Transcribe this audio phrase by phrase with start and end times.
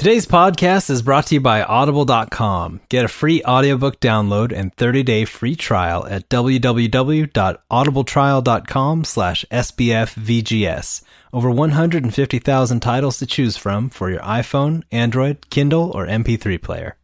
[0.00, 2.80] Today's podcast is brought to you by Audible.com.
[2.88, 11.02] Get a free audiobook download and 30-day free trial at www.audibletrial.com slash sbfvgs.
[11.34, 16.96] Over 150,000 titles to choose from for your iPhone, Android, Kindle, or MP3 player.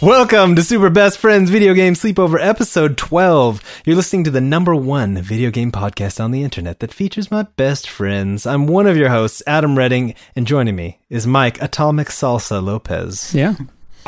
[0.00, 3.82] Welcome to Super Best Friends Video Game Sleepover episode 12.
[3.84, 7.42] You're listening to the number one video game podcast on the internet that features my
[7.42, 8.46] best friends.
[8.46, 13.34] I'm one of your hosts, Adam Redding, and joining me is Mike Atomic Salsa Lopez.
[13.34, 13.56] Yeah.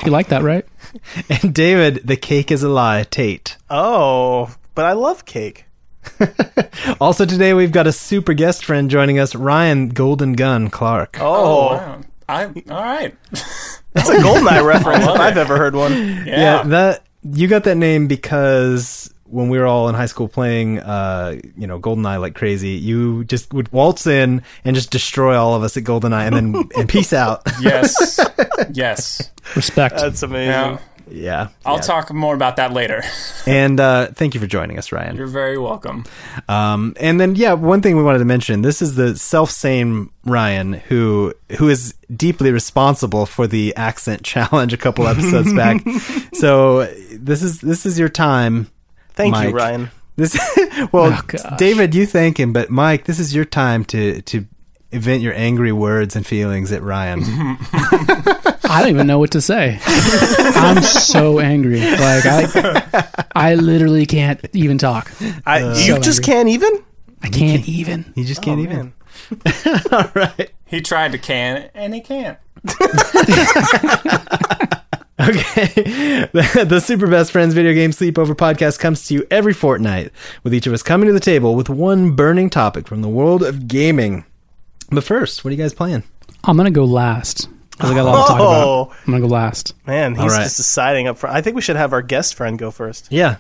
[0.04, 0.64] You like that, right?
[1.28, 3.56] And David, the cake is a lie, Tate.
[3.68, 5.64] Oh, but I love cake.
[7.00, 11.18] Also today we've got a super guest friend joining us, Ryan Golden Gun Clark.
[11.20, 12.00] Oh, oh wow.
[12.28, 13.16] I all right.
[13.92, 15.40] that's a Goldeneye reference if I've it.
[15.40, 15.92] ever heard one.
[15.92, 16.24] Yeah.
[16.26, 20.80] Yeah, that you got that name because when we were all in high school playing,
[20.80, 25.54] uh, you know, GoldenEye like crazy, you just would waltz in and just destroy all
[25.54, 27.42] of us at GoldenEye, and then and peace out.
[27.60, 28.18] yes.
[28.72, 29.30] yes.
[29.54, 29.96] Respect.
[29.96, 30.50] That's amazing.
[30.50, 30.80] Now,
[31.10, 31.80] yeah, I'll yeah.
[31.82, 33.02] talk more about that later.
[33.46, 35.16] And uh, thank you for joining us, Ryan.
[35.16, 36.04] You're very welcome.
[36.48, 40.12] Um, and then yeah, one thing we wanted to mention: this is the self same
[40.24, 45.82] Ryan who who is deeply responsible for the accent challenge a couple episodes back.
[46.34, 48.68] So this is this is your time.
[49.14, 49.48] Thank Mike.
[49.48, 49.90] you, Ryan.
[50.16, 50.38] This
[50.92, 51.56] well, Oh.
[51.56, 54.46] David, you thank him, but Mike, this is your time to to
[54.92, 57.22] vent your angry words and feelings at Ryan.
[58.70, 59.80] I don't even know what to say.
[59.86, 61.80] I'm so angry.
[61.80, 65.10] Like I, I literally can't even talk.
[65.44, 66.34] I, you So just angry.
[66.34, 66.84] can't even.
[67.22, 68.12] I can't even.
[68.16, 68.92] You just can't Oh, even.
[69.92, 70.50] All right.
[70.66, 72.38] He tried to can it and he can't.
[75.20, 75.66] Okay.
[76.32, 80.12] The, the Super Best Friends Video Game Sleepover podcast comes to you every fortnight,
[80.44, 83.42] with each of us coming to the table with one burning topic from the world
[83.42, 84.24] of gaming.
[84.90, 86.04] But first, what are you guys playing?
[86.44, 87.48] I'm gonna go last.
[87.80, 88.64] 'Cause I got a lot to talk about.
[88.66, 89.74] Oh I'm gonna go last.
[89.86, 90.44] man, he's All right.
[90.44, 91.34] just deciding up front.
[91.36, 93.08] I think we should have our guest friend go first.
[93.10, 93.36] Yeah.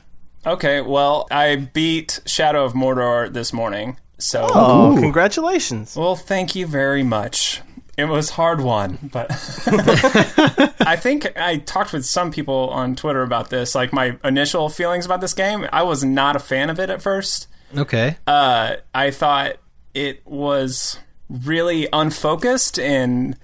[0.46, 3.98] Okay, well, I beat Shadow of Mordor this morning.
[4.18, 5.94] So Oh, congratulations!
[5.96, 7.60] Well, thank you very much.
[7.98, 9.30] It was hard won, but
[10.80, 13.74] I think I talked with some people on Twitter about this.
[13.74, 17.02] Like my initial feelings about this game, I was not a fan of it at
[17.02, 17.46] first.
[17.76, 18.16] Okay.
[18.26, 19.56] uh, I thought
[19.94, 23.36] it was really unfocused and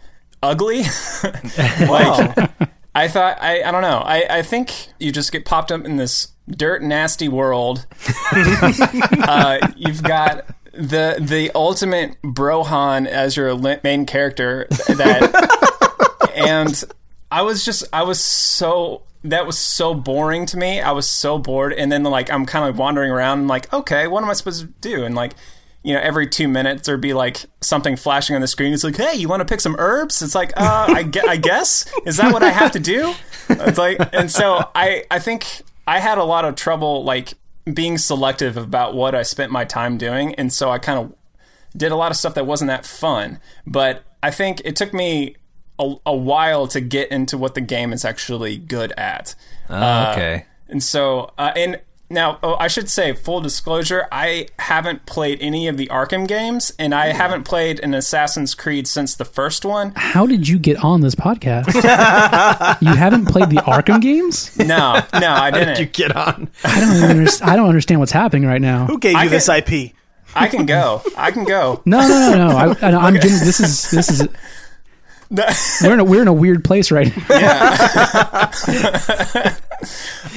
[0.42, 0.82] ugly.
[1.22, 2.50] like,
[2.94, 4.02] I thought, I, I don't know.
[4.04, 7.86] I, I think you just get popped up in this dirt nasty world.
[8.32, 16.84] uh, you've got the the ultimate Brohan as your main character that and
[17.30, 20.80] I was just I was so that was so boring to me.
[20.80, 24.06] I was so bored and then like I'm kind of wandering around and like, okay,
[24.06, 25.04] what am I supposed to do?
[25.04, 25.34] And like
[25.86, 28.72] you know, every two minutes there'd be like something flashing on the screen.
[28.74, 30.20] It's like, hey, you want to pick some herbs?
[30.20, 33.14] It's like, uh, I, gue- I guess is that what I have to do?
[33.48, 37.34] It's like, and so I, I think I had a lot of trouble like
[37.72, 41.14] being selective about what I spent my time doing, and so I kind of
[41.76, 43.38] did a lot of stuff that wasn't that fun.
[43.64, 45.36] But I think it took me
[45.78, 49.36] a, a while to get into what the game is actually good at.
[49.70, 50.46] Oh, okay.
[50.68, 55.68] And so, uh, and now oh, I should say, full disclosure, I haven't played any
[55.68, 57.14] of the Arkham games, and I oh.
[57.14, 59.92] haven't played an Assassin's Creed since the first one.
[59.96, 61.72] How did you get on this podcast?
[62.80, 64.56] you haven't played the Arkham games?
[64.58, 65.78] No, no, I Did didn't.
[65.80, 66.48] you get on?
[66.64, 67.50] I don't even understand.
[67.50, 68.86] I don't understand what's happening right now.
[68.86, 69.92] Who gave you I this can- IP?
[70.34, 71.02] I can go.
[71.16, 71.82] I can go.
[71.86, 72.56] No, no, no, no.
[72.56, 74.28] I, I, I'm getting, this is this is
[75.82, 78.50] we're in a we're in a weird place right now.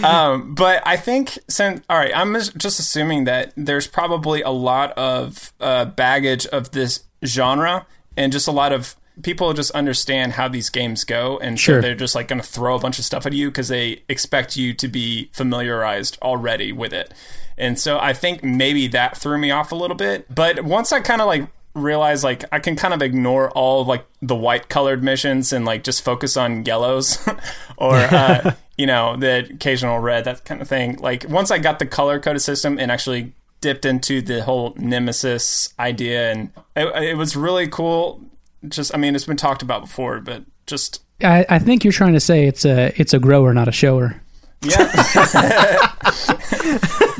[0.03, 4.50] Um, but I think since all right, I'm just just assuming that there's probably a
[4.50, 7.85] lot of uh, baggage of this genre
[8.16, 11.77] and just a lot of people just understand how these games go, and Sure.
[11.77, 14.03] so they're just like going to throw a bunch of stuff at you because they
[14.07, 17.13] expect you to be familiarized already with it.
[17.57, 20.33] And so I think maybe that threw me off a little bit.
[20.33, 21.47] But once I kind of like
[21.79, 25.83] realized like I can kind of ignore all like the white colored missions and like
[25.83, 27.25] just focus on yellows
[27.77, 30.97] or uh, you know the occasional red that kind of thing.
[30.97, 35.73] Like once I got the color coded system and actually dipped into the whole nemesis
[35.79, 38.21] idea and it, it was really cool.
[38.67, 42.13] Just I mean it's been talked about before, but just I, I think you're trying
[42.13, 44.21] to say it's a it's a grower, not a shower.
[44.61, 44.91] yeah.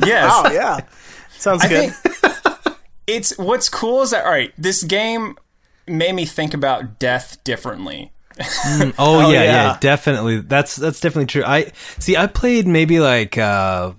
[0.06, 0.32] yes.
[0.34, 0.80] Oh yeah,
[1.32, 1.94] sounds I good.
[1.94, 2.09] think
[3.16, 5.38] it's what's cool is that all right, this game
[5.88, 8.12] made me think about death differently.
[8.42, 9.78] Oh, Oh, yeah, yeah, yeah.
[9.82, 10.38] definitely.
[10.42, 11.44] That's that's definitely true.
[11.46, 12.16] I see.
[12.16, 13.92] I played maybe like uh,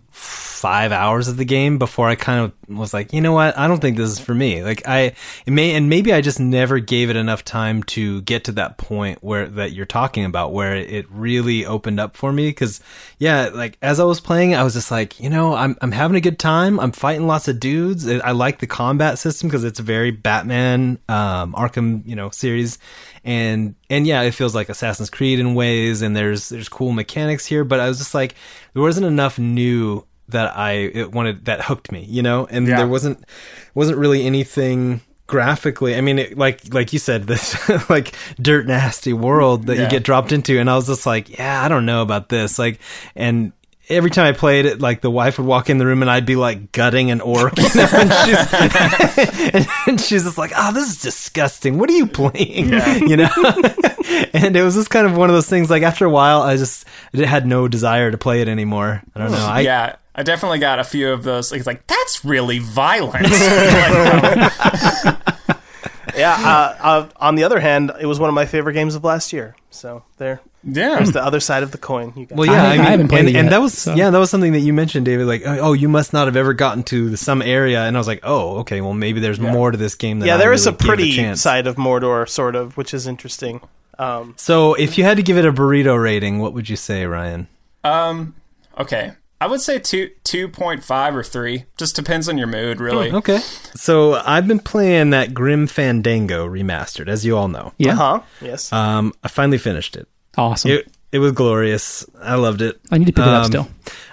[0.60, 3.56] five hours of the game before I kind of was like, you know what?
[3.56, 4.62] I don't think this is for me.
[4.62, 5.14] Like I
[5.46, 9.24] may and maybe I just never gave it enough time to get to that point
[9.24, 12.50] where that you're talking about, where it really opened up for me.
[12.50, 12.82] Because
[13.18, 16.18] yeah, like as I was playing, I was just like, you know, I'm I'm having
[16.18, 16.78] a good time.
[16.78, 18.06] I'm fighting lots of dudes.
[18.06, 22.78] I like the combat system because it's very Batman, um, Arkham, you know, series
[23.24, 27.44] and and yeah, it feels like Assassin's Creed in ways, and there's there's cool mechanics
[27.44, 28.34] here, but I was just like,
[28.72, 32.76] there wasn't enough new that I it wanted that hooked me, you know, and Yeah.
[32.78, 33.24] there wasn't
[33.74, 35.94] wasn't really anything graphically.
[35.94, 37.56] I mean, it, like like you said, this
[37.90, 41.62] like dirt nasty world that you get dropped into, and I was just like, yeah,
[41.64, 42.80] I don't know about this, like,
[43.14, 43.52] and.
[43.88, 46.24] Every time I played it, like the wife would walk in the room and I'd
[46.24, 50.88] be like gutting an orc, you know, and she's, and she's just like, "Oh, this
[50.90, 51.76] is disgusting.
[51.76, 52.68] What are you playing?"
[53.08, 53.28] You know,
[54.32, 55.70] and it was just kind of one of those things.
[55.70, 59.02] Like after a while, I just I had no desire to play it anymore.
[59.16, 59.38] I don't know.
[59.38, 59.50] Hmm.
[59.50, 61.50] I, yeah, I definitely got a few of those.
[61.52, 63.26] Like, it's like that's really violent.
[63.30, 65.16] Like,
[66.16, 66.32] Yeah.
[66.34, 69.32] Uh, uh, on the other hand, it was one of my favorite games of last
[69.32, 69.54] year.
[69.70, 72.12] So there, yeah, there's the other side of the coin.
[72.16, 72.36] You guys.
[72.36, 74.10] Well, yeah, I- I, mean, I haven't played and, it and that was so- yeah,
[74.10, 75.26] that was something that you mentioned, David.
[75.26, 78.20] Like, oh, you must not have ever gotten to some area, and I was like,
[78.24, 80.18] oh, okay, well, maybe there's more to this game.
[80.18, 81.40] Than yeah, I there is really a pretty chance.
[81.40, 83.60] side of Mordor, sort of, which is interesting.
[83.98, 87.06] Um, So, if you had to give it a burrito rating, what would you say,
[87.06, 87.46] Ryan?
[87.84, 88.34] Um,
[88.76, 89.12] okay.
[89.40, 91.64] I would say two two point five or three.
[91.78, 93.10] Just depends on your mood, really.
[93.10, 93.38] Okay.
[93.74, 97.72] So, I've been playing that Grim Fandango remastered, as you all know.
[97.78, 98.20] Yeah, huh?
[98.40, 98.72] Yes.
[98.72, 100.06] Um, I finally finished it.
[100.36, 100.70] awesome.
[100.72, 102.04] It it was glorious.
[102.22, 102.80] I loved it.
[102.90, 103.68] I need to pick it up Um, still.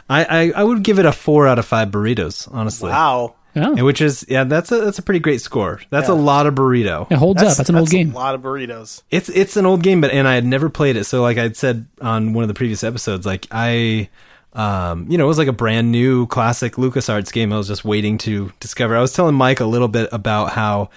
[0.09, 2.89] I, I I would give it a four out of five burritos, honestly.
[2.89, 3.35] wow.
[3.59, 5.81] Oh, And Which is yeah, that's a that's a pretty great score.
[5.89, 7.12] That's a lot of burrito.
[7.12, 7.57] it holds up.
[7.57, 8.12] That's an old game.
[8.12, 9.01] A lot of burritos.
[9.12, 11.03] It's it's an old game, but and I had never played it.
[11.06, 14.09] So like I'd said on one of the previous episodes, like I,
[14.53, 17.53] um, you know, it was like a brand new classic LucasArts game.
[17.53, 18.95] I was just waiting to discover.
[18.95, 20.89] I was telling Mike a little bit about how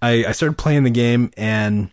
[0.00, 1.90] I, I started playing the game and,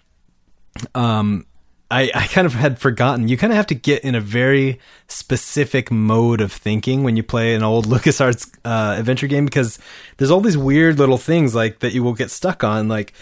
[0.95, 1.45] um,
[1.91, 3.27] I, I kind of had forgotten.
[3.27, 7.23] You kind of have to get in a very specific mode of thinking when you
[7.23, 9.79] play an old LucasArts uh, adventure game because
[10.17, 12.87] there's all these weird little things like that you will get stuck on.
[12.87, 13.13] Like,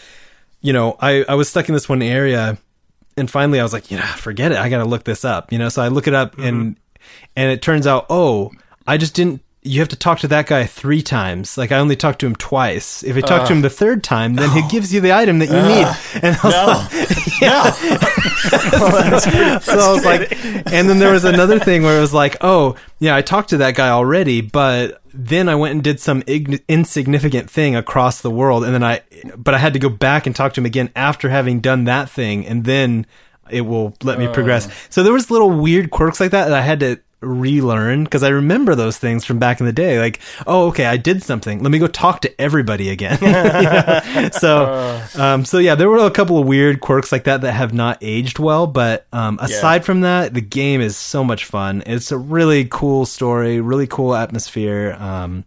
[0.62, 2.58] you know, I, I was stuck in this one area
[3.16, 4.58] and finally I was like, you know, forget it.
[4.58, 5.70] I got to look this up, you know?
[5.70, 6.78] So I look it up and,
[7.36, 8.52] and it turns out, oh,
[8.86, 11.58] I just didn't, you have to talk to that guy three times.
[11.58, 13.04] Like I only talked to him twice.
[13.04, 13.64] If I talk to him uh.
[13.64, 15.68] the third time, then he gives you the item that you uh.
[15.68, 16.24] need.
[16.24, 16.56] And I was
[16.94, 17.72] like, yeah.
[19.60, 20.32] so I was like,
[20.72, 23.58] and then there was another thing where it was like, oh, yeah, I talked to
[23.58, 28.32] that guy already, but then I went and did some ign- insignificant thing across the
[28.32, 29.02] world, and then I,
[29.36, 32.10] but I had to go back and talk to him again after having done that
[32.10, 33.06] thing, and then
[33.50, 34.70] it will let me progress.
[34.90, 38.30] So there was little weird quirks like that that I had to relearn because I
[38.30, 40.00] remember those things from back in the day.
[40.00, 41.64] Like, oh, okay, I did something.
[41.64, 43.18] Let me go talk to everybody again.
[44.34, 47.74] So, um, so yeah, there were a couple of weird quirks like that that have
[47.74, 48.68] not aged well.
[48.68, 51.84] But um, aside from that, the game is so much fun.
[51.86, 54.96] It's a really cool story, really cool atmosphere.
[55.00, 55.46] Um,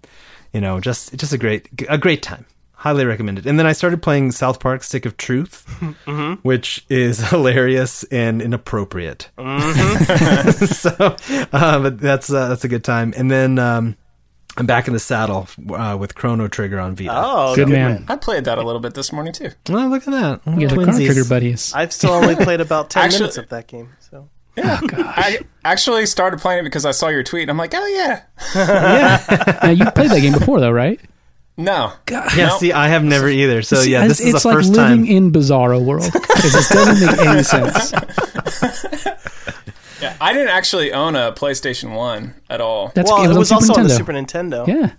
[0.52, 2.46] you know, just just a great a great time.
[2.80, 3.46] Highly recommended.
[3.46, 5.68] And then I started playing South Park: Stick of Truth,
[6.42, 9.28] which is hilarious and inappropriate.
[9.38, 11.14] so,
[11.52, 13.12] uh, but that's uh, that's a good time.
[13.18, 13.98] And then um,
[14.56, 17.10] I'm back in the saddle uh, with Chrono Trigger on Vita.
[17.14, 18.06] Oh, Good man.
[18.08, 19.50] I played that a little bit this morning too.
[19.68, 20.40] Oh, look at that!
[20.58, 21.74] Yeah, the Chrono Trigger buddies.
[21.74, 23.90] I've still only played about ten Actually- minutes of that game.
[24.10, 27.42] So I actually started playing it because I saw your tweet.
[27.42, 28.22] and I'm like, oh yeah,
[28.54, 29.58] yeah.
[29.62, 30.98] now you played that game before, though, right?
[31.60, 31.92] No.
[32.06, 32.30] God.
[32.36, 32.58] Yeah, No.
[32.58, 33.62] see, I have never either.
[33.62, 36.68] So See, yeah, this it's, is the like first living in Bizarro world because this
[36.68, 37.92] doesn't make any sense.
[40.00, 42.90] Yeah, I didn't actually own a PlayStation One at all.
[42.94, 44.66] That's well, it was, on also Super on the Super Nintendo.
[44.66, 44.92] yeah.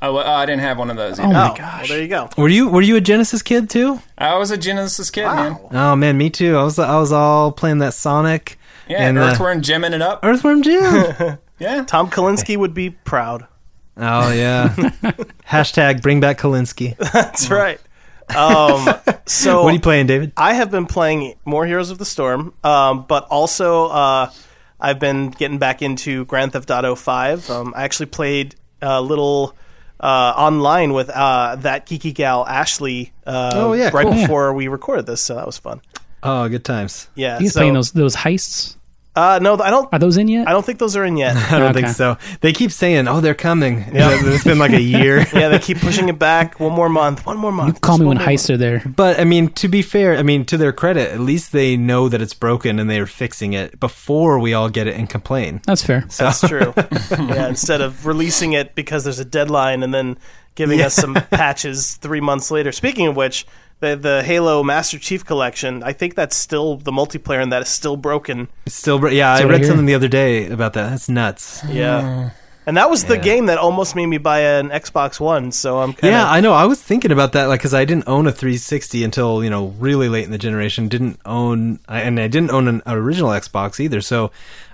[0.00, 1.18] Oh, well, I didn't have one of those.
[1.20, 1.32] Oh Either.
[1.34, 2.30] my Oh, well, there you go.
[2.38, 4.00] Were you were you a Genesis kid too?
[4.16, 5.58] I was a Genesis kid, man.
[5.72, 6.56] Oh man, me too.
[6.56, 8.58] I was I was all playing that Sonic
[8.88, 10.20] Yeah, and uh, the Earthworm Jimming it up.
[10.22, 11.38] Earthworm Jim.
[11.58, 11.84] Yeah.
[11.84, 13.46] Tom Kalinske would be proud.
[13.96, 14.68] Oh yeah.
[15.48, 16.96] Hashtag bring back Kalinske.
[16.98, 17.80] That's right.
[18.34, 18.88] Um,
[19.26, 20.32] so What are you playing, David?
[20.36, 24.30] I have been playing more Heroes of the Storm, um, but also uh,
[24.80, 27.48] I've been getting back into Grand Theft Auto Five.
[27.48, 29.54] Um, I actually played a little
[30.00, 33.12] uh, online with uh, that geeky gal Ashley.
[33.26, 34.12] Uh, Oh, yeah, right cool.
[34.14, 35.80] before we recorded this, so that was fun.
[36.22, 37.08] Oh, good times.
[37.14, 38.76] Yeah, He's so, playing those those heists.
[39.16, 39.90] Uh, no, I don't.
[39.92, 40.46] Are those in yet?
[40.46, 41.34] I don't think those are in yet.
[41.52, 42.18] I don't think so.
[42.42, 45.26] They keep saying, "Oh, they're coming." it's been like a year.
[45.34, 46.60] yeah, they keep pushing it back.
[46.60, 47.24] One more month.
[47.24, 47.80] One more month.
[47.80, 48.82] Call just me when more heists are there.
[48.84, 52.10] But I mean, to be fair, I mean, to their credit, at least they know
[52.10, 55.62] that it's broken and they're fixing it before we all get it and complain.
[55.64, 56.04] That's fair.
[56.18, 56.74] That's true.
[56.76, 60.18] yeah, instead of releasing it because there's a deadline and then
[60.56, 62.72] giving us some patches three months later.
[62.72, 63.46] Speaking of which,
[63.80, 67.68] the the Halo Master Chief Collection, I think that's still the multiplayer and that is
[67.68, 68.48] still broken.
[68.66, 69.68] It's still, bro- yeah, I read here.
[69.68, 70.90] something the other day about that.
[70.90, 71.62] That's nuts.
[71.68, 72.30] Yeah.
[72.66, 73.22] And that was the Yeah.
[73.22, 76.40] game that almost made me buy an Xbox One, so I'm kind of Yeah, I
[76.40, 76.52] know.
[76.52, 79.74] I was thinking about that, like, because I didn't own a 360 until you know
[79.78, 80.88] really late in the generation.
[80.88, 84.00] Didn't own, I- and I didn't own an original Xbox either.
[84.00, 84.32] So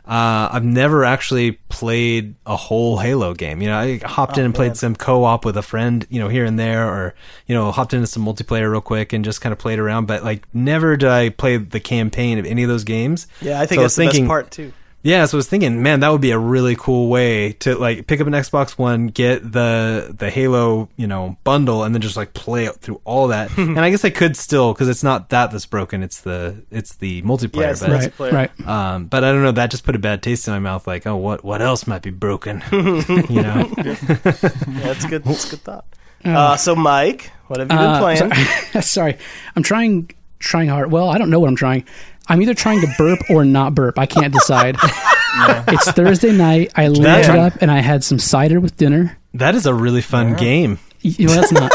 [0.08, 3.62] uh, I've never actually played a whole Halo game.
[3.62, 6.44] You know, I hopped in and played some co-op with a friend, you know, here
[6.44, 7.14] and there, or
[7.46, 10.06] you know, hopped into some multiplayer real quick and just kind of played around.
[10.06, 13.28] But like, never did I play the campaign of any of those games.
[13.40, 14.72] Yeah, I think So that's the thinking- best part too.
[15.04, 18.06] Yeah, so I was thinking, man, that would be a really cool way to like
[18.06, 22.16] pick up an Xbox One, get the the Halo, you know, bundle, and then just
[22.16, 23.50] like play it through all that.
[23.58, 26.94] and I guess I could still because it's not that that's broken; it's the it's
[26.96, 27.62] the multiplayer.
[27.62, 28.32] Yeah, it's but the multiplayer.
[28.32, 28.66] Right.
[28.68, 29.50] um, but I don't know.
[29.50, 30.86] That just put a bad taste in my mouth.
[30.86, 32.62] Like, oh, what what else might be broken?
[32.72, 33.72] you know?
[33.78, 35.24] Yeah, that's good.
[35.24, 35.84] That's a good thought.
[36.24, 38.32] Uh, so, Mike, what have you been Uh, playing?
[38.32, 38.82] Sorry.
[38.82, 39.18] sorry.
[39.56, 40.92] I'm trying trying hard.
[40.92, 41.84] Well, I don't know what I'm trying.
[42.28, 43.98] I'm either trying to burp or not burp.
[43.98, 44.76] I can't decide.
[45.34, 46.72] It's Thursday night.
[46.76, 47.44] I laid Yeah.
[47.46, 49.16] up and I had some cider with dinner.
[49.32, 50.78] That is a really fun game.
[51.00, 51.72] You know, that's not.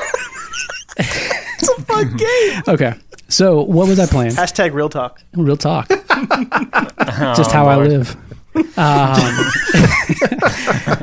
[0.97, 2.61] it's a fun game.
[2.67, 2.93] Okay.
[3.29, 4.33] So, what was I playing?
[4.33, 5.21] Hashtag real talk.
[5.33, 5.89] Real talk.
[5.89, 8.15] Just Oh, how I live.
[8.55, 8.65] Um,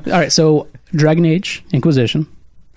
[0.07, 0.31] all right.
[0.33, 2.27] So, Dragon Age Inquisition.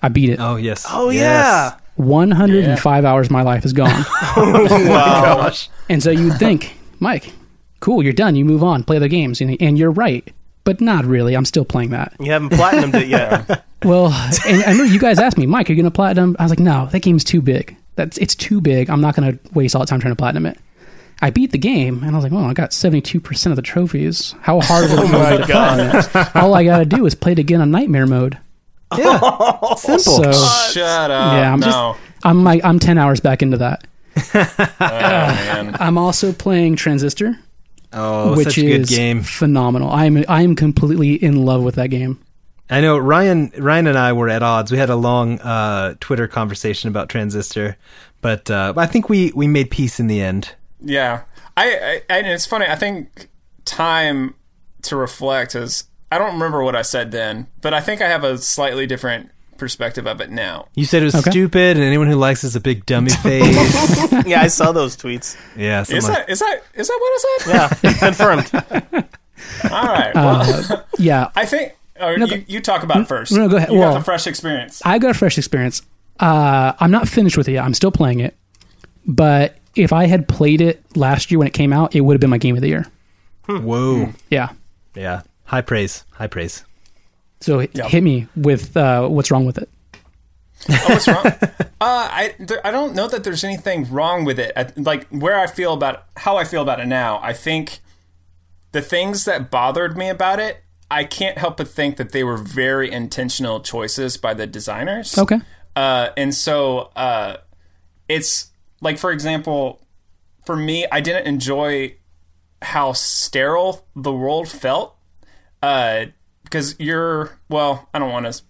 [0.02, 0.40] I beat it.
[0.40, 0.86] Oh yes.
[0.90, 1.22] Oh Yes.
[1.22, 1.78] yeah.
[1.98, 4.04] 105 hours of my life is gone.
[4.40, 5.52] Oh, wow.
[5.88, 7.32] And so you'd think, Mike,
[7.80, 8.36] cool, you're done.
[8.36, 9.40] You move on, play other games.
[9.40, 10.26] And, and you're right,
[10.64, 11.34] but not really.
[11.34, 12.12] I'm still playing that.
[12.20, 13.64] You haven't platinumed it yet.
[13.84, 14.06] Well,
[14.44, 16.34] and I remember you guys asked me, Mike, are you going to platinum?
[16.40, 17.76] I was like, no, that game's too big.
[17.94, 18.90] That's It's too big.
[18.90, 20.58] I'm not going to waste all the time trying to platinum it.
[21.22, 24.34] I beat the game, and I was like, well, I got 72% of the trophies.
[24.40, 26.36] How hard would it be to platinum it?
[26.36, 28.36] All I got to do is play it again on Nightmare mode.
[28.96, 29.18] Yeah.
[29.76, 29.98] Simple.
[29.98, 30.32] So
[30.72, 31.32] Shut up.
[31.34, 31.96] Yeah, I'm no.
[32.24, 33.86] I'm like, I'm 10 hours back into that.
[34.34, 35.76] oh, man.
[35.80, 37.38] I'm also playing Transistor.
[37.92, 39.22] oh, which such a good is game.
[39.22, 39.90] phenomenal.
[39.90, 42.18] I am I am completely in love with that game.
[42.70, 43.52] I know Ryan.
[43.56, 44.70] Ryan and I were at odds.
[44.72, 47.76] We had a long uh, Twitter conversation about Transistor,
[48.20, 50.54] but uh, I think we we made peace in the end.
[50.80, 51.22] Yeah,
[51.56, 52.66] I, I and it's funny.
[52.68, 53.28] I think
[53.64, 54.34] time
[54.82, 55.84] to reflect is.
[56.10, 59.30] I don't remember what I said then, but I think I have a slightly different
[59.58, 60.68] perspective of it now.
[60.74, 61.30] You said it was Okay.
[61.30, 64.12] stupid, and anyone who likes is a big dummy face.
[64.26, 65.36] yeah, I saw those tweets.
[65.56, 67.78] yeah, Is something like- that is that is that what I said?
[67.82, 68.50] Yeah, confirmed.
[69.70, 70.14] All right.
[70.14, 71.74] Well, Uh, yeah, I think.
[72.00, 73.32] Or you, you talk about it first.
[73.32, 73.70] no, go ahead.
[73.72, 74.80] You Well- got the fresh experience.
[74.84, 75.82] I got a fresh experience.
[76.20, 77.64] Uh, I'm not finished with it yet.
[77.64, 78.36] I'm still playing it,
[79.06, 82.20] but if I had played it last year when it came out, it would have
[82.20, 82.86] been my game of the year.
[83.48, 84.50] whoa, Yeah.
[84.94, 86.64] yeah, high praise, high praise.
[87.40, 87.88] So h- Yeah.
[87.88, 89.68] hit me with uh, what's wrong with it.
[90.68, 91.24] Oh, what's wrong?
[91.26, 94.52] uh, I there, I don't know that there's anything wrong with it.
[94.56, 97.20] I, like where I feel about how I feel about it now.
[97.22, 97.78] I think
[98.72, 102.36] the things that bothered me about it, I can't help but think that they were
[102.36, 105.16] very intentional choices by the designers.
[105.16, 105.38] Okay.
[105.76, 107.36] Uh, and so uh,
[108.08, 108.50] it's
[108.82, 109.80] like, for example,
[110.44, 111.94] for me, I didn't enjoy
[112.62, 114.96] how sterile the world felt
[115.62, 116.06] uh,
[116.44, 118.42] because you're, well, I don't want to,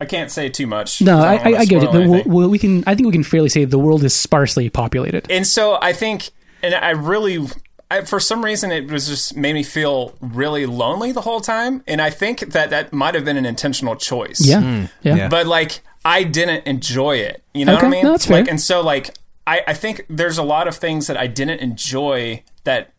[0.00, 1.02] I can't say too much.
[1.02, 1.92] No, I, don't I, I get it.
[1.92, 2.32] The, anything.
[2.32, 2.82] well, we can.
[2.86, 5.30] I think we can fairly say the world is sparsely populated.
[5.30, 6.30] And so I think,
[6.62, 7.46] and I really,
[7.90, 11.84] I, for some reason, it was just made me feel really lonely the whole time.
[11.86, 14.40] And I think that that might have been an intentional choice.
[14.40, 14.86] Yeah.
[15.02, 15.14] yeah.
[15.16, 15.28] yeah.
[15.28, 17.42] But like, I didn't enjoy it.
[17.52, 18.04] You know what I mean?
[18.04, 18.38] no, that's fair.
[18.38, 19.14] Like, and so like,
[19.46, 22.92] I, I think there's a lot of things that I didn't enjoy that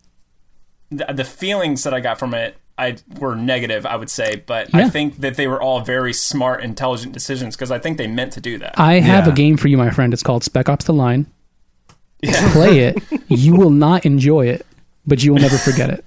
[0.92, 2.58] the, the feelings that I got from it.
[2.82, 6.64] I were negative, I would say, but I think that they were all very smart,
[6.64, 8.80] intelligent decisions because I think they meant to do that.
[8.80, 9.34] I have Yeah.
[9.34, 10.14] a game for you, my friend.
[10.14, 11.28] It's called Spec Ops: The Line.
[12.22, 12.52] Yeah.
[12.54, 12.98] Play it.
[13.30, 14.66] You will not enjoy it,
[15.08, 16.04] but you will never forget it.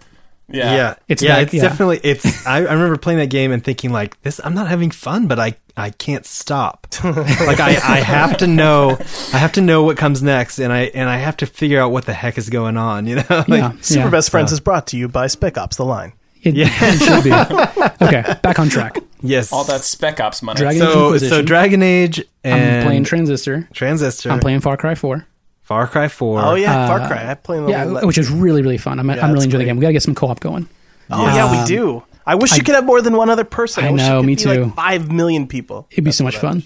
[0.48, 1.62] yeah, yeah, It's yeah, that- it's yeah.
[1.62, 2.46] definitely it's.
[2.46, 4.40] I, I remember playing that game and thinking like this.
[4.44, 6.86] I'm not having fun, but I I can't stop.
[7.04, 8.98] like I I have to know
[9.32, 11.92] I have to know what comes next, and I and I have to figure out
[11.92, 13.06] what the heck is going on.
[13.06, 13.72] You know, like, Yeah.
[13.80, 14.10] Super yeah.
[14.10, 16.12] Best Friends is brought to you by Spec Ops: The Line.
[16.44, 16.68] It, it
[17.00, 17.30] should be.
[18.04, 18.98] Okay, back on track.
[19.22, 19.50] yes.
[19.52, 20.58] all that Spec Ops money.
[20.58, 21.36] Dragon Age so Inquisition.
[21.36, 23.68] so Dragon Age and I'm playing Transistor.
[23.72, 25.26] Transistor, I'm playing Far Cry 4.
[25.62, 26.42] Far Cry Four.
[26.44, 27.30] Oh yeah, Uh, Far Cry.
[27.30, 28.98] I play the Yeah, whole- which is really really fun.
[29.00, 29.76] I'm, I'm really enjoying the game.
[29.76, 30.68] We gotta get some co-op going.
[31.10, 32.02] Oh yeah, we Um, do.
[32.26, 33.84] I wish you could have more than one other person.
[33.84, 34.70] I wish know, it could me be, like, too.
[34.76, 35.86] Five million people.
[35.90, 36.62] It'd be so much fun.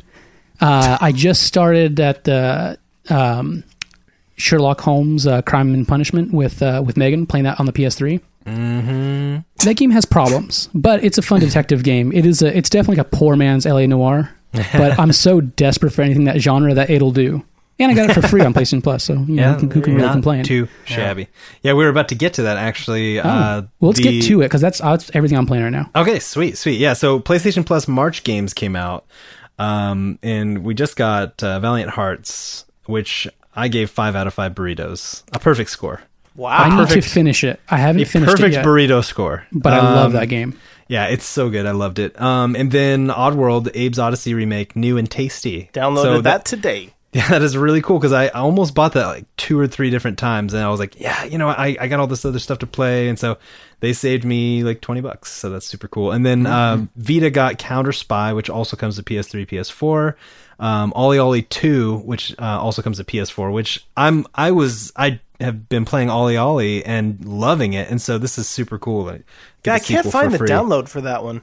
[0.61, 3.63] Uh, I just started at the um,
[4.37, 8.21] Sherlock Holmes uh, Crime and Punishment with uh, with Megan playing that on the PS3.
[8.49, 9.67] Mm-hmm.
[9.67, 12.12] That game has problems, but it's a fun detective game.
[12.12, 14.31] It is a, it's definitely like a poor man's LA Noire.
[14.52, 17.45] But I'm so desperate for anything that genre that it'll do,
[17.78, 19.05] and I got it for free on PlayStation Plus.
[19.05, 20.45] So you know, who can, who can really complain?
[20.45, 21.28] Too shabby.
[21.62, 21.75] Yeah.
[21.75, 23.21] we were about to get to that actually.
[23.21, 23.69] Uh, Oh.
[23.81, 25.90] well, let's the- get to it because that's, that's everything I'm playing right now.
[25.95, 26.78] Okay, sweet, sweet.
[26.81, 29.05] Yeah, so PlayStation Plus March games came out,
[29.59, 34.55] um, and we just got uh, Valiant Hearts, which I gave five out of five
[34.55, 36.00] burritos, a perfect score,
[36.38, 36.50] Wow.
[36.57, 37.61] I need perfect- to finish it.
[37.68, 39.47] I haven't a finished perfect it yet, Perfect burrito score.
[39.52, 40.54] but I love Um, that game.
[40.87, 41.66] Yeah, it's so good.
[41.66, 42.18] I loved it.
[42.18, 45.68] Um, and then Oddworld, Abe's Oddysee remake, new and tasty.
[45.75, 46.95] Downloaded So that today.
[47.14, 49.88] Yeah, that is really cool because I I almost bought that like two or three
[49.88, 52.38] different times, and I was like, yeah, you know, I I got all this other
[52.38, 53.38] stuff to play, and so
[53.80, 56.12] they saved me like twenty bucks, so that's super cool.
[56.12, 60.14] And then um, Vita got Counter Spy, which also comes to PS3, PS4.
[60.61, 65.18] Um, Ollie Ollie Two, which uh, also comes to PS4, which I'm I was I
[65.40, 69.04] have been playing Ollie Ollie and loving it, and so this is super cool.
[69.04, 69.23] Like,
[69.64, 70.49] Yeah, I can't find the free.
[70.49, 71.42] download for that one.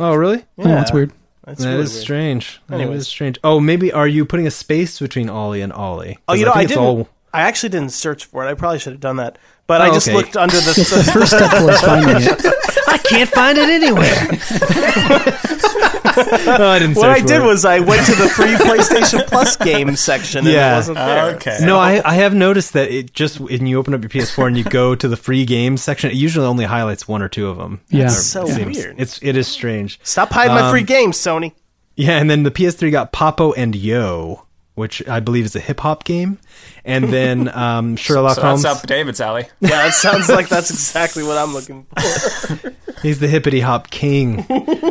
[0.00, 0.44] Oh, really?
[0.58, 1.12] Oh, that's weird.
[1.44, 2.02] That's That really is weird.
[2.02, 2.60] strange.
[2.68, 3.00] That Anyways.
[3.02, 3.38] is strange.
[3.42, 6.18] Oh, maybe are you putting a space between Ollie and Ollie?
[6.28, 6.84] Oh, you know, I, think it's didn't.
[6.84, 8.50] all- I actually didn't search for it.
[8.50, 9.38] I probably should have done that.
[9.66, 10.16] But I Oh, just okay.
[10.16, 10.62] looked under the.
[11.04, 12.24] The first step towards finding it.
[12.98, 14.02] I can't find it anywhere.
[16.58, 16.96] no, I didn't.
[16.96, 17.44] what I did it.
[17.44, 20.72] was I went to the free PlayStation Plus game section and Yeah.
[20.72, 21.24] it wasn't there.
[21.36, 21.58] Okay.
[21.62, 24.58] No, I, I have noticed that it just when you open up your PS4 and
[24.58, 27.58] you go to the free games section, it usually only highlights one or two of
[27.58, 27.80] them.
[27.88, 28.04] Yeah.
[28.04, 28.96] That's so It seems- weird.
[28.98, 30.00] It's it is strange.
[30.02, 31.52] Stop hiding my Um, free games, Sony.
[31.96, 34.44] Yeah, and then the PS3 got Papo and Yo,
[34.78, 36.38] which I believe is a hip hop game,
[36.84, 38.62] and then um, Sherlock So Holmes.
[38.62, 39.46] that's up David's alley.
[39.60, 42.74] Yeah, it sounds like that's exactly what I'm looking for.
[43.02, 44.46] He's the hippity hop king.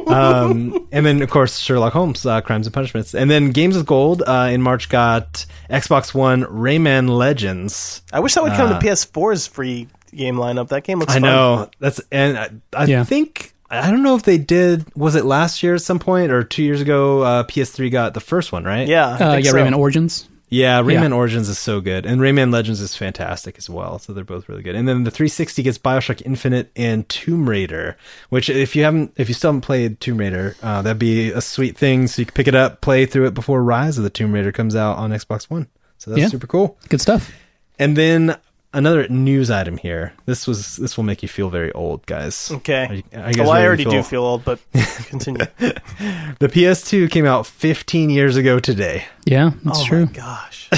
[0.07, 3.13] um, and then, of course, Sherlock Holmes, uh, Crimes and Punishments.
[3.13, 8.01] And then Games with Gold uh, in March got Xbox One Rayman Legends.
[8.13, 10.69] I wish that would come Uh, to PS4's free game lineup.
[10.69, 11.21] That game looks I fun.
[11.23, 13.03] know that's and I, I Yeah.
[13.03, 14.85] think I don't know if they did.
[14.95, 17.21] Was it last year at some point or two years ago?
[17.21, 18.87] Uh, PS3 got the first one, right?
[18.87, 19.07] Yeah.
[19.07, 19.57] Uh, yeah, so.
[19.57, 20.29] Rayman Origins.
[20.49, 21.15] Yeah, Rayman Yeah.
[21.17, 23.99] Origins is so good, and Rayman Legends is fantastic as well.
[23.99, 24.75] So they're both really good.
[24.75, 27.97] And then the 360 gets Bioshock Infinite and Tomb Raider,
[28.29, 31.41] which if you haven't, if you still haven't played Tomb Raider, uh, that'd be a
[31.41, 32.07] sweet thing.
[32.07, 34.53] So you can pick it up, play through it before Rise of the Tomb Raider
[34.53, 35.67] comes out on Xbox One.
[35.97, 36.27] So that's Yeah.
[36.29, 36.77] super cool.
[36.87, 37.29] Good stuff.
[37.77, 38.37] And then
[38.73, 40.13] another news item here.
[40.25, 42.49] This was this will make you feel very old, guys.
[42.51, 42.85] Okay.
[42.87, 44.59] Are you- are you guys well, I ready to already do feel old, but
[45.05, 45.45] continue.
[45.59, 49.05] The PS2 came out 15 years ago today.
[49.25, 50.05] Yeah, that's oh true.
[50.05, 50.69] my gosh.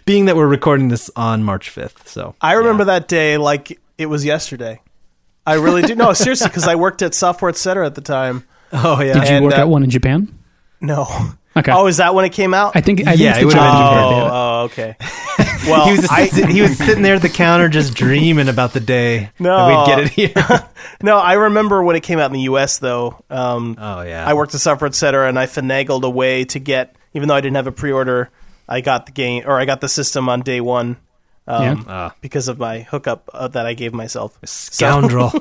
[0.04, 4.06] Being that we're recording this on March 5th, so I remember that day like it
[4.06, 4.80] was yesterday.
[5.46, 5.94] I really do.
[5.94, 7.84] No, seriously, because I worked at Software Etc.
[7.84, 8.44] at the time.
[8.72, 9.14] Oh yeah.
[9.14, 10.38] Did you And, work uh, at one in Japan?
[10.80, 11.06] No.
[11.58, 11.72] Okay.
[11.72, 12.72] Oh, is that when it came out?
[12.74, 14.96] I think I think Yeah, it's it the would've Japan been oh, oh, okay.
[15.66, 18.80] Well, he was I, he was sitting there at the counter just dreaming about the
[18.80, 19.56] day No.
[19.56, 20.68] that we'd get it here.
[21.02, 22.78] no, I remember when it came out in the U.S.
[22.78, 23.22] though.
[23.28, 24.26] Um, Oh, yeah.
[24.26, 25.28] I worked at Software Etc.
[25.28, 28.30] and I finagled a way to get, even though I didn't have a pre-order,
[28.68, 30.96] I got the game or I got the system on day one.
[31.50, 31.82] Um, Yeah.
[31.88, 32.14] Ah.
[32.20, 34.38] because of my hookup uh, that I gave myself.
[34.44, 35.32] scoundrel,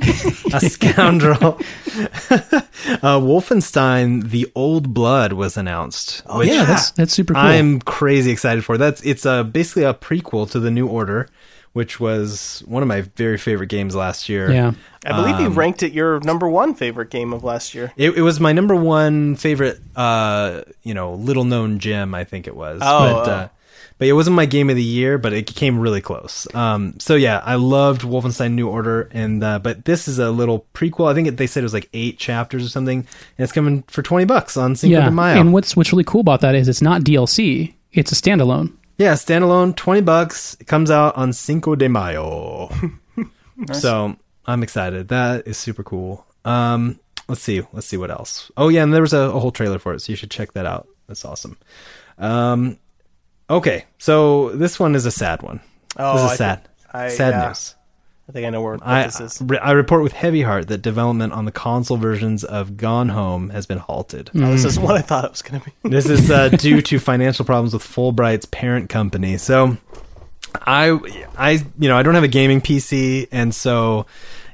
[0.54, 1.60] a scoundrel.
[3.04, 6.24] uh, Wolfenstein: The Old Blood was announced.
[6.26, 7.44] Oh, which Yeah, that's that's super cool.
[7.44, 8.78] I'm crazy excited for.
[8.78, 11.28] That's it's a basically a prequel to the New Order,
[11.74, 14.52] which was one of my very favorite games last year.
[14.52, 14.74] yeah.
[15.06, 17.94] I believe Um, you ranked it your number one favorite game of last year.
[17.96, 22.14] It, it was my number one favorite, uh, you know, little known gem.
[22.14, 22.82] I think it was.
[22.84, 23.32] Oh, but, oh.
[23.32, 23.48] Uh,
[23.98, 26.48] but it wasn't my game of the year, but it came really close.
[26.56, 30.66] Um, so yeah, I loved Wolfenstein New Order, and uh, but this is a little
[30.74, 31.10] prequel.
[31.10, 33.08] I think it, they said it was like eight chapters or something, and
[33.44, 35.06] it's coming for twenty bucks on Cinco Yeah.
[35.06, 35.40] de Mayo.
[35.40, 37.74] And what's what's really cool about that is it's not DLC.
[37.92, 38.74] It's a standalone.
[38.98, 40.56] yeah, standalone, twenty bucks.
[40.60, 42.70] It comes out on Cinco de Mayo.
[43.74, 45.08] So I'm excited.
[45.08, 46.24] That is super cool.
[46.46, 47.64] Um, let's see.
[47.74, 48.52] Let's see what else.
[48.56, 50.54] Oh yeah, and there was a, a whole trailer for it, so you should check
[50.54, 50.88] that out.
[51.08, 51.58] That's awesome.
[52.20, 52.78] Um,
[53.50, 55.60] okay, so this one is a sad one.
[55.98, 56.58] Oh, this is I sad.
[56.64, 57.48] think- I- sad yeah.
[57.48, 57.74] news.
[58.30, 59.42] I think I know where what I, this is.
[59.62, 63.66] I report with heavy heart that development on the console versions of Gone Home has
[63.66, 64.32] been halted.
[64.36, 65.90] Oh, this is what I thought it was going to be.
[65.90, 69.38] This is uh, due to financial problems with Fullbright's parent company.
[69.38, 69.78] So,
[70.66, 70.90] I,
[71.38, 74.06] I, you know, I don't have a gaming PC, and so,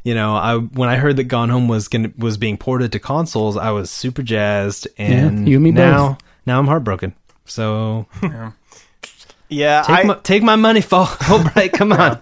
[0.04, 3.00] you know, I when I heard that Gone Home was going was being ported to
[3.00, 6.18] consoles, I was super jazzed, and Yeah, you and me now, both.
[6.46, 7.16] now I'm heartbroken.
[7.46, 8.52] So Yeah,
[9.84, 11.74] take I, my take my money, Ful- Fullbright.
[11.74, 12.20] Come on.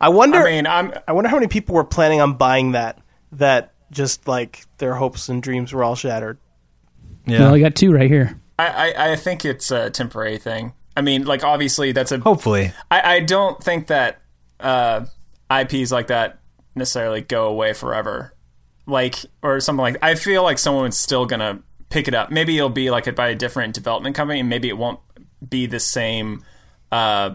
[0.00, 0.38] I wonder.
[0.38, 2.98] I mean, I'm I wonder how many people were planning on buying that.
[3.32, 6.38] That just like their hopes and dreams were all shattered.
[7.26, 7.40] Yeah.
[7.40, 8.38] Well, you got two right here.
[8.58, 10.72] I, I, I think it's a temporary thing.
[10.96, 12.18] I mean, like obviously that's a.
[12.18, 12.72] Hopefully.
[12.90, 14.20] I, I don't think that
[14.60, 15.06] uh,
[15.50, 16.40] IPs like that
[16.74, 18.34] necessarily go away forever,
[18.86, 19.96] like or something like.
[20.02, 22.30] I feel like someone's still gonna pick it up.
[22.30, 25.00] Maybe it'll be like it by a different development company, and maybe it won't
[25.48, 26.44] be the same.
[26.90, 27.34] Uh,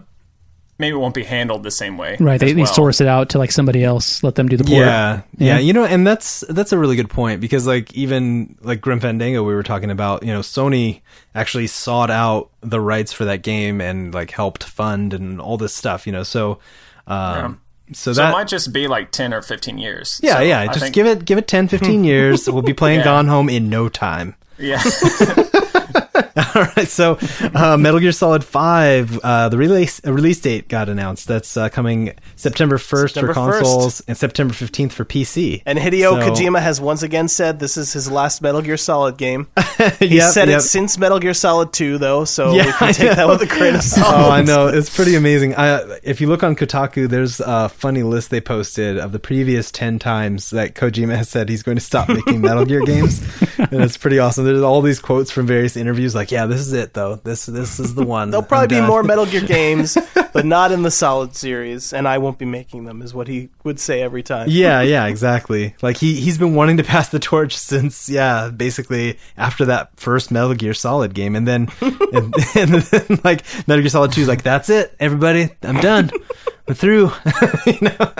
[0.78, 2.16] maybe it won't be handled the same way.
[2.20, 2.38] Right.
[2.38, 4.76] They, as they source it out to like somebody else, let them do the port.
[4.78, 8.80] Yeah, yeah, You know, and that's that's a really good point because like even like
[8.80, 11.00] Grim Fandango we were talking about, you know, Sony
[11.34, 15.74] actually sought out the rights for that game and like helped fund and all this
[15.74, 16.22] stuff, you know.
[16.22, 16.60] So
[17.08, 17.60] um
[17.92, 20.20] so So that it might just be like ten or fifteen years.
[20.22, 22.48] yeah, So yeah, I just think- give it give it 10 15 years.
[22.48, 23.04] We'll be playing Yeah.
[23.04, 24.34] Gone Home in no time.
[24.60, 24.82] Yeah,
[26.54, 27.18] All right, so
[27.54, 31.28] uh, Metal Gear Solid Five, uh, the release uh, release date got announced.
[31.28, 33.58] That's uh, coming September first for September 1st.
[33.60, 35.62] consoles and September fifteenth for PC.
[35.66, 39.16] And Hideo So- Kojima has once again said this is his last Metal Gear Solid
[39.16, 39.46] game.
[40.00, 40.58] He Yep, said yep.
[40.58, 43.46] it since Metal Gear Solid 2, though, so Yeah, we can take that with a
[43.46, 44.12] grain of salt.
[44.12, 44.66] Oh, I know.
[44.66, 45.54] It's pretty amazing.
[45.54, 49.70] I, if you look on Kotaku, there's a funny list they posted of the previous
[49.70, 53.20] 10 times that Kojima has said he's going to stop making Metal Gear games.
[53.58, 54.44] And it's pretty awesome.
[54.44, 57.16] There's all these quotes from various interviews like, yeah, this is it, though.
[57.16, 58.30] This this is the one.
[58.32, 59.96] There'll probably be more Metal Gear games,
[60.32, 63.50] but not in the Solid series, and I won't be making them, is what he
[63.64, 64.48] would say every time.
[64.50, 65.74] Yeah, yeah, exactly.
[65.82, 70.30] Like he he's been wanting to pass the torch since yeah, basically after that first
[70.30, 74.28] Metal Gear Solid game, and then and, and then like Metal Gear Solid Two is
[74.28, 76.10] like that's it, everybody, I'm done,
[76.74, 77.10] through.
[77.66, 78.12] you know?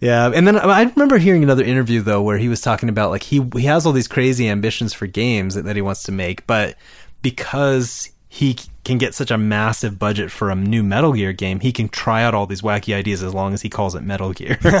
[0.00, 3.22] yeah, and then I remember hearing another interview though where he was talking about like
[3.22, 6.46] he he has all these crazy ambitions for games that, that he wants to make,
[6.46, 6.76] but
[7.22, 11.70] because he can get such a massive budget for a new Metal Gear game, he
[11.70, 14.58] can try out all these wacky ideas as long as he calls it Metal Gear.
[14.62, 14.70] so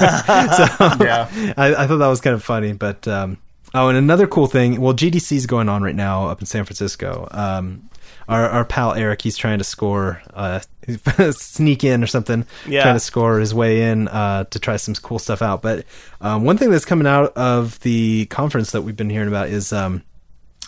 [1.00, 1.28] yeah.
[1.58, 2.72] I, I thought that was kind of funny.
[2.72, 3.36] But um,
[3.74, 4.80] oh, and another cool thing.
[4.80, 7.28] Well, GDC is going on right now up in San Francisco.
[7.30, 7.90] Um,
[8.26, 10.60] our our pal Eric, he's trying to score, uh,
[11.32, 12.46] sneak in or something.
[12.66, 12.82] Yeah.
[12.82, 15.62] trying to score his way in uh, to try some cool stuff out.
[15.62, 15.84] But
[16.20, 19.72] um, one thing that's coming out of the conference that we've been hearing about is.
[19.72, 20.02] Um,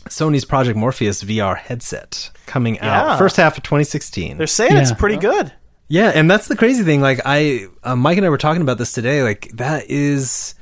[0.09, 3.13] Sony's Project Morpheus VR headset coming Yeah.
[3.13, 4.37] out first half of 2016.
[4.37, 4.97] They're saying it's Yeah.
[4.97, 5.51] pretty good.
[5.89, 7.01] Yeah, and that's the crazy thing.
[7.01, 9.23] Like I, uh, Mike and I were talking about this today.
[9.23, 10.55] Like that is,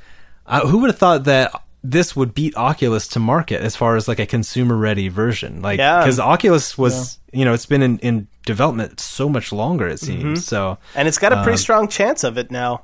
[0.47, 1.51] uh, who would have thought that
[1.83, 5.61] this would beat Oculus to market as far as like a consumer ready version?
[5.61, 5.99] Like Yeah.
[5.99, 9.87] because Oculus was, you know, it's been in, in development so much longer.
[9.87, 10.77] It seems so.
[10.95, 12.83] And it's got a Um, pretty strong chance of it now.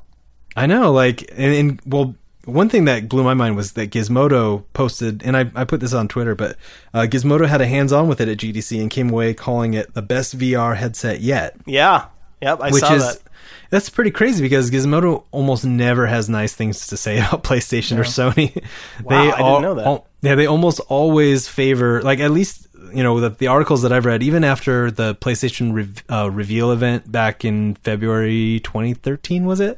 [0.56, 4.64] I know, like, and, and well, one thing that blew my mind was that Gizmodo
[4.74, 6.58] posted, and I, I put this on Twitter, but
[6.94, 9.94] uh, Gizmodo had a hands on with it at GDC and came away calling it
[9.94, 11.56] the best VR headset yet.
[11.68, 12.06] Yeah.
[12.42, 13.29] Yep, I which saw is that.
[13.70, 18.04] That's pretty crazy because Gizmodo almost never has nice things to say about PlayStation or
[18.04, 18.64] Sony.
[19.04, 20.04] Wow, I didn't know that.
[20.22, 24.06] yeah, they almost always favor like at least you know the, the articles that I've
[24.06, 29.78] read, even after the PlayStation rev, uh, reveal event back in February 2013, was it?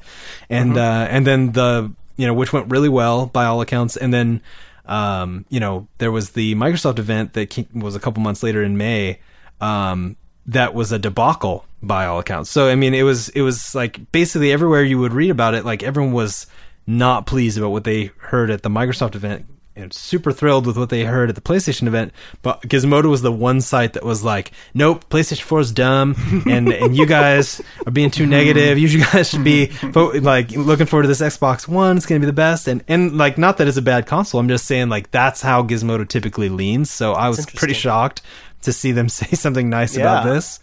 [0.49, 0.77] And Mm-hmm.
[0.77, 4.41] uh, and then the you know which went really well by all accounts, and then
[4.86, 8.63] um, you know there was the Microsoft event that came, was a couple months later
[8.63, 9.19] in May.
[9.60, 10.15] Um,
[10.47, 12.49] that was a debacle by all accounts.
[12.49, 15.65] So I mean, it was it was like basically everywhere you would read about it,
[15.65, 16.47] like everyone was
[16.88, 19.45] not pleased about what they heard at the Microsoft event.
[19.73, 23.32] And super thrilled with what they heard at the PlayStation event, but Gizmodo was the
[23.32, 26.13] one site that was like, "Nope, PlayStation 4 is dumb,
[26.45, 28.77] and and you guys are being too negative.
[28.77, 31.95] You guys should be vo- like looking forward to this Xbox One.
[31.95, 34.41] It's going to be the best." And and like, not that it's a bad console.
[34.41, 36.91] I'm just saying like that's how Gizmodo typically leans.
[36.91, 38.21] So I was pretty shocked
[38.62, 40.60] to see them say something nice about this.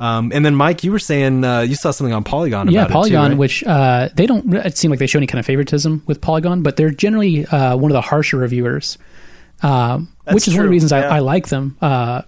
[0.00, 2.84] Um, and then Mike, you were saying uh, you saw something on Polygon about yeah,
[2.84, 3.38] it too, Polygon, right?
[3.38, 6.62] which uh, they don't it seem like they show any kind of favoritism with Polygon,
[6.62, 8.96] but they're generally uh, one of the harsher reviewers,
[9.62, 11.14] um, which is one of the reasons I, yeah.
[11.16, 11.76] I like them.
[11.82, 12.22] Uh,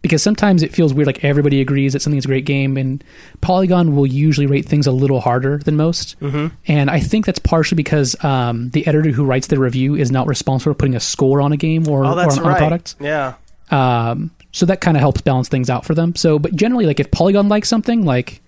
[0.00, 3.02] because sometimes it feels weird, like everybody agrees that something's a great game, and
[3.40, 6.18] Polygon will usually rate things a little harder than most.
[6.20, 6.54] Mm-hmm.
[6.66, 10.26] And I think that's partially because um, the editor who writes the review is not
[10.26, 12.56] responsible for putting a score on a game or, Oh, or that's on, on a
[12.56, 12.94] product.
[13.00, 13.34] Yeah.
[13.70, 16.14] Um, so that kind of helps balance things out for them.
[16.16, 18.42] So, but generally, like if Polygon likes something, like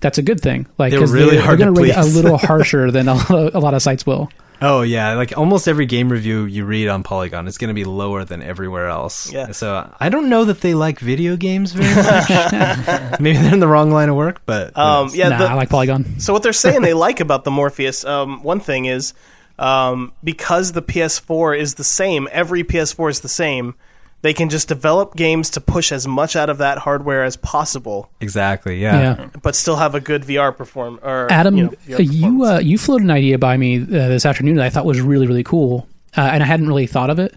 [0.00, 0.66] that's a good thing.
[0.78, 2.90] Like They're 'cause really they're, hard they're to going to rate it a little harsher
[2.90, 3.14] than a,
[3.54, 4.30] a lot of sites will.
[4.64, 7.82] Oh yeah, like almost every game review you read on Polygon is going to be
[7.84, 9.32] lower than everywhere else.
[9.32, 9.50] Yeah.
[9.50, 12.30] So I don't know that they like video games very much.
[13.20, 15.30] Maybe they're in the wrong line of work, but Um, yeah.
[15.30, 16.20] nah, the- I like Polygon.
[16.20, 19.14] So what they're saying they like about the Morpheus, um, one thing is
[19.58, 23.74] um, because the PS4 is the same, every PS4 is the same.
[24.22, 28.10] They can just develop games to push as much out of that hardware as possible,
[28.20, 28.78] Exactly.
[28.80, 29.00] Yeah.
[29.18, 29.28] yeah.
[29.42, 30.98] but still have a good VR perform.
[31.02, 33.84] Or Adam, you, you know, VR you, uh, you floated an idea by me uh,
[33.86, 37.10] this afternoon that I thought was really really cool, uh, and I hadn't really thought
[37.10, 37.34] of it,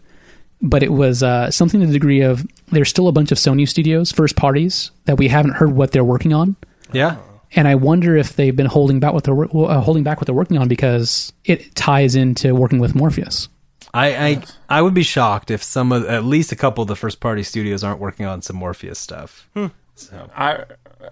[0.62, 3.68] but it was uh, something to the degree of there's still a bunch of Sony
[3.68, 6.56] studios, first parties that we haven't heard what they're working on,
[6.94, 7.18] Yeah.
[7.54, 10.36] and I wonder if they've been holding back what they're uh, holding back what they're
[10.36, 13.50] working on because it ties into working with Morpheus.
[13.96, 16.98] I, I I would be shocked if some of at least a couple of the
[16.98, 19.48] first party studios aren't working on some Morpheus stuff.
[19.54, 19.68] Hmm.
[19.96, 20.30] So.
[20.36, 20.66] I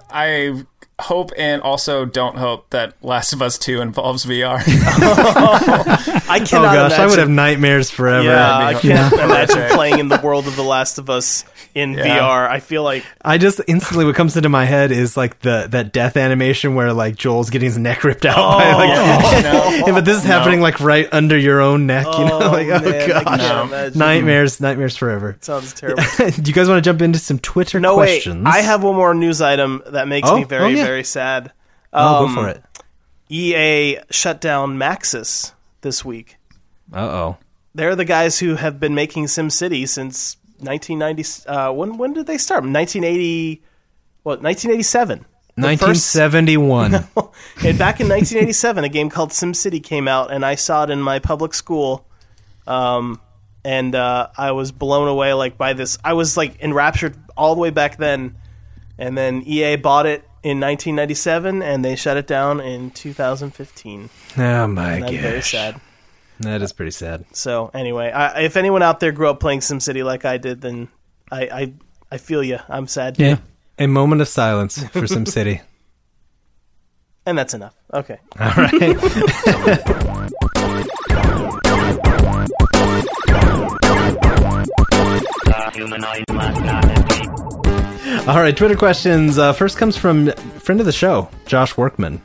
[0.09, 0.65] I
[0.99, 4.61] hope and also don't hope that Last of Us Two involves VR.
[4.67, 8.23] I cannot oh cannot gosh, I would have nightmares forever.
[8.27, 9.25] Yeah, I can't Yeah.
[9.25, 12.19] imagine playing in the world of The Last of Us in Yeah.
[12.19, 12.47] VR.
[12.47, 15.91] I feel like I just instantly what comes into my head is like the that
[15.91, 19.85] death animation where like Joel's getting his neck ripped out by oh, like no.
[19.87, 22.39] Yeah, but this is happening like right under your own neck, you know?
[22.43, 23.37] Oh, like oh man, gosh.
[23.39, 23.89] No.
[23.95, 25.37] Nightmares, nightmares forever.
[25.41, 26.03] Sounds terrible.
[26.17, 28.43] Do you guys want to jump into some Twitter No, questions?
[28.45, 28.51] wait.
[28.53, 30.89] I have one more news item that makes Oh, me oh, very, oh, yeah.
[30.89, 31.51] very sad.
[31.91, 32.63] Oh, Um, go for it.
[33.29, 36.37] EA shut down Maxis this week.
[36.93, 37.37] Uh oh.
[37.75, 41.49] They're the guys who have been making SimCity since 1990.
[41.49, 42.63] Uh, when when did they start?
[42.63, 43.61] 1980.
[44.23, 44.41] What?
[44.41, 45.25] 1987.
[45.55, 46.93] The first- 1971.
[47.65, 51.01] and back in 1987, a game called SimCity came out, and I saw it in
[51.01, 52.05] my public school.
[52.65, 53.19] Um,
[53.65, 55.97] and uh, I was blown away like by this.
[56.03, 58.35] I was like enraptured all the way back then,
[58.97, 64.09] and then EA bought it in 1997, and they shut it down in 2015.
[64.37, 65.51] oh my And I'm very gosh.
[65.51, 65.81] sad.
[66.39, 67.25] That is pretty sad.
[67.31, 70.89] So anyway, I, if anyone out there grew up playing SimCity like I did, then
[71.31, 71.73] I I,
[72.11, 72.59] I feel you.
[72.67, 73.17] I'm sad.
[73.19, 73.37] Yeah.
[73.79, 75.61] A moment of silence for SimCity.
[77.25, 77.73] And that's enough.
[77.93, 78.19] Okay.
[78.37, 78.69] All right.
[85.73, 86.92] humanoid must not escape.
[88.25, 89.37] All right, Twitter questions.
[89.37, 92.21] Uh, first comes from friend of the show, Josh Workman.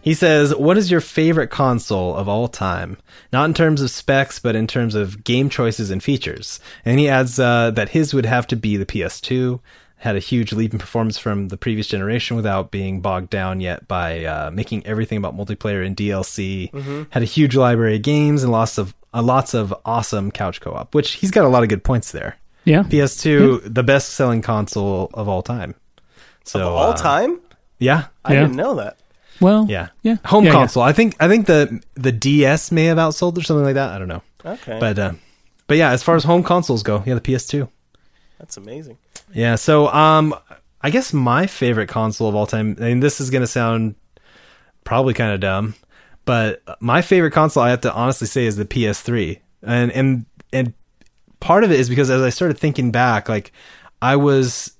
[0.00, 2.96] He says, "What is your favorite console of all time?
[3.32, 7.08] Not in terms of specs, but in terms of game choices and features." And he
[7.08, 9.60] adds uh, that his would have to be the PS2.
[9.98, 13.86] Had a huge leap in performance from the previous generation without being bogged down yet
[13.86, 16.72] by uh, making everything about multiplayer and DLC.
[17.10, 20.96] Had a huge library of games and lots of uh, lots of awesome couch co-op,
[20.96, 22.38] which he's got a lot of good points there.
[22.64, 22.82] Yeah.
[22.84, 25.74] PS2, the best selling console of all time.
[26.44, 27.40] So all uh, time?
[27.78, 28.40] yeah, I Yeah.
[28.42, 28.98] didn't know that.
[29.40, 30.16] Well, yeah, Yeah.
[30.26, 30.58] Home Yeah, yeah.
[30.58, 30.82] console.
[30.84, 33.90] I think I think the the DS may have outsold or something like that.
[33.90, 34.78] I don't know, Okay.
[34.78, 35.12] but uh,
[35.66, 37.68] but yeah, as far as home consoles go, yeah, the PS2.
[38.38, 38.98] that's amazing.
[39.34, 40.34] Yeah, so um,
[40.82, 42.76] I guess my favorite console of all time.
[42.80, 43.94] I mean, this is gonna sound
[44.84, 45.74] probably kind of dumb,
[46.24, 50.72] but my favorite console I have to honestly say is the PS3, and and and
[51.42, 53.52] part of it is because as I started thinking back, like
[54.00, 54.72] I was,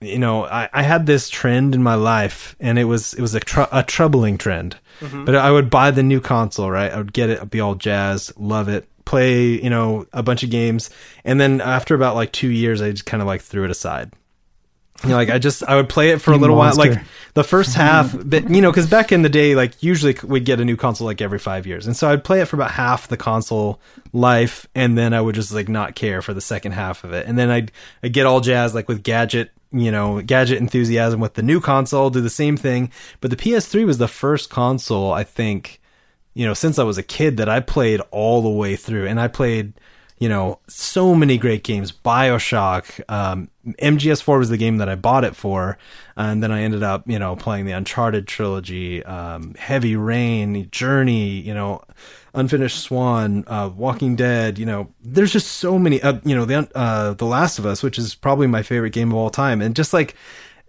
[0.00, 3.34] you know, I, I had this trend in my life, and it was it was
[3.34, 4.78] a tr- a troubling trend.
[5.00, 5.24] Mm-hmm.
[5.24, 6.92] But I would buy the new console, right?
[6.92, 10.44] I would get it, I'd be all jazzed, love it, play, you know, a bunch
[10.44, 10.88] of games,
[11.24, 14.12] and then after about like two years, I just kind of like threw it aside.
[15.04, 17.00] You know, like I just I would play it for a You little while, like
[17.34, 18.14] the first half.
[18.24, 21.06] But you know, because back in the day, like usually we'd get a new console
[21.06, 23.80] like every five years, and so I'd play it for about half the console
[24.12, 27.26] life, and then I would just like not care for the second half of it,
[27.26, 31.34] and then I'd, I'd get all jazzed like with gadget, you know, gadget enthusiasm with
[31.34, 32.90] the new console, do the same thing.
[33.20, 35.80] But the PS3 was the first console I think,
[36.34, 39.20] you know, since I was a kid that I played all the way through, and
[39.20, 39.74] I played
[40.18, 41.90] you know, so many great games.
[41.92, 45.76] Bioshock, um, MGS4 was the game that I bought it for,
[46.16, 51.40] and then I ended up, you know, playing the Uncharted trilogy, um, Heavy Rain, Journey,
[51.40, 51.82] you know,
[52.32, 54.58] Unfinished Swan, uh, Walking Dead.
[54.58, 56.00] You know, there's just so many.
[56.00, 59.10] Uh, you know, the uh, The Last of Us, which is probably my favorite game
[59.10, 60.14] of all time, and just like,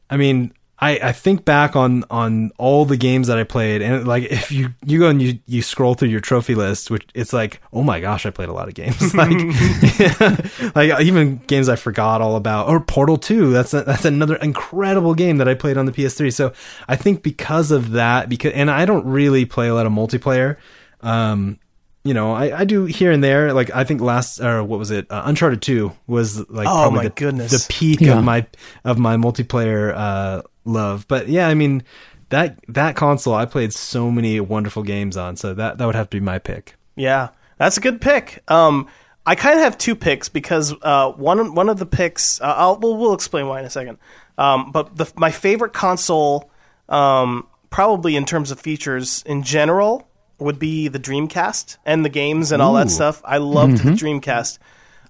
[0.09, 4.05] I mean, I, I think back on on all the games that I played, and
[4.05, 7.31] like if you you go and you you scroll through your trophy list, which it's
[7.31, 9.29] like, oh my gosh, I played a lot of games, like
[10.75, 13.51] like even games I forgot all about, or Portal Two.
[13.51, 16.33] That's a, that's another incredible game that I played on the PS3.
[16.33, 16.51] So
[16.87, 20.57] I think because of that, because and I don't really play a lot of multiplayer.
[21.01, 21.59] Um,
[22.03, 23.53] you know, I, I do here and there.
[23.53, 25.09] Like I think last or what was it?
[25.09, 27.65] Uh, Uncharted Two was like Oh, probably my the, goodness.
[27.65, 28.17] the peak Yeah.
[28.17, 28.45] of my
[28.83, 31.07] of my multiplayer uh, love.
[31.07, 31.83] But yeah, I mean
[32.29, 35.35] that that console I played so many wonderful games on.
[35.37, 36.75] So that that would have to be my pick.
[36.95, 38.43] Yeah, that's a good pick.
[38.47, 38.87] Um,
[39.25, 42.77] I kind of have two picks because uh, one one of the picks uh, I'll
[42.77, 43.97] we'll, we'll explain why in a second.
[44.37, 46.51] Um, but the, my favorite console,
[46.89, 50.07] um, probably in terms of features in general,
[50.39, 53.21] would be the Dreamcast and the games and all that stuff.
[53.23, 54.59] I loved the Dreamcast.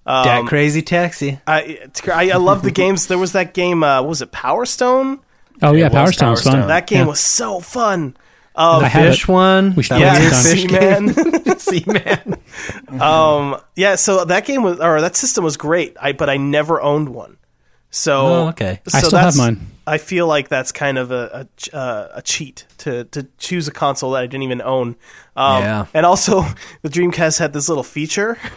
[0.04, 1.40] that crazy taxi.
[1.46, 3.08] I, I I love the games.
[3.08, 3.82] There was that game.
[3.82, 5.20] Uh, what was it Power Stone?
[5.62, 6.52] Oh yeah, Power Power Stone's Stone.
[6.60, 6.68] fun.
[6.68, 7.06] That game Yeah.
[7.06, 8.16] was so fun.
[8.54, 9.74] Um, I have Fish one.
[9.74, 11.08] We should That yeah, it weird sometime.
[11.08, 11.42] fish Seaman.
[11.44, 12.36] game.
[12.88, 13.00] Seaman.
[13.02, 13.96] um, yeah.
[13.96, 15.96] So that game was, or that system was great.
[16.00, 17.36] I but I never owned one.
[17.90, 18.80] So Oh, okay.
[18.92, 19.66] I so still have that's- mine.
[19.86, 23.70] I feel like that's kind of a a, uh, a cheat to to choose a
[23.70, 24.96] console that I didn't even own.
[25.36, 25.86] Um, Yeah.
[25.94, 26.42] And also,
[26.82, 28.34] the Dreamcast had this little feature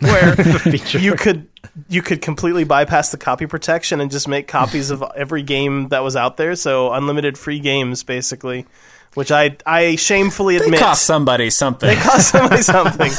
[0.00, 0.34] where
[0.98, 1.48] you could
[1.88, 6.02] you could completely bypass the copy protection and just make copies of every game that
[6.02, 6.54] was out there.
[6.56, 8.66] So unlimited free games, basically.
[9.14, 11.88] Which I I shamefully They admit cost somebody something.
[11.88, 13.12] they cost somebody something.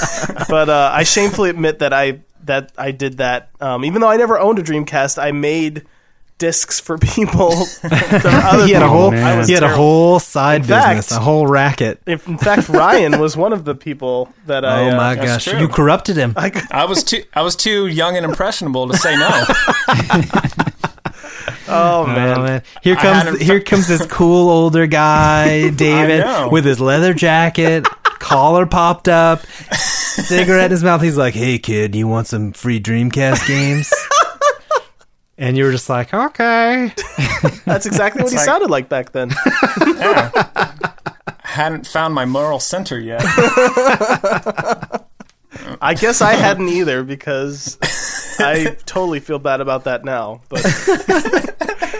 [0.49, 3.49] But uh, I shamefully admit that I that I did that.
[3.62, 5.84] Um, even though I never owned a Dreamcast, I made
[6.37, 7.49] discs for people.
[7.83, 9.11] that other He had a whole.
[9.11, 9.23] man.
[9.25, 12.01] I was he had a whole side In fact- business, a whole racket.
[12.05, 14.81] If, in fact, Ryan was one of the people that I.
[14.89, 15.59] oh uh, my that's gosh, true.
[15.59, 16.33] you corrupted him.
[16.35, 19.29] I, I was too I was too young and impressionable to say no.
[21.67, 22.37] oh man.
[22.39, 22.63] Oh, man.
[22.81, 27.85] Here comes hadn't here comes this cool older guy, David, with his leather jacket,
[28.19, 31.01] collar popped up, cigarette in his mouth.
[31.01, 33.91] He's like, "Hey kid, you want some free Dreamcast games?"
[35.37, 36.91] And you were just like, "Okay."
[37.65, 39.29] That's exactly what he like- sounded like back then.
[41.43, 43.21] Hadn't found my moral center yet.
[45.81, 47.77] I guess I hadn't either because
[48.39, 50.41] I totally feel bad about that now.
[50.49, 50.59] But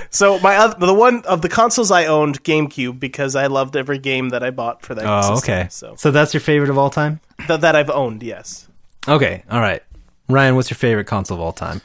[0.10, 3.98] so my oth- the one of the consoles I owned GameCube because I loved every
[3.98, 5.06] game that I bought for that.
[5.06, 5.54] Oh, system.
[5.54, 5.68] okay.
[5.70, 7.22] So So that's your favorite of all time?
[7.48, 8.68] th- that I've owned, yes.
[9.08, 9.82] Okay, all right.
[10.28, 11.82] Ryan, what's your favorite console of all time?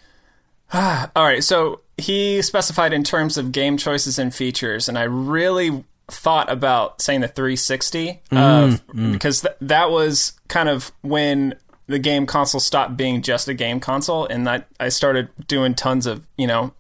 [0.75, 5.85] All right, so he specified in terms of game choices and features, and I really
[6.09, 8.77] thought about saying the 360 uh,
[9.13, 11.55] because th- that was kind of when
[11.87, 16.07] the game console stopped being just a game console, and I, I started doing tons
[16.07, 16.73] of you know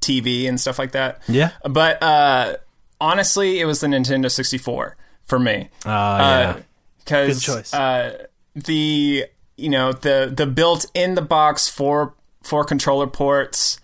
[0.00, 1.22] TV and stuff like that.
[1.28, 1.52] Yeah.
[1.68, 2.56] but uh,
[3.00, 5.68] honestly, it was the Nintendo 64 for me.
[5.86, 6.58] Oh, yeah.
[6.98, 7.74] because Good choice.
[7.74, 9.24] uh, the
[9.56, 13.78] you know the the built in the box four four controller ports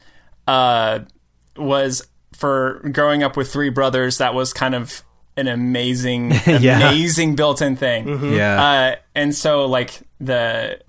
[0.46, 1.00] uh,
[1.56, 4.18] was for growing up with three brothers.
[4.18, 5.02] That was kind of
[5.36, 6.78] an amazing Yeah.
[6.90, 8.32] amazing built in thing.
[8.32, 8.62] yeah.
[8.62, 10.80] Uh, and so like the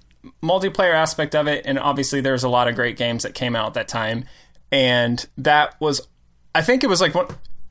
[0.43, 3.67] multiplayer aspect of it, and obviously there's a lot of great games that came out
[3.67, 4.25] at that time,
[4.71, 6.07] and that was,
[6.53, 7.27] I think it was like one,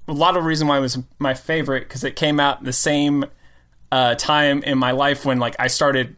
[0.07, 3.25] a lot of reason why it was my favorite because it came out the same
[3.93, 6.17] uh, time in my life when like I started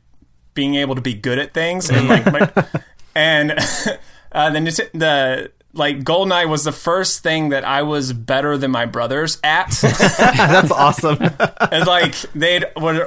[0.54, 2.64] being able to be good at things and like my,
[3.14, 3.52] and
[4.32, 8.72] uh, the Nint- the like Goldeneye was the first thing that I was better than
[8.72, 9.70] my brothers at.
[9.80, 11.18] That's awesome.
[11.72, 12.64] It's like they'd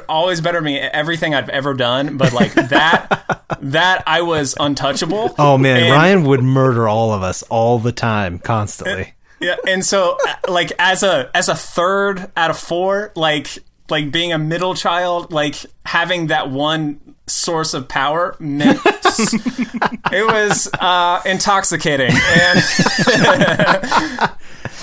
[0.08, 5.36] always better me at everything I've ever done, but like that, that I was untouchable.
[5.38, 9.14] Oh man, And- Ryan would murder all of us all the time, constantly.
[9.42, 13.58] Yeah, and so uh, like as a as a third out of four, like
[13.90, 20.70] like being a middle child, like having that one source of power meant it was
[20.80, 22.64] uh, intoxicating, and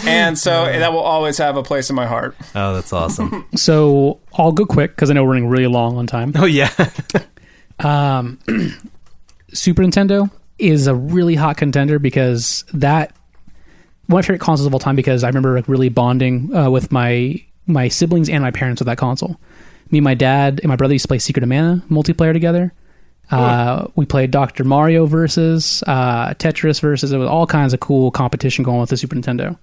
[0.07, 2.37] and so that will always have a place in my heart.
[2.55, 3.47] Oh, that's awesome.
[3.57, 6.33] So I'll go quick because I know we're running really long on time.
[6.37, 6.71] oh yeah.
[9.53, 13.15] Super Nintendo is a really hot contender because that
[14.07, 16.71] one of my favorite consoles of all time because I remember like, really bonding uh,
[16.71, 19.39] with my my siblings and my parents with that console.
[19.91, 22.73] Me and my dad and my brother used to play Secret of Mana multiplayer together.
[23.31, 24.65] Uh, we played Dr.
[24.65, 27.13] Mario versus uh, Tetris versus.
[27.13, 29.57] It was all kinds of cool competition going with the Super Nintendo.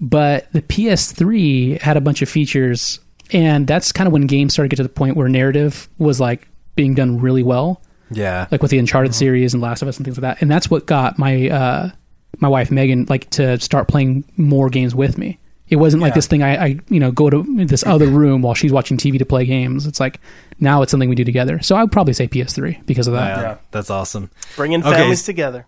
[0.00, 3.00] But the PS3 had a bunch of features,
[3.32, 6.20] and that's kind of when games started to get to the point where narrative was
[6.20, 8.46] like being done really well Yeah.
[8.50, 10.42] like with the Uncharted series and Last of Us and things like that.
[10.42, 11.90] And that's what got my uh,
[12.38, 15.38] my wife Megan like to start playing more games with me.
[15.68, 18.54] It wasn't like this thing I, I you know go to this other room while
[18.54, 19.86] she's watching TV to play games.
[19.86, 20.20] It's like
[20.60, 21.60] now it's something we do together.
[21.60, 23.36] So I would probably say PS3 because of that.
[23.36, 23.56] Yeah, Yeah.
[23.72, 24.30] That's awesome.
[24.56, 24.92] Bringing Okay.
[24.96, 25.66] families together.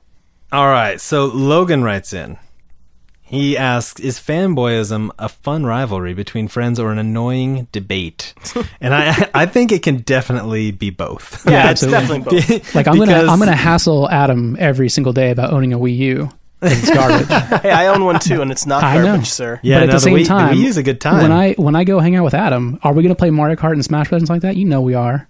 [0.53, 1.01] All right.
[1.01, 2.39] So Logan writes in.
[3.23, 8.33] He asks, "Is fanboyism a fun rivalry between friends or an annoying debate?"
[8.81, 11.47] and I, I think it can definitely be both.
[11.47, 12.75] Yeah, it's definitely both.
[12.75, 16.31] Like I'm gonna I'm gonna hassle Adam every single day about owning a Wii U.
[16.61, 17.29] And it's garbage.
[17.63, 19.05] hey, I own one too, and it's not I know.
[19.05, 19.61] garbage, sir.
[19.63, 21.23] Yeah, but at no, the same Wii, time, the Wii U's a good time.
[21.23, 23.73] When I when I go hang out with Adam, are we gonna play Mario Kart
[23.75, 24.57] and Smash Bros and like that?
[24.57, 25.29] You know we are.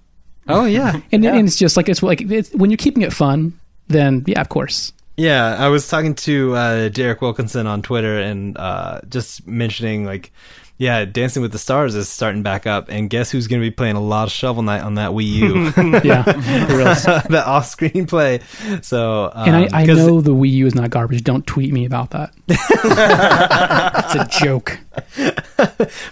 [0.49, 3.59] oh yeah, And, and it's just like it's like it's, when you're keeping it fun,
[3.89, 4.93] then yeah, of course.
[5.18, 10.33] Yeah, I was talking to uh, Derek Wilkinson on Twitter and uh, just mentioning like
[10.81, 13.72] Yeah, Dancing with the Stars is starting back up, and guess who's going to be
[13.72, 15.72] playing a lot of Shovel Knight on that Wii U?
[16.05, 16.22] Yeah,
[16.66, 16.85] for real.
[17.31, 18.41] that off-screen play.
[18.83, 21.24] So, um, And I, I 'cause- know the Wii U is not garbage.
[21.24, 22.33] Don't tweet me about that.
[22.49, 24.79] it's a joke.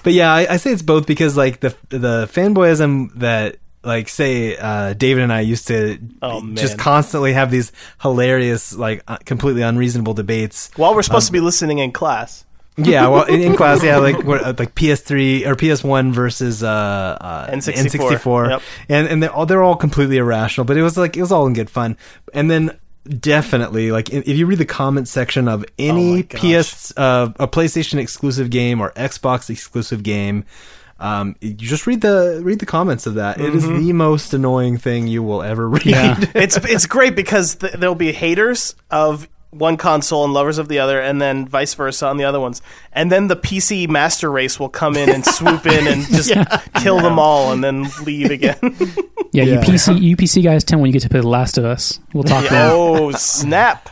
[0.03, 4.57] but yeah, I, I say it's both because like the the fanboyism that like say
[4.57, 7.71] uh, David and I used to Oh, just constantly have these
[8.03, 10.71] hilarious like uh, completely unreasonable debates.
[10.77, 12.45] While we're supposed to Um, be listening in class.
[12.79, 17.51] Yeah, well, in, in class, yeah, like uh, like PS3 or PS1 versus uh, uh,
[17.51, 17.87] N64.
[17.87, 18.63] N64, Yep.
[18.91, 20.65] and and they're all, they're all completely irrational.
[20.67, 21.97] But it was like it was all in good fun.
[22.35, 22.79] And then
[23.21, 26.41] definitely, like if you read the comment section of Oh any gosh.
[26.41, 30.45] PS uh, a PlayStation exclusive game or Xbox exclusive game.
[30.99, 33.39] Um, you just read the read the comments of that.
[33.39, 33.87] It is Mm-hmm.
[33.87, 35.85] the most annoying thing you will ever read.
[35.85, 36.17] Yeah.
[36.35, 40.79] it's it's great because th- there'll be haters of one console and lovers of the
[40.79, 42.61] other, and then vice versa on the other ones.
[42.93, 46.33] And then the PC master race will come in and swoop in and just
[46.75, 48.59] kill them all, and then leave again.
[48.63, 48.73] Yeah,
[49.33, 49.45] Yeah.
[49.45, 52.01] you PC you PC guys tell when you get to play The Last of Us.
[52.13, 52.71] We'll talk then.
[52.73, 53.91] oh snap!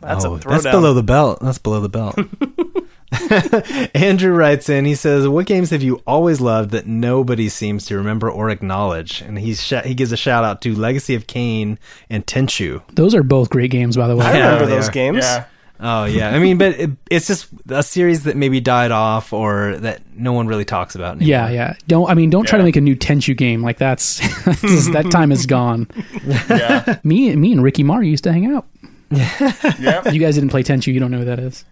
[0.00, 0.50] That's oh, a throwdown.
[0.50, 1.38] that's below the belt.
[1.40, 2.18] That's below the belt.
[3.94, 4.84] Andrew writes in.
[4.84, 9.20] He says, "What games have you always loved that nobody seems to remember or acknowledge?"
[9.22, 11.78] And he's sh- he gives a shout out to Legacy of Kain
[12.10, 12.82] and Tenchu.
[12.94, 14.26] Those are both great games, by the way.
[14.26, 14.92] I remember they those are.
[14.92, 15.24] games.
[15.24, 15.44] Yeah.
[15.80, 19.76] Oh yeah, I mean, but it, it's just a series that maybe died off or
[19.76, 21.16] that no one really talks about.
[21.16, 21.28] Anymore.
[21.28, 21.74] Yeah, yeah.
[21.86, 24.18] Don't I mean don't try to make a new Tenchu game like that's
[24.92, 25.86] that time is gone.
[26.50, 26.98] Yeah.
[27.04, 28.66] Me me and Rikimaru used to hang out.
[29.10, 30.10] Yeah.
[30.10, 31.64] You guys didn't play Tenchu, you don't know who that is.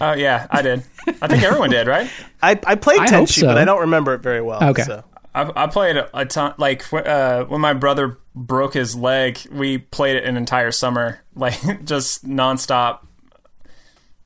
[0.00, 0.82] Oh, yeah, I did.
[1.22, 2.10] I think everyone did, right?
[2.42, 3.46] I, I played I hope Tenchu, so.
[3.46, 4.62] but I don't remember it very well.
[4.62, 4.82] Okay.
[4.82, 5.04] so.
[5.34, 6.54] I, I played a, a ton.
[6.56, 11.84] Like uh, when my brother broke his leg, we played it an entire summer, like
[11.84, 13.00] just nonstop.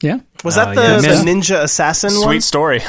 [0.02, 0.20] Yeah.
[0.44, 1.22] Was that the, yeah.
[1.22, 2.40] the Ninja Assassin Sweet one?
[2.40, 2.80] story.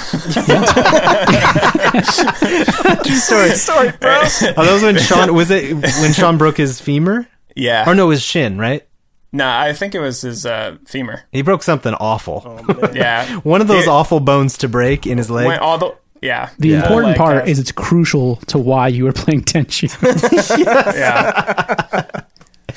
[3.19, 3.49] story.
[3.49, 4.22] Story, bro.
[4.55, 7.89] Oh, that was when Sean was it when Sean broke his femur yeah.
[7.89, 8.88] or no, his shin, right?
[9.34, 11.23] Nah, I think it was his uh, femur.
[11.32, 12.43] He broke something awful.
[12.45, 13.38] Oh, Yeah.
[13.39, 15.47] One of those It awful bones to break in his leg.
[15.47, 15.95] Went all the.
[16.21, 16.49] Yeah.
[16.59, 16.82] The Yeah.
[16.82, 19.89] important Like, part uh, is it's crucial to why you were playing Tenchu.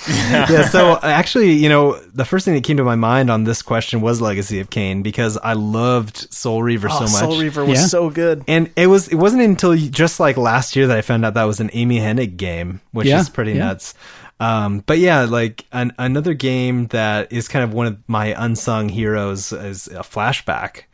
[0.08, 0.46] Yeah.
[0.50, 3.62] yeah, so actually, you know, the first thing that came to my mind on this
[3.62, 7.10] question was Legacy of Kain because I loved Soul Reaver Oh, so much.
[7.12, 7.86] Soul Reaver was Yeah.
[7.86, 8.44] so good.
[8.48, 11.44] And it was it wasn't until just like last year that I found out that
[11.44, 13.66] was an Amy Hennig game, which Yeah, is pretty yeah.
[13.66, 13.94] nuts.
[14.40, 18.88] Um, but yeah, like an, another game that is kind of one of my unsung
[18.88, 20.84] heroes is a Flashback.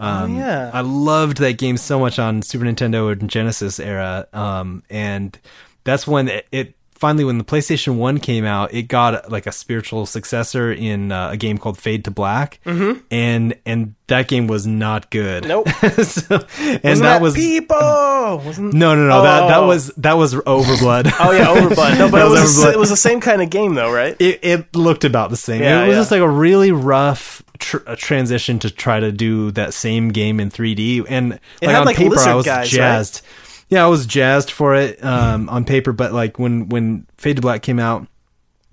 [0.00, 0.70] Um, yeah.
[0.72, 4.26] I loved that game so much on Super Nintendo and Genesis era.
[4.32, 5.38] Um, and
[5.84, 9.52] that's when it, it finally, when the PlayStation One came out, it got like a
[9.52, 13.00] spiritual successor in uh, a game called Fade to Black, mm-hmm.
[13.10, 15.46] and and that game was not good.
[15.46, 15.68] Nope.
[16.02, 17.76] so, and that, that was people.
[17.78, 19.22] Wasn't no, no, no.
[19.22, 19.66] That that Oh.
[19.66, 21.12] was that was Overblood.
[21.20, 21.98] Oh yeah, Overblood.
[21.98, 22.72] No, but it was was, Overblood.
[22.72, 24.16] it was the same kind of game though, right?
[24.18, 25.62] it, it looked about the same.
[25.62, 26.00] Yeah, it was yeah.
[26.00, 30.40] just like a really rough tr- uh, transition to try to do that same game
[30.40, 31.06] in 3D.
[31.08, 33.22] And like had, on like, paper, I was guys, right?
[33.68, 33.72] Jazzed.
[33.72, 37.42] Yeah, I was jazzed for it um, on paper, but like when when Fade to
[37.42, 38.06] Black came out,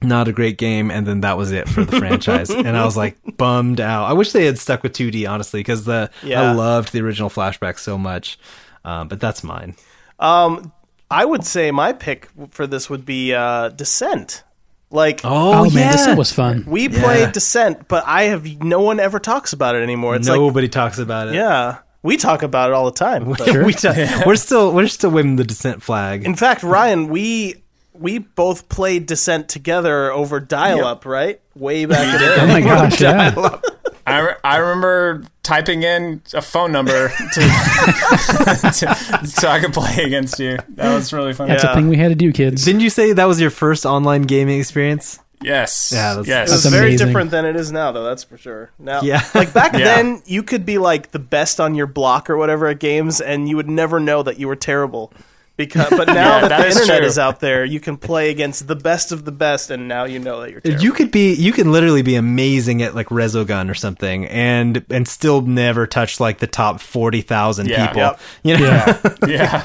[0.01, 2.95] not a great game, and then that was it for the franchise, and I was
[2.97, 4.05] like bummed out.
[4.05, 6.41] I wish they had stuck with 2D honestly, because the Yeah.
[6.41, 8.37] I loved the original Flashback so much.
[8.83, 9.75] Um, but that's mine.
[10.19, 10.71] Um,
[11.09, 14.43] I would say my pick for this would be uh, Descent.
[14.91, 16.63] Like Oh, man, Descent was fun.
[16.67, 17.01] we Yeah.
[17.01, 20.15] played Descent, but I have no one ever talks about it anymore.
[20.15, 21.33] It's like Nobody talks about it.
[21.33, 23.33] yeah, we talk about it all the time.
[23.45, 23.65] Sure.
[23.65, 23.89] we t-
[24.25, 26.23] we're still we're still waving the descent flag.
[26.25, 27.55] In fact, Ryan, we
[27.93, 31.39] we both played Descent together over dial-up, right?
[31.55, 33.59] Way back in the Oh my gosh, yeah.
[34.07, 40.03] I, re- I remember typing in a phone number to, to- so I could play
[40.03, 40.57] against you.
[40.75, 41.47] That was really fun.
[41.47, 41.71] That's Yeah.
[41.71, 42.65] a thing we had to do, kids.
[42.65, 45.19] Didn't you say that was your first online gaming experience?
[45.41, 45.91] Yes.
[45.93, 46.49] Yeah, that's- yes.
[46.49, 47.07] It was very amazing.
[47.07, 48.03] different than it is now, though.
[48.03, 48.71] That's for sure.
[48.79, 49.21] Now, Yeah.
[49.35, 49.95] like back Yeah.
[49.95, 53.47] then, you could be like the best on your block or whatever at games, and
[53.49, 55.11] you would never know that you were terrible.
[55.57, 57.07] Because, but now Yeah, that, that the is internet true.
[57.07, 60.19] is out there, you can play against the best of the best, and now you
[60.19, 60.83] know that you're terrible.
[60.83, 65.07] You could be you can literally be amazing at like Resogun or something and and
[65.07, 67.87] still never touch like the top 40,000 Yeah.
[67.87, 68.01] people.
[68.01, 68.19] Yep.
[68.43, 68.65] You know?
[68.65, 69.11] Yeah.
[69.27, 69.63] yeah.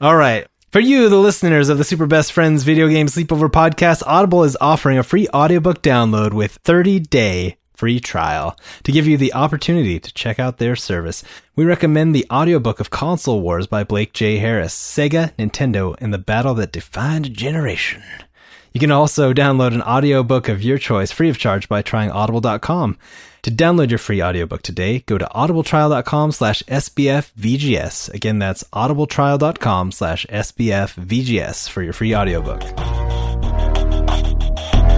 [0.00, 0.46] All right.
[0.70, 4.56] For you, the listeners of the Super Best Friends Video Game Sleepover podcast, Audible is
[4.60, 9.98] offering a free audiobook download with 30 day free trial to give you the opportunity
[9.98, 11.24] to check out their service.
[11.56, 14.36] We recommend the audiobook of Console Wars by Blake J.
[14.36, 18.04] Harris, Sega, Nintendo, and the battle that defined a generation.
[18.72, 22.96] You can also download an audiobook of your choice free of charge by trying audible.com.
[23.42, 28.12] To download your free audiobook today, go to audibletrial.com slash sbfvgs.
[28.12, 32.60] Again, that's audibletrial.com slash sbfvgs for your free audiobook.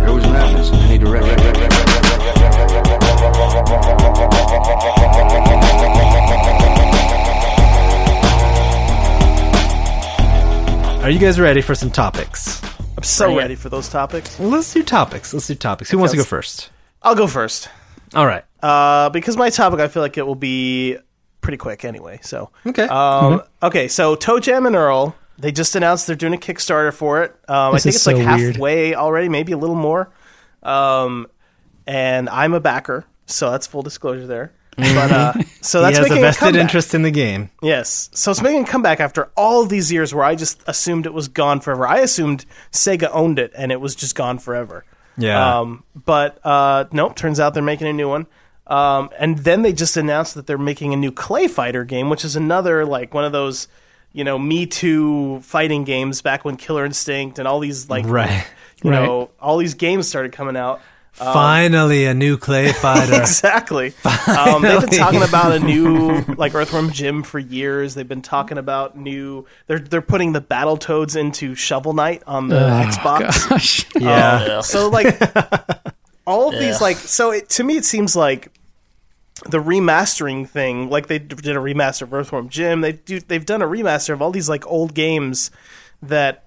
[0.03, 1.39] There was madness in any direction.
[11.03, 12.63] Are you guys ready for some topics?
[12.97, 13.41] I'm so Bring it.
[13.41, 14.39] ready for those topics.
[14.39, 15.35] Let's do topics.
[15.35, 15.91] Let's do topics.
[15.91, 16.71] Who wants to go first?
[17.03, 17.69] I'll go first.
[18.15, 18.45] All right.
[18.63, 20.97] Uh, because my topic, I feel like it will be
[21.41, 22.21] pretty quick anyway.
[22.23, 22.85] So Okay.
[22.85, 27.23] Um, Okay, so Toe Jam and Earl, they just announced they're doing a Kickstarter for
[27.23, 27.31] it.
[27.49, 28.55] Um, I think is it's like so weird.
[28.57, 30.11] halfway already, maybe a little more.
[30.63, 31.27] Um,
[31.87, 34.53] and I'm a backer, so that's full disclosure there.
[34.77, 36.61] But uh, so he that's has a making a, vested comeback.
[36.61, 37.51] interest in the game.
[37.61, 41.13] Yes, so it's making a comeback after all these years where I just assumed it
[41.13, 41.87] was gone forever.
[41.87, 44.85] I assumed Sega owned it and it was just gone forever.
[45.17, 45.61] Yeah.
[45.61, 48.27] Um, but uh, nope, turns out they're making a new one.
[48.67, 52.25] Um, and then they just announced that they're making a new Clay Fighter game, which
[52.25, 53.69] is another like one of those,
[54.13, 58.47] you know, Me Too fighting games back when Killer Instinct and all these like, Right.
[58.83, 59.05] you Right.
[59.05, 60.81] know, all these games started coming out.
[61.13, 63.21] Finally, a new clay fighter.
[63.21, 63.93] Exactly.
[64.25, 67.95] Um, they've been talking about a new like Earthworm Jim for years.
[67.95, 69.47] They've been talking about new.
[69.67, 73.49] They're they're putting the Battletoads into Shovel Knight on the Oh, Xbox.
[73.49, 73.87] Gosh.
[73.97, 74.47] yeah.
[74.47, 74.61] Yeah.
[74.61, 75.21] So like
[76.27, 76.61] all of Yeah.
[76.61, 78.49] these like so it, to me it seems like
[79.47, 83.61] the remastering thing like they did a remaster of Earthworm Jim they do they've done
[83.61, 85.51] a remaster of all these like old games
[86.01, 86.45] that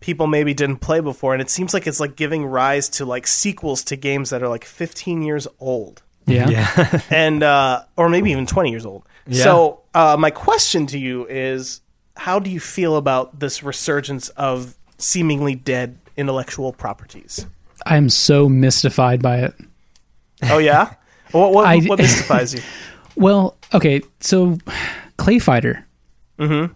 [0.00, 3.26] people maybe didn't play before and it seems like it's like giving rise to like
[3.26, 6.48] sequels to games that are like 15 years old Yeah.
[6.48, 7.00] Yeah.
[7.10, 9.02] and uh, or maybe even 20 years old.
[9.26, 9.42] Yeah.
[9.44, 11.80] So uh, my question to you is,
[12.16, 17.46] how do you feel about this resurgence of seemingly dead intellectual properties?
[17.86, 19.54] I'm so mystified by it.
[20.44, 20.94] Oh yeah,
[21.32, 22.60] what what, I- what mystifies you?
[23.16, 24.58] Well, okay, so
[25.16, 25.84] Clay Fighter.
[26.38, 26.72] Mm-hmm.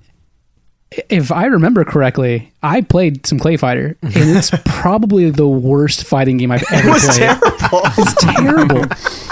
[1.08, 6.36] If I remember correctly, I played some Clay Fighter, and it's probably the worst fighting
[6.36, 6.84] game I've ever played.
[6.84, 7.38] It was played.
[7.40, 7.82] terrible.
[7.98, 8.84] It's terrible.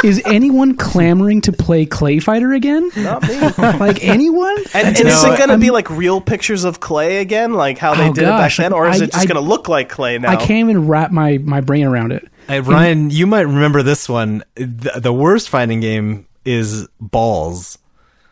[0.08, 2.90] Is anyone clamoring to play Clay Fighter again?
[2.96, 3.38] Not me.
[3.80, 4.56] Like anyone?
[4.74, 7.94] And, and is it going to be like real pictures of clay again, like how
[7.94, 9.88] they Oh, did it back then, or is I- it just going to look like
[9.88, 10.30] clay now?
[10.30, 12.26] I can't even wrap my, my brain around it.
[12.48, 14.42] Hey, Ryan, you might remember this one.
[14.54, 17.78] The, the worst fighting game is Balls.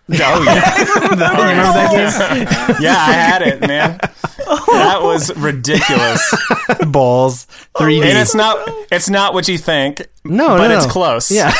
[0.20, 3.98] Oh yeah, you remember oh, that yeah, I had it, man.
[4.38, 6.34] That was ridiculous.
[6.86, 7.46] Balls.
[7.76, 8.02] 3D.
[8.08, 8.56] and it's not
[8.90, 10.06] it's not what you think.
[10.24, 10.92] no, but no, it's no.
[10.92, 11.30] close.
[11.30, 11.52] Yeah,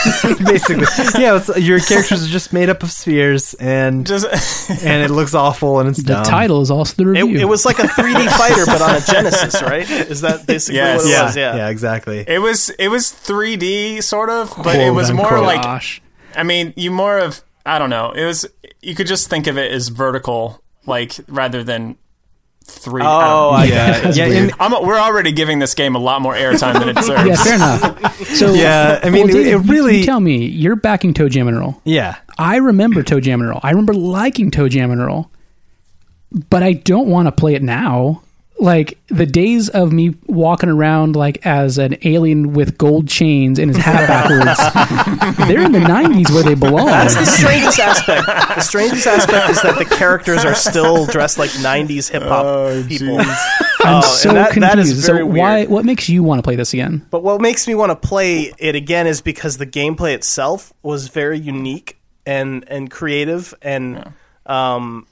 [0.45, 0.87] basically.
[1.21, 4.25] Yeah, it's, your characters are just made up of spheres, and just
[4.83, 6.25] and it looks awful, and it's The dumb.
[6.25, 7.41] title is also the It, review.
[7.41, 9.89] it was like a 3D fighter, but on a Genesis, right?
[9.91, 11.01] Is that basically Yes.
[11.03, 11.37] what it Yeah, was?
[11.37, 11.57] Yeah.
[11.57, 12.25] yeah, exactly.
[12.27, 15.45] it was it was 3D sort of, but it Quote, was more unquote.
[15.45, 16.01] like Gosh.
[16.35, 18.11] I mean, you more of I don't know.
[18.13, 18.47] It was
[18.83, 21.97] you could just think of it as vertical, like rather than
[22.65, 23.03] three.
[23.03, 26.75] Oh, I yeah, yeah, and- I'm, we're already giving this game a lot more airtime
[26.79, 27.27] than it deserves.
[27.27, 28.21] Yeah, fair enough.
[28.27, 31.49] So Yeah, I mean, well, it- it really- You tell me, you're backing Toe Jam
[31.49, 31.81] and Earl.
[31.85, 32.17] yeah.
[32.41, 33.61] I remember Toe Jam and Earl.
[33.65, 35.29] I remember liking Toe Jam and Earl,
[36.51, 38.23] but I don't want to play it now.
[38.61, 43.73] Like the days of me walking around like as an alien with gold chains and
[43.73, 46.87] his hat backwards, they're in the '90s where they belong.
[46.87, 48.27] That's the strangest aspect.
[48.27, 53.21] The strangest aspect is that the characters are still dressed like '90s hip hop people.
[53.81, 54.73] I'm Oh, so and that- confused.
[54.73, 55.59] that is very so why?
[55.59, 55.69] weird.
[55.71, 57.07] What makes you want to play this again?
[57.11, 61.07] But what makes me want to play it again is because the gameplay itself was
[61.09, 61.97] very unique
[62.27, 64.13] and and creative and.
[64.47, 65.07] Um,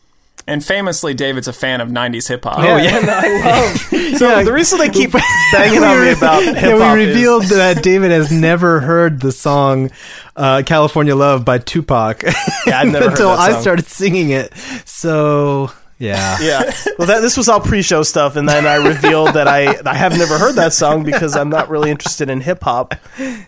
[0.48, 2.58] And famously, David's a fan of '90s hip hop.
[2.60, 3.80] Oh yeah, and I love.
[4.18, 4.42] So Yeah.
[4.44, 5.10] the reason they keep
[5.52, 9.20] banging on me about hip hop Yeah, we is- revealed that David has never heard
[9.20, 9.90] the song
[10.36, 12.22] uh, "California Love" by Tupac.
[12.22, 14.52] Yeah, I've never heard until that I started singing it.
[14.84, 16.70] So yeah, Yeah.
[16.98, 20.16] Well, that, this was all pre-show stuff, and then I revealed that I I have
[20.16, 22.94] never heard that song because I'm not really interested in hip hop,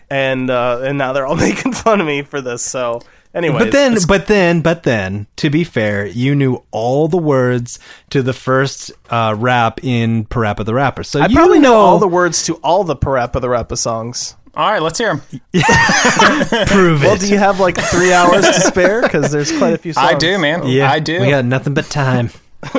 [0.09, 2.61] and uh, and now they're all making fun of me for this.
[2.63, 3.01] So,
[3.33, 7.79] anyway, But then, but then, but then, to be fair, you knew all the words
[8.11, 11.03] to the first uh, rap in Parappa the Rapper.
[11.03, 14.35] So I you probably know all the words to all the Parappa the Rapper songs.
[14.55, 15.21] All right, let's hear them.
[16.67, 17.01] prove Well, it.
[17.03, 19.01] Well, do you have like three hours to spare?
[19.03, 20.11] Because there's quite a few songs.
[20.11, 20.67] I do, man.
[20.67, 21.19] yeah, I do.
[21.21, 22.31] We got nothing but time.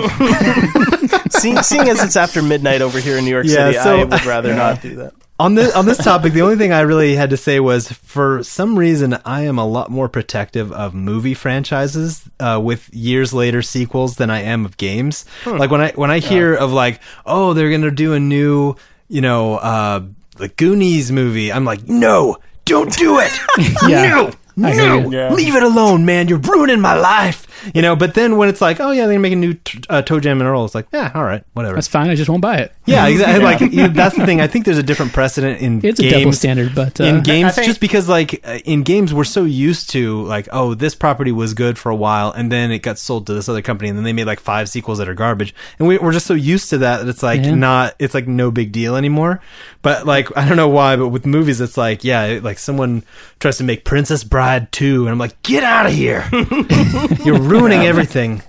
[1.30, 4.04] Seeing, seeing as it's after midnight over here in New York Yeah, City, so- I
[4.04, 5.14] would rather not do that.
[5.40, 8.42] On this on this topic, the only thing I really had to say was, for
[8.42, 13.62] some reason, I am a lot more protective of movie franchises uh, with years later
[13.62, 15.24] sequels than I am of games.
[15.46, 18.76] Like when I when I hear of like, oh, they're gonna do a new,
[19.08, 20.02] you know, uh,
[20.36, 22.36] the Goonies movie, I'm like, no.
[22.66, 23.32] don't do it.
[23.88, 24.30] Yeah.
[24.56, 25.10] No, no.
[25.10, 25.32] Yeah.
[25.32, 26.28] leave it alone, man.
[26.28, 27.46] You're ruining my life.
[27.74, 27.96] You know.
[27.96, 30.20] But then when it's like, oh yeah, they're gonna make a new t- uh, Toe
[30.20, 31.74] Jam and Earl, it's like, yeah, all right, whatever.
[31.74, 32.08] That's fine.
[32.10, 32.72] I just won't buy it.
[32.86, 33.44] yeah, exactly.
[33.50, 34.40] Like you- that's the thing.
[34.40, 36.14] I think there's a different precedent in It's a games.
[36.14, 39.44] double standard, but uh, in games think- just because like uh, in games we're so
[39.44, 42.98] used to like oh this property was good for a while and then it got
[42.98, 45.54] sold to this other company and then they made like five sequels that are garbage
[45.78, 47.54] and we, we're just so used to that that it's like Yeah.
[47.54, 49.40] not it's like no big deal anymore
[49.82, 53.02] but like i don't know why but with movies it's like yeah like someone
[53.40, 56.28] tries to make princess bride 2 and i'm like get out of here
[57.24, 58.42] you're ruining everything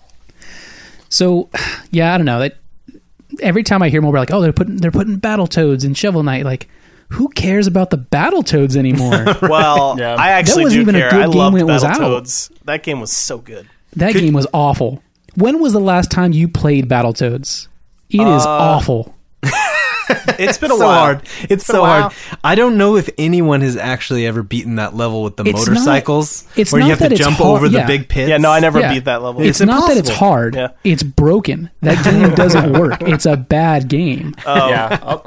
[1.10, 1.50] So,
[1.92, 2.40] yeah, I don't know.
[2.40, 2.58] That
[3.42, 6.24] every time I hear more, we're like, oh, they're putting they're putting battletoads in Shovel
[6.24, 6.46] Knight.
[6.46, 6.70] Like,
[7.10, 9.26] who cares about the battletoads anymore?
[9.42, 10.16] Well, Yeah.
[10.16, 12.50] I actually wasn't do even a good I game loved when it was out.
[12.66, 13.68] That game was so good.
[13.98, 15.04] that game was awful.
[15.36, 17.68] When was the last time you played Battletoads?
[18.10, 19.14] It is Uh, awful.
[20.40, 21.00] It's been a so while.
[21.00, 22.02] hard it's been a so while.
[22.10, 25.60] hard i don't know if anyone has actually ever beaten that level with the It's
[25.68, 27.88] not- motorcycles it's where you not have to that it's jump hard- over the yeah.
[27.88, 28.94] big pits Yeah, no, I never Yeah.
[28.94, 29.42] beat that level.
[29.42, 30.28] It's, It's not that it's impossible.
[30.28, 30.56] hard.
[30.56, 30.68] Yeah.
[30.84, 31.70] It's broken.
[31.82, 33.02] That game doesn't work.
[33.02, 34.36] It's a bad game.
[34.46, 34.70] Oh.
[34.70, 35.00] yeah.
[35.02, 35.22] A,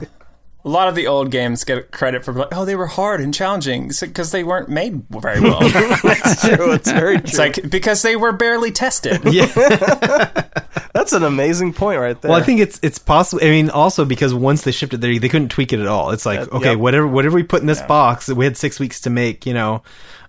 [0.67, 3.35] a lot of the old games get credit for like, oh, they were hard and
[3.35, 5.59] challenging because they weren't made very well.
[5.63, 6.73] It's true.
[6.73, 7.25] It's very true.
[7.25, 9.21] it's like because they were barely tested.
[11.05, 12.31] That's an amazing point right there.
[12.31, 13.45] Well, I think it's it's possible.
[13.45, 16.11] I mean, also because once they shipped it there, they couldn't tweak it at all.
[16.13, 16.79] It's like Uh, okay, yep.
[16.79, 19.45] whatever whatever we put in this box, we had six weeks to make.
[19.47, 19.83] You know,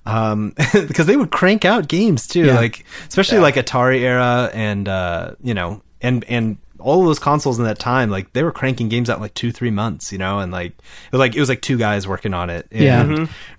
[0.06, 2.56] um, because they would crank out games too, Yeah.
[2.56, 7.58] like especially like Atari era and uh, you know, and and all of those consoles
[7.58, 10.12] in that time, like they were cranking games out in like two three months.
[10.12, 12.68] You know, and like it was like it was like two guys working on it.
[12.72, 13.04] And, Yeah.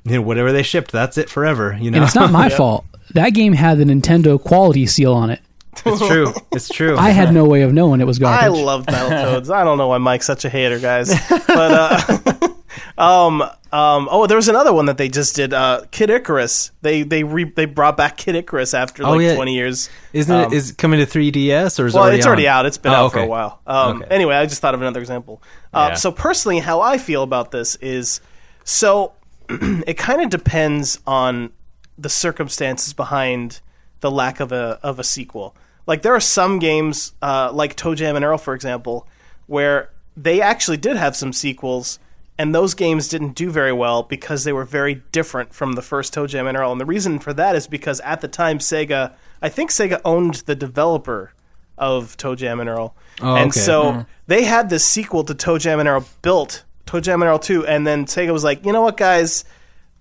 [0.04, 1.76] you know, whatever they shipped, that's it forever.
[1.80, 2.84] You know, And it's not my fault.
[3.14, 5.40] That game had the Nintendo quality seal on it.
[5.84, 6.32] It's true.
[6.52, 6.96] It's true.
[6.96, 8.44] I had no way of knowing it was garbage.
[8.44, 9.50] I love Battletoads.
[9.54, 11.12] I don't know why Mike's such a hater, guys.
[11.46, 12.48] But uh,
[12.98, 15.52] um, um, oh, there was another one that they just did.
[15.54, 16.70] Uh, Kid Icarus.
[16.82, 19.34] They they re- they brought back Kid Icarus after Oh, like yeah.
[19.34, 19.88] twenty years.
[20.12, 22.58] Isn't Um, it is it coming to 3DS or is well, already it's already on?
[22.60, 22.66] out.
[22.66, 23.28] It's been Oh, out for a okay.
[23.28, 23.60] while.
[23.66, 24.14] Um, Okay.
[24.14, 25.42] Anyway, I just thought of another example.
[25.72, 25.94] Uh, Yeah.
[25.96, 28.20] So personally, how I feel about this is
[28.64, 29.12] so
[29.48, 31.50] it kind of depends on
[31.98, 33.60] the circumstances behind
[34.00, 35.56] the lack of a of a sequel.
[35.86, 39.06] Like there are some games, uh, like Toe Jam and Earl, for example,
[39.46, 41.98] where they actually did have some sequels,
[42.38, 46.12] and those games didn't do very well because they were very different from the first
[46.12, 46.72] Toe Jam and Earl.
[46.72, 50.34] And the reason for that is because at the time, Sega, I think Sega owned
[50.46, 51.32] the developer
[51.78, 53.60] of Toe Jam and Earl, Oh, and okay.
[53.60, 57.38] so they had this sequel to Toe Jam and Earl built, Toe Jam and Earl
[57.38, 59.44] two, and then Sega was like, you know what, guys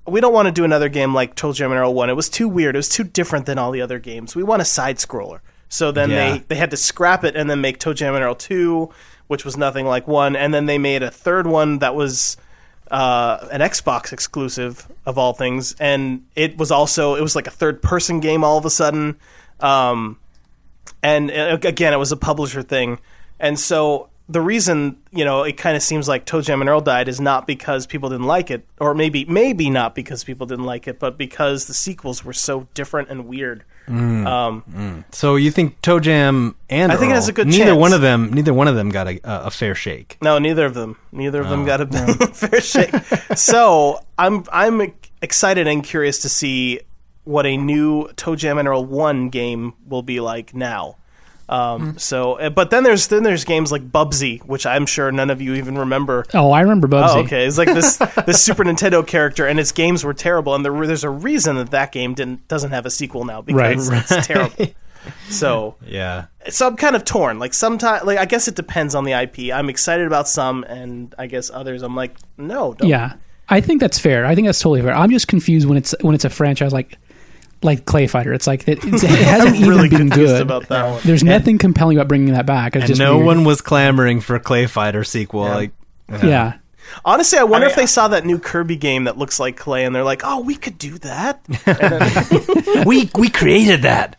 [0.07, 2.11] we don't want to do another game like Toe Jam and Earl 1.
[2.11, 2.75] It was too weird.
[2.75, 4.35] It was too different than all the other games.
[4.35, 5.39] We want a side scroller.
[5.69, 6.33] So then Yeah.
[6.33, 8.89] they, they had to scrap it and then make Toe Jam and Earl 2,
[9.27, 10.35] which was nothing like 1.
[10.35, 12.37] And then they made a third one that was
[12.91, 15.75] uh, an Xbox exclusive, of all things.
[15.79, 19.17] And it was also, it was like a third person game all of a sudden.
[19.59, 20.19] Um,
[21.01, 22.99] and uh, again, it was a publisher thing.
[23.39, 26.81] And so the reason you know it kind of seems like Toe Jam and Earl
[26.81, 30.65] died is not because people didn't like it, or maybe maybe not because people didn't
[30.65, 33.63] like it, but because the sequels were so different and weird.
[33.87, 37.77] Um, So you think Toe Jam and I think it has a good neither chance.
[37.79, 40.17] one of them neither one of them got a, a fair shake.
[40.21, 40.97] no, neither of them.
[41.11, 41.65] Neither of them Oh.
[41.65, 41.87] got a
[42.33, 42.93] fair shake.
[43.35, 46.79] so I'm I'm excited and curious to see
[47.23, 50.97] what a new Toe Jam and Earl one game will be like now.
[51.47, 55.29] Um, So, uh, but then there's then there's games like Bubsy, which I'm sure none
[55.29, 56.25] of you even remember.
[56.33, 57.15] oh, I remember Bubsy.
[57.15, 57.45] Oh, okay.
[57.45, 60.55] It's like this this Super Nintendo character, and its games were terrible.
[60.55, 63.89] And there, there's a reason that that game didn't doesn't have a sequel now because
[63.89, 64.03] Right.
[64.09, 64.65] it's terrible.
[65.29, 66.25] So, Yeah.
[66.49, 67.37] so I'm kind of torn.
[67.37, 69.53] Like sometimes, like I guess it depends on the IP.
[69.53, 71.83] I'm excited about some, and I guess others.
[71.83, 72.89] I'm like, no, don't.
[72.89, 73.13] Yeah,
[73.47, 74.25] I think that's fair.
[74.25, 74.95] I think that's totally fair.
[74.95, 76.97] I'm just confused when it's when it's a franchise like
[77.61, 78.33] like Clay Fighter.
[78.33, 80.41] It's like it, it's, it hasn't I'm really even been good.
[80.41, 81.01] about that one.
[81.03, 82.75] There's nothing compelling about bringing that back.
[82.75, 83.25] It's And just no weird.
[83.27, 85.43] one was clamoring for a Clay Fighter sequel.
[85.43, 85.71] Like,
[86.09, 86.57] Yeah.
[87.03, 89.57] Honestly, I wonder I mean, if they saw that new Kirby game that looks like
[89.57, 91.41] Clay, and they're like, oh, we could do that.
[92.85, 94.15] we we created that.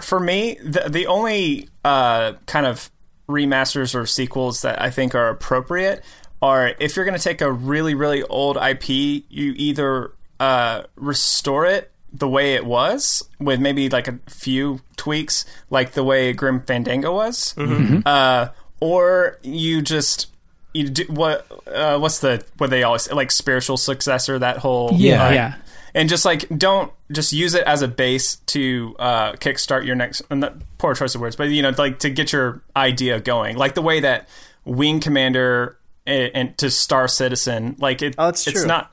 [0.00, 2.90] for me, the the only uh, kind of
[3.28, 6.04] remasters or sequels that I think are appropriate
[6.42, 10.10] are if you're going to take a really really old IP, you either
[10.42, 16.04] uh, restore it the way it was with maybe like a few tweaks, like the
[16.04, 18.48] way Grim Fandango was, uh,
[18.80, 20.28] or you just
[20.74, 25.26] you do what uh, what's the what they always like spiritual successor that whole Yeah,
[25.26, 25.54] uh, yeah.
[25.94, 30.22] and just like don't just use it as a base to uh, kickstart your next
[30.30, 33.56] and that- poor choice of words, but you know, like to get your idea going,
[33.56, 34.28] like the way that
[34.64, 37.76] Wing Commander and, and to Star Citizen.
[37.78, 38.66] Like it, Oh, it's true.
[38.66, 38.92] not.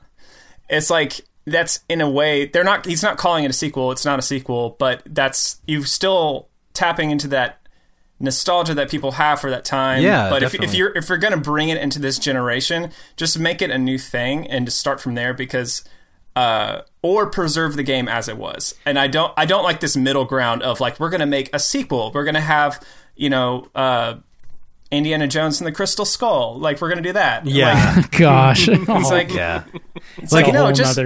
[0.68, 1.20] It's like
[1.50, 2.86] that's in a way they're not.
[2.86, 3.92] He's not calling it a sequel.
[3.92, 7.58] It's not a sequel, but that's you still tapping into that
[8.18, 10.02] nostalgia that people have for that time.
[10.02, 13.62] Yeah, but if, if you're if you're gonna bring it into this generation, just make
[13.62, 15.84] it a new thing and just start from there because.
[16.36, 19.34] Uh, or preserve the game as it was, and I don't.
[19.36, 22.12] I don't like this middle ground of like we're gonna make a sequel.
[22.14, 22.80] We're gonna have
[23.16, 24.14] you know uh,
[24.90, 26.58] Indiana Jones and the Crystal Skull.
[26.58, 27.46] Like we're gonna do that.
[27.46, 27.94] Yeah.
[27.96, 28.68] Like, Gosh.
[28.68, 29.64] it's like yeah.
[30.18, 30.98] it's like, a no, just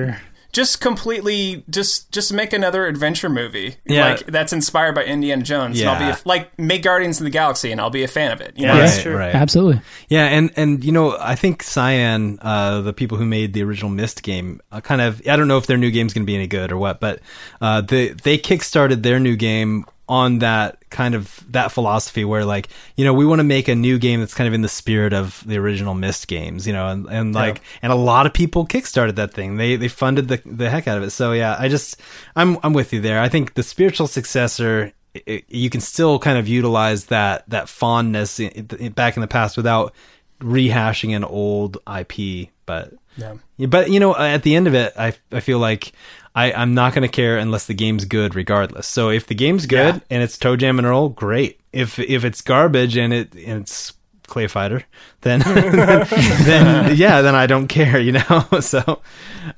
[0.55, 3.77] just completely just just make another adventure movie.
[3.85, 4.07] Yeah.
[4.13, 5.79] like that's inspired by Indiana Jones.
[5.81, 8.31] And I'll be a, like make Guardians of the Galaxy, and I'll be a fan
[8.33, 8.55] of it.
[8.57, 9.17] You know, Right, that's true.
[9.17, 9.35] right.
[9.35, 9.83] Absolutely.
[10.09, 13.91] Yeah, and and you know, I think Cyan, uh, the people who made the original
[13.91, 16.37] Myst game, uh, kind of I don't know if their new game's going to be
[16.37, 17.21] any good or what, but
[17.61, 22.69] uh, they they kickstarted their new game on that kind of that philosophy where like
[22.97, 25.13] you know we want to make a new game that's kind of in the spirit
[25.13, 28.67] of the original Myst games, you know, and, and like and a lot of people
[28.67, 29.57] kickstarted that thing.
[29.57, 31.11] They they funded the the heck out of it.
[31.11, 32.01] So yeah, I just
[32.37, 33.21] I'm I'm with you there.
[33.21, 38.41] I think the spiritual successor it, you can still kind of utilize that that fondness
[38.41, 39.95] in, in, back in the past without
[40.41, 42.51] rehashing an old IP.
[42.67, 43.35] But Yeah.
[43.69, 45.93] but you know, at the end of it, I I feel like
[46.35, 48.87] I I'm not going to care unless the game's good, regardless.
[48.87, 50.01] So if the game's good Yeah.
[50.11, 51.61] and it's Toe Jam and Earl, great.
[51.73, 53.93] If if it's garbage and it and it's
[54.27, 54.83] Clay Fighter,
[55.21, 57.99] then then yeah, then I don't care.
[58.01, 58.47] You know.
[58.61, 59.01] So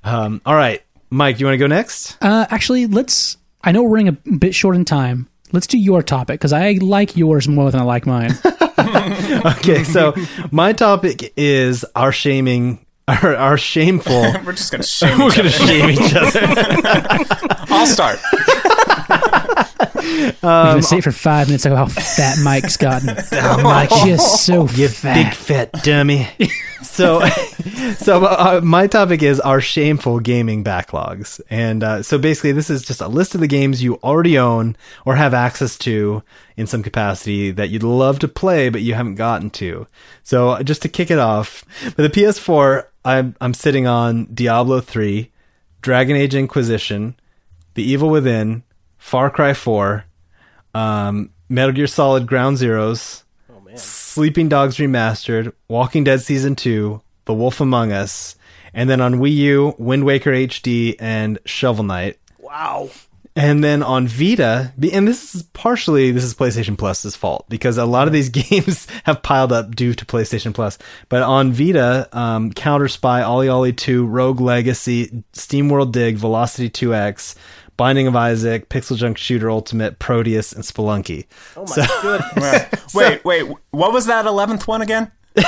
[0.04, 2.16] um, all right, Mike, you want to go next?
[2.20, 3.36] Uh, actually, let's.
[3.62, 5.28] I know we're running a bit short in time.
[5.52, 8.32] Let's do your topic because I like yours more than I like mine.
[8.78, 10.14] Okay, so
[10.50, 14.20] my topic is our shaming, our, our shameful.
[14.44, 15.66] we're just gonna shame We're each gonna other.
[15.66, 16.40] shame each other.
[17.70, 18.18] I'll start.
[19.08, 23.16] We're gonna say for five minutes about how fat Mike's gotten.
[23.32, 25.14] Oh, Mike, Just so you fat.
[25.14, 26.28] big fat dummy.
[26.82, 27.24] so,
[27.98, 32.82] so uh, my topic is our shameful gaming backlogs, and uh, so basically, this is
[32.82, 36.22] just a list of the games you already own or have access to
[36.56, 39.86] in some capacity that you'd love to play but you haven't gotten to.
[40.22, 44.80] So, uh, just to kick it off, for the PS4, I'm I'm sitting on Diablo
[44.80, 45.30] three,
[45.82, 47.16] Dragon Age Inquisition,
[47.74, 48.62] The Evil Within,
[49.06, 50.04] Far Cry four,
[50.74, 53.22] um, Metal Gear Solid Ground Zeroes.
[53.76, 58.34] Sleeping Dogs Remastered, Walking Dead Season 2, The Wolf Among Us,
[58.74, 62.18] and then on Wii U, Wind Waker HD and Shovel Knight.
[62.40, 62.90] Wow.
[63.36, 67.84] And then on Vita, and this is partially this is PlayStation Plus's fault because a
[67.84, 70.78] lot of these games have piled up due to PlayStation Plus.
[71.08, 76.70] But on Vita, um, Counter Spy, Ollie Ollie 2, Rogue Legacy, Steam World Dig, Velocity
[76.70, 77.36] 2X,
[77.76, 81.26] Binding of Isaac, Pixel Junk Shooter Ultimate, Proteus, and Spelunky.
[81.56, 82.66] Oh my goodness.
[82.94, 83.46] wait, wait.
[83.70, 85.10] What was that eleventh one again?
[85.38, 85.42] I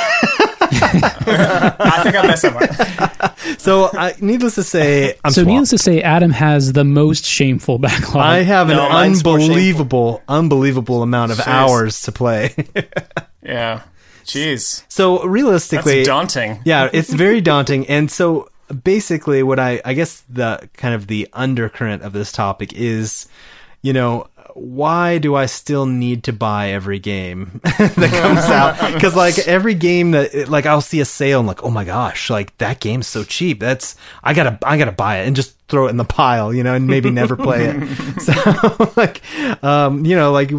[2.02, 3.38] think I messed up.
[3.58, 5.48] So, I, needless to say, I'm so, swamped.
[5.48, 8.22] needless to say, Adam has the most shameful backlog.
[8.24, 11.46] I have No, an unbelievable, unbelievable amount of Jeez.
[11.46, 12.54] hours to play.
[13.42, 13.82] Yeah.
[14.24, 14.82] Jeez.
[14.88, 16.60] so That's realistically, daunting.
[16.66, 17.86] yeah, it's very daunting.
[17.88, 18.50] And so
[18.84, 23.28] basically, what I, I guess the kind of the undercurrent of this topic is,
[23.82, 28.92] you know, why do I still need to buy every game that comes out?
[28.92, 32.30] Because like every game that like I'll see a sale and like, oh my gosh,
[32.30, 33.60] like that game's so cheap.
[33.60, 36.62] That's I gotta I gotta buy it and just throw it in the pile, you
[36.62, 37.88] know, and maybe never play it.
[38.18, 39.22] So like,
[39.62, 40.52] um, you know, like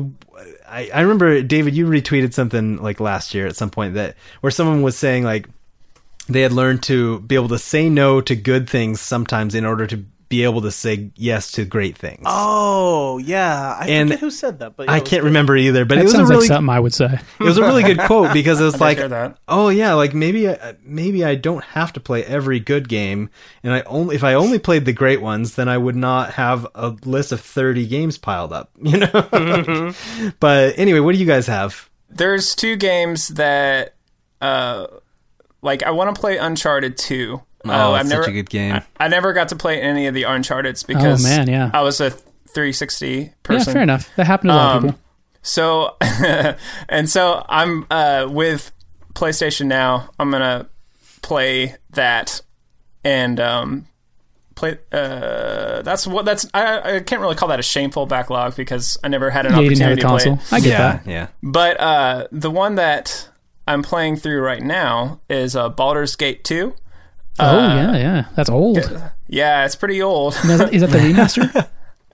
[0.67, 4.51] I, I remember David, you retweeted something like last year at some point that where
[4.51, 5.47] someone was saying like
[6.29, 9.87] they had learned to be able to say no to good things sometimes in order
[9.87, 12.21] to be able to say yes to great things.
[12.27, 15.29] Oh yeah, I And forget who said that, but yeah, I can't good.
[15.29, 17.19] remember either, but that it was a sounds really like something I would say.
[17.39, 18.99] it was a really good quote because it was like,
[19.47, 23.31] oh yeah, like maybe I, maybe I don't have to play every good game,
[23.63, 26.67] and I only if I only played the great ones, then I would not have
[26.75, 29.93] a list of thirty games piled up, you know.
[30.39, 31.89] but anyway, what do you guys have?
[32.07, 33.95] There's two games that,
[34.41, 34.85] uh,
[35.61, 37.41] like I want to play Uncharted 2.
[37.65, 38.73] Oh, Uh, it's I've such never, a good game.
[38.75, 41.69] I, I never got to play any of the Uncharted's because Oh, man, yeah.
[41.73, 43.53] I was a 360 person.
[43.53, 43.73] Yeah, person.
[43.73, 44.09] fair enough.
[44.15, 44.99] That happened to a lot of Um, people.
[45.41, 45.97] So,
[46.89, 48.71] and so I'm uh, with
[49.13, 50.09] PlayStation now.
[50.19, 50.67] I'm gonna
[51.21, 52.41] play that
[53.03, 53.87] and um,
[54.55, 54.77] play.
[54.91, 56.45] Uh, that's what that's.
[56.53, 59.59] I, I can't really call that a shameful backlog because I never had an Yeah,
[59.61, 60.57] you didn't have opportunity a to play console.
[60.57, 60.61] it.
[60.61, 61.07] I get yeah, that.
[61.07, 61.27] yeah.
[61.41, 63.29] But uh, the one that
[63.69, 66.73] I'm playing through right now is uh, Baldur's Gate 2.
[67.39, 68.25] oh yeah, yeah.
[68.35, 68.79] That's old.
[69.27, 70.33] Yeah, it's pretty old.
[70.35, 71.67] Is that, is that the remaster?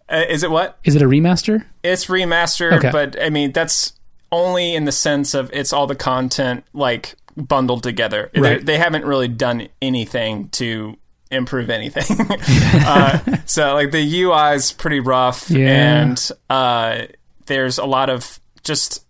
[0.09, 0.77] Uh, is it what?
[0.83, 1.65] Is it a remaster?
[1.83, 2.91] It's remastered, Okay.
[2.91, 3.93] but I mean that's
[4.31, 8.29] only in the sense of it's all the content like bundled together.
[8.33, 8.65] They- Right.
[8.65, 10.97] They, haven't really done anything to
[11.31, 12.27] improve anything.
[12.85, 16.01] uh, so like the UI is pretty rough, Yeah.
[16.01, 17.03] and uh,
[17.45, 19.04] there's a lot of just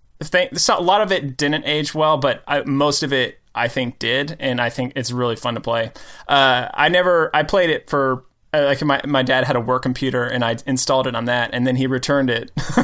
[0.79, 4.35] a lot of it didn't age well, but I, most of it I think did,
[4.39, 5.91] and I think it's really fun to play.
[6.27, 8.25] Uh, I never I played it for.
[8.61, 11.65] Like my, my dad had a work computer and I installed it on that and
[11.67, 12.51] then he returned it.
[12.75, 12.81] he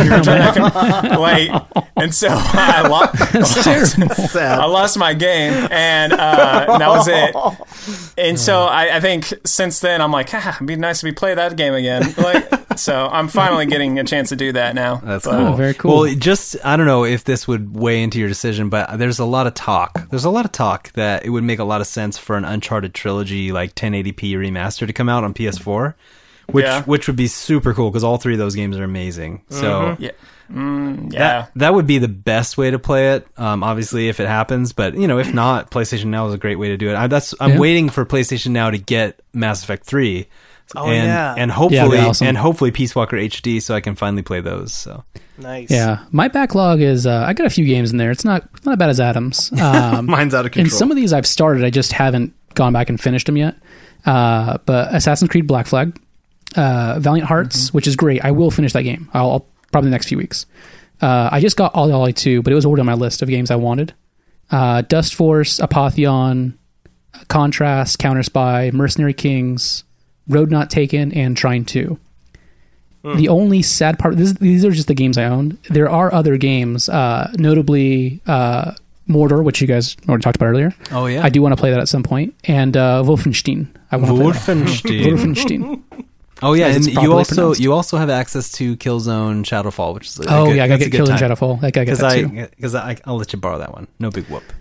[0.00, 1.50] returned that com- late,
[1.96, 4.36] and so I lost.
[4.36, 7.34] I lost my game, and uh, that was it.
[8.18, 11.12] And so I, I think since then I'm like, ah, it'd be nice to be
[11.12, 12.14] play that game again.
[12.16, 14.96] Like, so I'm finally getting a chance to do that now.
[14.96, 15.46] That's But- cool.
[15.48, 16.00] Oh, very cool.
[16.02, 19.24] Well, just I don't know if this would weigh into your decision, but there's a
[19.24, 20.08] lot of talk.
[20.10, 22.44] There's a lot of talk that it would make a lot of sense for an
[22.44, 25.94] Uncharted trilogy like 1080p remaster to come out on PS4,
[26.50, 26.82] which Yeah.
[26.82, 29.42] which would be super cool because all three of those games are amazing.
[29.50, 30.10] So Yeah.
[30.52, 31.18] Mm, yeah.
[31.18, 33.26] that that would be the best way to play it.
[33.38, 36.56] Um, obviously, if it happens, but you know, if not, PlayStation Now is a great
[36.58, 36.96] way to do it.
[36.96, 37.58] I, that's I'm Yeah.
[37.58, 40.26] waiting for PlayStation Now to get Mass Effect three.
[40.76, 41.34] Oh, and, yeah.
[41.36, 42.26] and hopefully, that'd awesome.
[42.26, 44.72] and hopefully, Peace Walker HD, so I can finally play those.
[44.72, 45.04] So
[45.38, 45.70] Nice.
[45.70, 48.10] yeah, my backlog is uh, I got a few games in there.
[48.10, 49.50] It's not not as bad as Adam's.
[49.60, 50.64] Um, mine's out of control.
[50.64, 53.56] and some of these I've started, I just haven't gone back and finished them yet.
[54.04, 55.98] Uh, but Assassin's Creed Black Flag,
[56.56, 58.24] uh, Valiant Hearts, which is great.
[58.24, 59.08] I will finish that game.
[59.14, 60.46] I'll, I'll probably the next few weeks.
[61.00, 63.28] Uh, I just got Ollie Ollie 2, but it was already on my list of
[63.28, 63.94] games I wanted.
[64.50, 66.54] Uh, Dust Force, Apotheon,
[67.28, 69.84] Contrast, Counter Spy, Mercenary Kings,
[70.28, 71.98] Road Not Taken, and Trine 2.
[73.16, 75.58] The only sad part, this, these are just the games I owned.
[75.68, 78.72] There are other games, uh, notably uh,
[79.08, 80.74] Mordor, which you guys already talked about earlier.
[80.90, 82.14] Oh yeah, I do want to play that at some point.
[82.14, 83.68] point, and uh, Wolfenstein.
[83.90, 84.32] I want to play.
[84.32, 85.04] Wolfenstein.
[85.04, 85.82] Wolfenstein.
[86.42, 87.60] oh yeah, and it's you properly also pronounced.
[87.60, 90.88] you also have access to Killzone Shadowfall, which is a Oh good, yeah, I gotta
[90.88, 91.30] get Killzone time.
[91.30, 91.64] Shadowfall.
[91.64, 92.28] I gotta get that I, too.
[92.56, 93.88] Because I, I'll let you borrow that one.
[93.98, 94.44] No big whoop.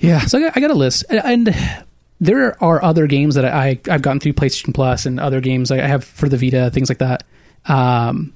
[0.00, 1.84] Yeah, so I got, I got a list, and, and
[2.20, 5.78] there are other games that I I've gotten through PlayStation Plus and other games I
[5.78, 7.22] have for the Vita, things like that.
[7.64, 8.34] Um,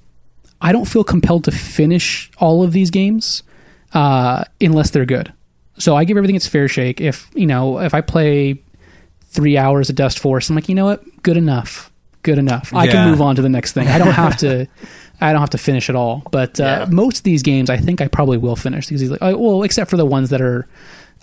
[0.62, 3.42] I don't feel compelled to finish all of these games
[3.92, 5.32] uh, unless they're good.
[5.82, 7.00] So I give everything its fair shake.
[7.00, 8.62] If you know, if I play
[9.30, 11.90] three hours of Dust Force, I'm like, you know what, good enough,
[12.22, 12.72] good enough.
[12.72, 12.92] I Yeah.
[12.92, 13.88] can move on to the next thing.
[13.88, 14.66] I don't have to.
[15.20, 16.22] I don't have to finish it all.
[16.32, 16.86] But uh, Yeah.
[16.90, 19.08] most of these games, I think I probably will finish these.
[19.08, 20.66] Like, uh, well, except for the ones that are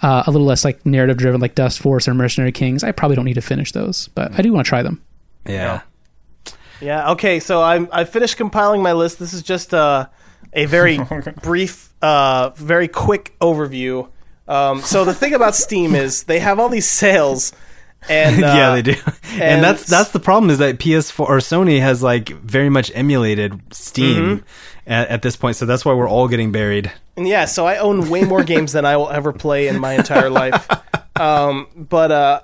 [0.01, 2.83] uh, a little less like narrative driven, like Dust Force or Mercenary Kings.
[2.83, 5.01] I probably don't need to finish those, but I do want to try them.
[5.45, 5.81] Yeah.
[6.81, 7.11] Yeah.
[7.11, 7.39] Okay.
[7.41, 9.19] So I'm I finished compiling my list.
[9.19, 10.07] This is just uh,
[10.53, 10.99] a very
[11.43, 14.07] brief, uh, very quick overview.
[14.49, 17.53] Um, so the thing about Steam is they have all these sales,
[18.09, 18.95] and uh, yeah, they do,
[19.33, 22.91] and, and that's that's the problem is that PS4 or Sony has like very much
[22.95, 24.91] emulated Steam Mm-hmm.
[24.91, 26.91] at, at this point, so that's why we're all getting buried.
[27.15, 29.93] And yeah, so I own way more games than I will ever play in my
[29.93, 30.67] entire life.
[31.19, 32.41] Um, but uh,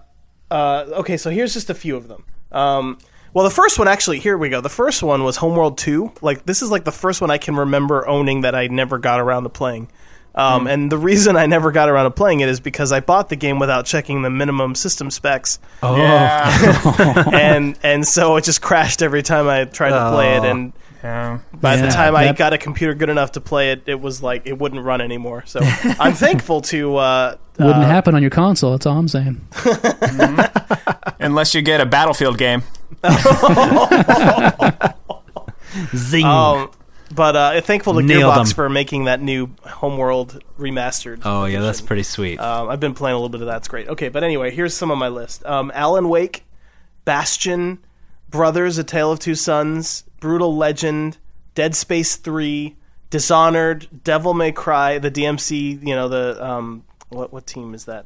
[0.52, 2.24] uh, okay, so here's just a few of them.
[2.52, 3.00] Um,
[3.34, 4.62] well, the first one actually, here we go.
[4.62, 6.12] The first one was Homeworld 2.
[6.22, 9.20] Like this is like the first one I can remember owning that I never got
[9.20, 9.90] around to playing.
[10.36, 13.30] Um, And the reason I never got around to playing it is because I bought
[13.30, 17.30] the game without checking the minimum system specs, Oh, Yeah.
[17.34, 20.42] and and so it just crashed every time I tried to play it.
[20.44, 20.50] Oh.
[20.50, 20.74] And
[21.04, 21.40] yeah.
[21.54, 24.22] by the Yeah, time I got a computer good enough to play it, it was
[24.24, 25.44] like it wouldn't run anymore.
[25.46, 25.60] So
[26.00, 26.98] I'm thankful to.
[26.98, 28.72] Uh, Wouldn't uh, happen on your console.
[28.72, 29.40] That's all I'm saying.
[31.20, 32.64] Unless you get a Battlefield game.
[35.96, 36.26] Zing!
[36.26, 36.70] Um,
[37.16, 38.56] but uh, thankful to Nailed Gearbox 'em.
[38.56, 41.22] for making that new Homeworld remastered.
[41.26, 41.88] oh yeah, that's edition.
[41.88, 42.40] pretty sweet.
[42.40, 43.58] Um, I've been playing a little bit of that.
[43.58, 43.88] It's great.
[43.88, 46.44] Okay, but anyway, here's some of my list: um, Alan Wake,
[47.06, 47.80] Bastion,
[48.30, 51.18] Brothers: A Tale of Two Sons, Brutal Legend,
[51.54, 52.76] Dead Space Three,
[53.10, 55.86] Dishonored, Devil May Cry, the DMC.
[55.88, 58.06] You know the um, what what team is that?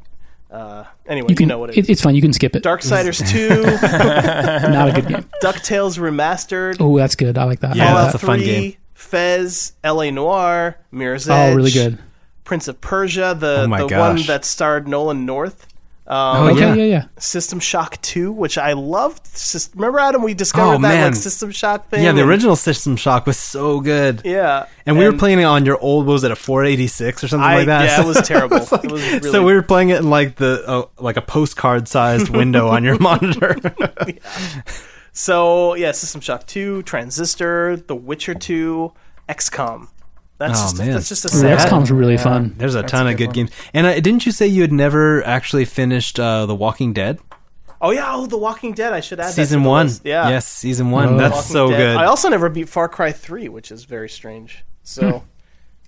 [0.51, 1.47] Uh, anyway, you, You can.
[1.47, 1.89] know what it it, is.
[1.91, 2.16] it's fine.
[2.16, 2.64] You can skip it.
[2.64, 5.24] Darksiders 2, Not a good game.
[5.43, 7.38] DuckTales Remastered, Oh, that's good.
[7.38, 7.76] I like that.
[7.76, 8.24] Yeah, I like that's that.
[8.24, 8.74] a fun 3, game.
[9.00, 11.54] Fez, LA Noire, Mirror's Edge.
[11.54, 11.97] Oh, really good.
[12.43, 14.18] Prince of Persia, the Oh the gosh.
[14.18, 15.66] one that starred Nolan North.
[16.06, 16.74] Um, Oh, Okay, yeah.
[16.74, 17.04] yeah, yeah.
[17.20, 19.22] System Shock 2, which I loved.
[19.76, 21.06] Remember, Adam, we discovered Oh, that man.
[21.12, 22.04] like System Shock thing?
[22.04, 24.22] yeah, the And- original System Shock was so good.
[24.26, 24.66] Yeah.
[24.88, 27.47] And we were playing it on your old, what was it, a 486 or something
[27.47, 27.86] I, like that?
[27.86, 28.58] Yeah, So it was terrible.
[28.58, 31.16] it's like- it was really, So we were playing it in like the uh, like
[31.18, 33.56] a postcard sized window on your monitor.
[35.12, 38.91] So, yeah, System Shock 2, Transistor, The Witcher 2,
[39.28, 39.88] XCOM.
[40.38, 40.91] That's, Oh, just, man.
[40.93, 42.55] that's just a Ooh, sad XCOM's really fun.
[42.57, 43.34] There's a That's ton a of good good one.
[43.47, 43.51] games.
[43.74, 47.20] And uh, didn't you say you had never actually finished uh, The Walking Dead
[47.82, 48.91] Oh, yeah, oh, The Walking Dead.
[48.93, 49.86] I should add season the one?
[49.88, 50.01] list.
[50.05, 50.28] Yeah.
[50.30, 51.14] Yes, season one.
[51.14, 51.18] Oh.
[51.18, 51.78] That's so Dead.
[51.78, 51.97] good.
[51.97, 54.66] I also never beat Far Cry 3, which is very strange.
[54.84, 55.24] So,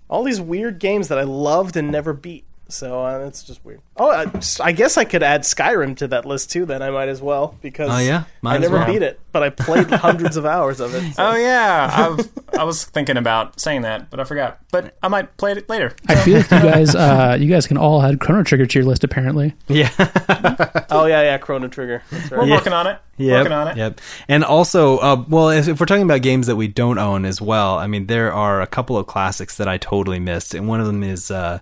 [0.10, 2.46] all these weird games that I loved and never beat.
[2.72, 3.82] So uh, it's just weird.
[3.98, 4.26] Oh, I,
[4.64, 6.66] I guess I could add Skyrim to that list too.
[6.66, 8.24] Then I might as well because Oh, yeah?
[8.42, 8.88] Might I never well.
[8.88, 11.14] beat it, but I played hundreds of hours of it.
[11.14, 12.18] so- Oh yeah,
[12.56, 14.60] I, I was thinking about saying that, but I forgot.
[14.72, 15.94] But I might play it later.
[16.08, 18.88] I feel like you guys, uh, you guys can all add Chrono Trigger to your
[18.88, 19.04] list.
[19.04, 19.90] Apparently, Yeah.
[20.94, 22.04] Oh yeah, yeah, Chrono Trigger.
[22.12, 22.48] That's We're right.
[22.48, 22.56] Yeah.
[22.56, 23.00] working on it.
[23.18, 23.78] Yep, Working on it.
[23.78, 24.02] Yep.
[24.28, 27.40] And also, uh, well, if, if we're talking about games that we don't own as
[27.40, 30.80] well, I mean, there are a couple of classics that I totally missed, and one
[30.82, 31.60] of them is uh,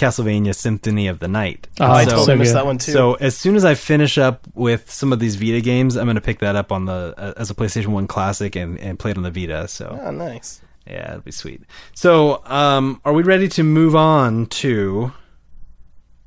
[0.00, 1.68] Castlevania Symphony of the Night.
[1.78, 2.92] Oh, I So totally missed that one too.
[2.92, 6.14] So as soon as I finish up with some of these Vita games, I'm going
[6.14, 9.10] to pick that up on the uh, as a PlayStation One classic and, and play
[9.10, 9.68] it on the Vita.
[9.68, 10.62] So oh, nice.
[10.86, 11.62] yeah, it'll be sweet.
[11.94, 15.12] So, um, are we ready to move on to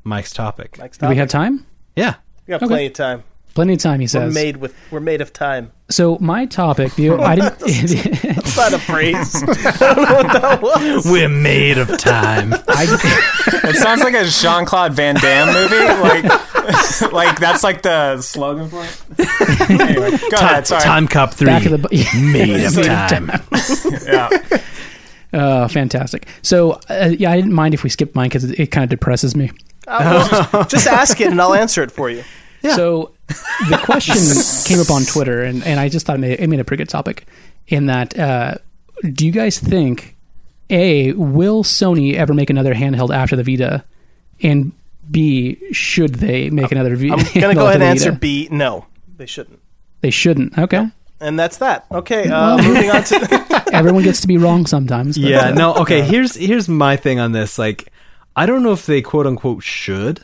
[0.04, 0.78] Mike's topic?
[0.78, 1.66] Next do we have time?
[1.96, 2.16] Yeah.
[2.46, 2.68] We got Okay.
[2.68, 3.24] plenty of time.
[3.54, 4.22] Plenty of time, he says.
[4.22, 4.34] We're says.
[4.34, 4.76] made with.
[4.92, 5.72] We're made of time.
[5.90, 7.60] So my topic, the, I didn't.
[7.60, 9.36] That's not a phrase.
[9.44, 11.06] I don't know what that was.
[11.06, 12.54] We're made of time.
[12.68, 12.88] I,
[13.66, 15.76] It sounds like a Jean Claude Van Damme movie.
[16.02, 19.70] Like, like that's like the slogan for it.
[19.70, 20.66] Anyway, go ahead.
[20.66, 20.82] Sorry.
[20.82, 21.46] Time Cop 3.
[21.46, 21.90] back of the bu-
[22.32, 23.32] made of Made time.
[24.08, 24.62] Yeah.
[25.36, 26.28] Oh, fantastic.
[26.42, 28.90] So, uh, yeah, I didn't mind if we skipped mine because it, it kind of
[28.90, 29.52] depresses me.
[29.88, 32.24] Uh, well, just ask it and I'll answer it for you.
[32.64, 33.12] So,
[33.70, 34.16] the question
[34.66, 36.82] came up on Twitter, and, and I just thought it made, it made a pretty
[36.82, 37.28] good topic.
[37.68, 38.56] In that, uh,
[39.12, 40.16] do you guys think
[40.70, 43.84] a will Sony ever make another handheld after the Vita,
[44.42, 44.72] and
[45.12, 47.14] B should they make another Vita?
[47.16, 48.48] I'm gonna go ahead and answer B.
[48.52, 48.86] No,
[49.18, 49.60] they shouldn't.
[50.02, 50.58] They shouldn't.
[50.58, 50.88] Okay,
[51.20, 51.86] And that's that.
[51.92, 53.64] Okay, uh, moving on to.
[53.74, 55.18] everyone gets to be wrong sometimes.
[55.18, 57.58] but- Yeah, no, okay, here's here's my thing on this.
[57.60, 57.92] Like
[58.36, 60.24] I don't know if they quote unquote should,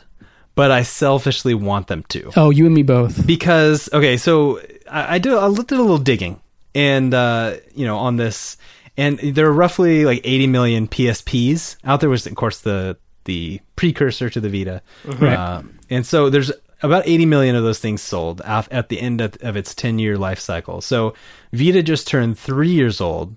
[0.60, 2.32] but I selfishly want them to.
[2.36, 3.26] Oh, you and me both.
[3.26, 6.38] Because okay, so I, I did I did a little digging
[6.74, 8.58] and uh, you know, on this
[8.94, 12.98] and there are roughly like 80 million PSPs out there, which is, of course the
[13.24, 14.82] the precursor to the Vita.
[15.06, 15.32] Right.
[15.32, 16.52] Um, and so there's
[16.82, 19.98] about 80 million of those things sold af- at the end of, of its 10
[19.98, 20.82] year life cycle.
[20.82, 21.14] So
[21.54, 23.34] Vita just turned three years old.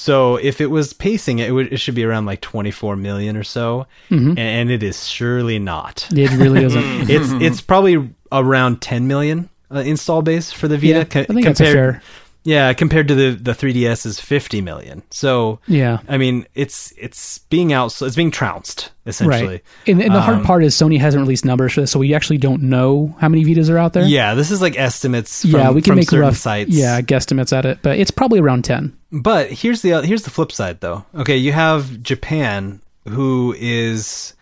[0.00, 3.44] So if it was pacing, it would it should be around like 24 million or
[3.44, 6.08] so, and, and it is surely not.
[6.10, 7.10] It really isn't.
[7.10, 10.86] It's it's probably around 10 million uh, install base for the Vita.
[10.86, 12.02] Yeah, co- I think that's compared, fair.
[12.42, 15.02] Yeah, compared to the the 3DS is 50 million.
[15.10, 15.98] So Yeah.
[16.08, 19.46] I mean it's it's being out it's being trounced essentially.
[19.46, 19.62] Right.
[19.86, 22.38] And, and the hard part is Sony hasn't released numbers for this, so we actually
[22.38, 24.04] don't know how many Vitas are out there.
[24.04, 25.42] Yeah, this is like estimates.
[25.42, 26.70] From, yeah, we can make rough sites.
[26.70, 28.96] yeah guesstimates at it, but it's probably around ten.
[29.12, 31.04] But here's the here's the flip side though.
[31.14, 34.34] Okay, you have Japan who is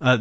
[0.00, 0.16] uh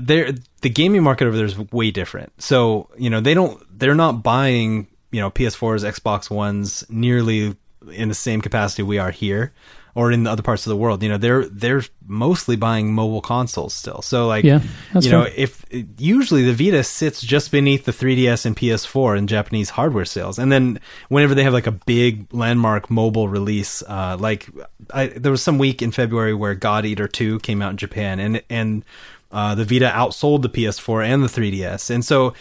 [0.61, 2.31] the gaming market over there is way different.
[2.41, 7.55] So, you know, they don't they're not buying, you know, PS4s, Xbox Ones nearly
[7.91, 9.51] in the same capacity we are here
[9.93, 11.03] or in the other parts of the world.
[11.03, 14.01] You know, they're they're mostly buying mobile consoles still.
[14.01, 14.61] So like Yeah,
[14.99, 15.33] you know, fair.
[15.35, 15.65] if
[15.97, 20.51] usually the Vita sits just beneath the 3DS and PS4 in Japanese hardware sales, and
[20.51, 24.47] then whenever they have like a big landmark mobile release, uh, like
[24.93, 28.19] I, there was some week in February where God Eater 2 came out in Japan,
[28.19, 28.85] and and
[29.31, 32.33] uh, the Vita outsold the PS4 and the 3DS, and so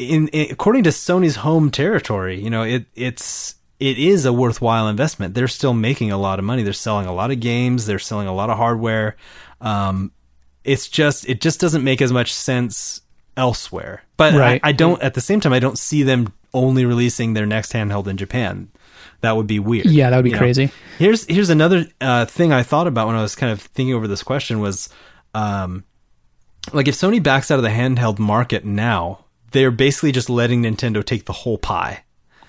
[0.00, 4.88] in, in according to Sony's home territory, you know, it it's it is a worthwhile
[4.88, 5.34] investment.
[5.34, 6.62] They're still making a lot of money.
[6.62, 7.86] They're selling a lot of games.
[7.86, 9.16] They're selling a lot of hardware.
[9.60, 10.12] Um,
[10.64, 13.02] it's just it just doesn't make as much sense
[13.36, 14.02] elsewhere.
[14.16, 14.60] But Right.
[14.62, 17.72] I, I don't at the same time I don't see them only releasing their next
[17.72, 18.68] handheld in Japan.
[19.22, 19.86] That would be weird.
[19.86, 20.40] Yeah, that would be You know?
[20.40, 20.70] crazy.
[20.98, 24.08] Here's here's another uh, thing I thought about when I was kind of thinking over
[24.08, 24.88] this question was,
[25.34, 25.84] um,
[26.72, 31.04] like if Sony backs out of the handheld market now, they're basically just letting Nintendo
[31.04, 32.04] take the whole pie.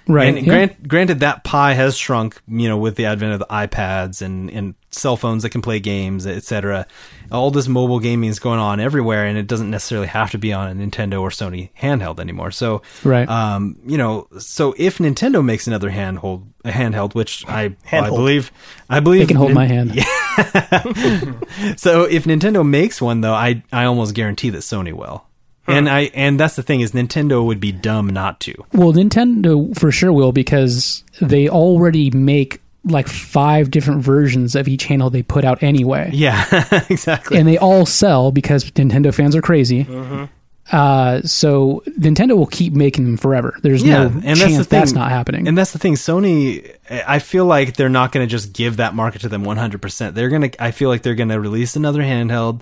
[0.08, 0.28] Right.
[0.28, 0.44] And yeah.
[0.54, 4.50] grant, granted, that pie has shrunk, you know, with the advent of the iPads and,
[4.50, 6.88] and cell phones that can play games, etc.
[7.32, 10.54] All this mobile gaming is going on everywhere, and it doesn't necessarily have to be
[10.54, 12.50] on a Nintendo or Sony handheld anymore.
[12.52, 13.30] So, Right.
[13.30, 18.52] um, you know, so if Nintendo makes another handhold, a handheld, which I, I believe,
[18.90, 19.92] I believe they can hold Nin- my hand.
[21.80, 25.26] so if Nintendo makes one though, I I almost guarantee that Sony will.
[25.68, 28.54] And I and that's the thing is Nintendo would be dumb not to.
[28.74, 34.86] Well, Nintendo for sure will because they already make like five different versions of each
[34.86, 36.10] handle they put out anyway.
[36.14, 36.46] Yeah,
[36.90, 37.38] exactly.
[37.38, 39.86] and they all sell because Nintendo fans are crazy.
[39.86, 40.26] Mm-hmm.
[40.72, 43.58] Uh, so Nintendo will keep making them forever.
[43.62, 44.80] There's yeah, no and chance that's the thing.
[44.80, 45.48] that's not happening.
[45.48, 45.96] And that's the thing.
[45.96, 49.82] Sony, I feel like they're not going to just give that market to them 100.
[49.82, 50.52] percent They're gonna.
[50.60, 52.62] I feel like they're going to release another handheld,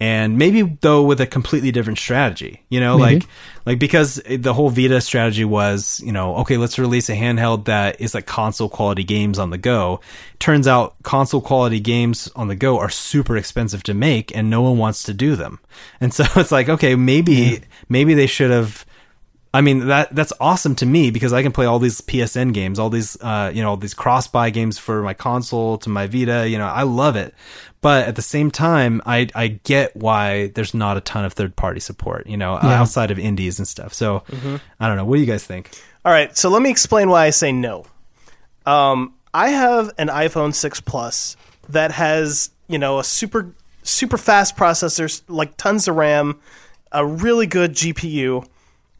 [0.00, 2.62] and maybe though with a completely different strategy.
[2.70, 3.20] You know, Maybe.
[3.20, 3.28] like
[3.66, 8.00] like because the whole Vita strategy was, you know, okay, let's release a handheld that
[8.00, 10.00] is like console quality games on the go.
[10.38, 14.62] Turns out console quality games on the go are super expensive to make and no
[14.62, 15.60] one wants to do them.
[16.00, 18.86] And so it's like, okay, maybe maybe they should have
[19.52, 22.78] I mean that that's awesome to me because I can play all these PSN games,
[22.78, 26.06] all these uh, you know, all these cross buy games for my console to my
[26.06, 26.48] Vita.
[26.48, 27.34] You know, I love it,
[27.82, 31.56] but at the same time, I I get why there's not a ton of third
[31.56, 32.26] party support.
[32.26, 32.80] You know, Yeah.
[32.80, 33.94] outside of indies and stuff.
[33.94, 34.22] So
[34.80, 35.04] I don't know.
[35.04, 35.70] What do you guys think?
[36.04, 37.84] All right, so let me explain why I say no.
[38.66, 41.36] Um, I have an iPhone 6 Plus
[41.68, 46.38] that has, you know, a super super fast processor, like tons of RAM,
[46.92, 48.46] a really good GPU.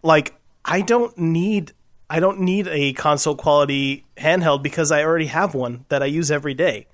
[0.02, 1.72] Like I don't need
[2.08, 6.30] I don't need a console quality handheld because I already have one that I use
[6.30, 6.86] every day.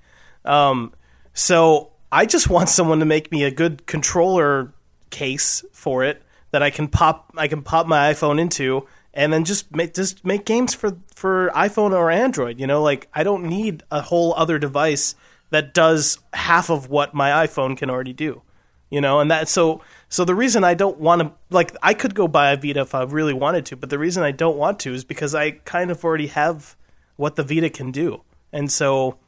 [0.45, 0.93] Um,
[1.37, 4.73] so I just want someone to make me a good controller
[5.11, 9.45] case for it that I can pop I can pop my iPhone into and then
[9.45, 12.59] just make just make games for for iPhone or Android.
[12.59, 15.15] You know, like I don't need a whole other device
[15.51, 18.41] that does half of what my iPhone can already do.
[18.89, 22.15] You know, and that so so the reason I don't want to like I could
[22.15, 24.81] go buy a Vita if I really wanted to, but the reason I don't want
[24.81, 26.77] to is because I kind of already have
[27.17, 28.23] what the Vita can do.
[28.55, 29.19] And so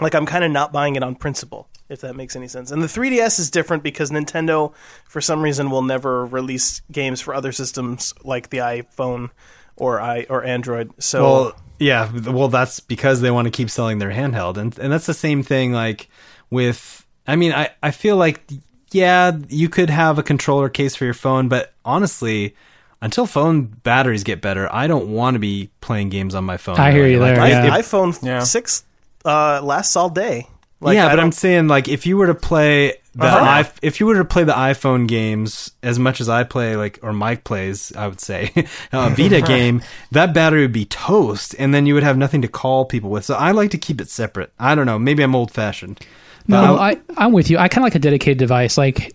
[0.00, 2.70] like I'm kind of not buying it on principle, if that makes any sense.
[2.70, 4.72] And the 3DS is different because Nintendo,
[5.06, 9.30] for some reason, will never release games for other systems like the iPhone
[9.76, 10.92] or i or Android.
[10.98, 12.10] So Well, yeah.
[12.30, 15.42] Well, that's because they want to keep selling their handheld, and and that's the same
[15.42, 15.72] thing.
[15.72, 16.08] Like
[16.50, 18.42] with, I mean, I I feel like
[18.90, 22.54] yeah, you could have a controller case for your phone, but honestly.
[23.00, 26.78] Until phone batteries get better, I don't want to be playing games on my phone.
[26.78, 27.78] I hear you Like, there, my yeah.
[27.78, 28.40] iPhone Yeah.
[28.40, 28.82] six
[29.24, 30.46] uh, lasts all day.
[30.80, 33.38] Like, yeah, I but don't- I'm saying like if you were to play the Uh-huh.
[33.44, 37.00] i if you were to play the iPhone games as much as I play like
[37.02, 38.52] or Mike plays, I would say
[38.92, 42.48] a Vita game, that battery would be toast, and then you would have nothing to
[42.48, 43.24] call people with.
[43.24, 44.52] So I like to keep it separate.
[44.58, 45.98] I don't know, maybe I'm old fashioned.
[46.46, 47.58] No, I, I'm with you.
[47.58, 48.78] I kind of like a dedicated device.
[48.78, 49.12] Like,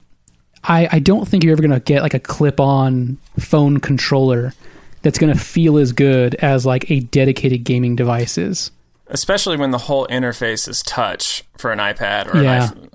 [0.66, 4.54] I, I don't think you're ever going to get like a clip-on phone controller
[5.02, 8.70] that's going to feel as good as like a dedicated gaming device is.
[9.14, 12.64] Especially when the whole interface is touch for an iPad or Yeah.
[12.64, 12.90] an iPhone.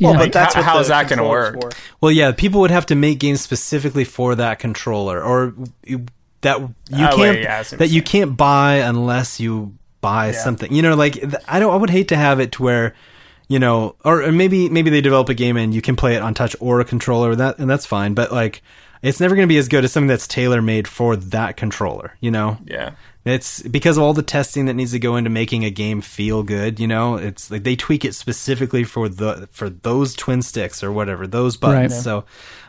[0.00, 0.18] well, Yeah.
[0.18, 1.60] but that's How- what how the is that gonna work?
[1.60, 1.70] for.
[2.00, 5.52] Well, yeah, people would have to make games specifically for that controller, or
[6.40, 9.74] that you Oh, can't wait, yeah, I see what that you're can't buy unless you
[10.00, 10.72] buy something.
[10.74, 11.72] You know, like I don't.
[11.72, 12.94] I would hate to have it to where
[13.48, 16.22] you know, or, or maybe maybe they develop a game and you can play it
[16.22, 17.34] on touch or a controller.
[17.36, 18.62] That and that's fine, but like.
[19.04, 22.16] It's never going to be as good as something that's tailor made for that controller,
[22.20, 22.58] you know?
[22.64, 22.90] Yeah.
[23.24, 26.42] It's because of all the testing that needs to go into making a game feel
[26.42, 26.80] good.
[26.80, 30.90] You know, it's like they tweak it specifically for the for those twin sticks or
[30.90, 31.92] whatever those buttons.
[31.94, 32.02] Right.
[32.02, 32.24] So,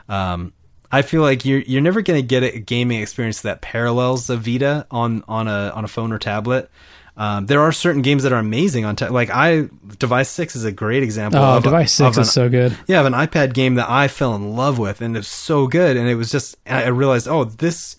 [0.09, 0.53] um,
[0.91, 4.37] I feel like you're you're never going to get a gaming experience that parallels a
[4.37, 6.69] Vita on on a on a phone or tablet.
[7.17, 10.65] Um, there are certain games that are amazing on ta- like I Device Six is
[10.65, 11.39] a great example.
[11.39, 12.77] Oh, of a- Device of Six an- is so good.
[12.87, 15.65] yeah, I have an iPad game that I fell in love with, and it's so
[15.65, 15.97] good.
[15.97, 17.97] And it was just I realized, oh, this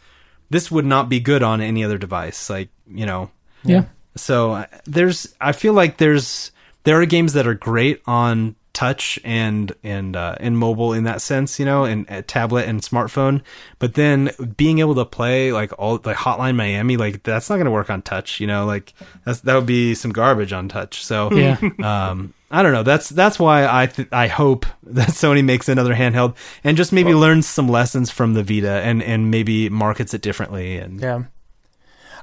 [0.51, 2.49] this would not be good on any other device.
[2.51, 3.31] Like you know,
[3.65, 3.85] Yeah.
[4.17, 6.51] so uh, there's I feel like there's
[6.85, 11.23] there are games that are great on touch and and uh, and mobile in that
[11.23, 13.41] sense, you know, and uh, tablet and smartphone.
[13.79, 17.67] But then being able to play like all like Hotline Miami, like that's not going
[17.67, 18.93] to work on touch, you know, like
[19.25, 21.05] that's that would be some garbage on touch.
[21.05, 21.57] So Yeah.
[21.83, 22.83] um, I don't know.
[22.85, 27.15] That's that's why I th- I hope that Sony makes another handheld and just maybe
[27.15, 30.77] learns some lessons from the Vita and and maybe markets it differently.
[30.79, 31.25] And Yeah.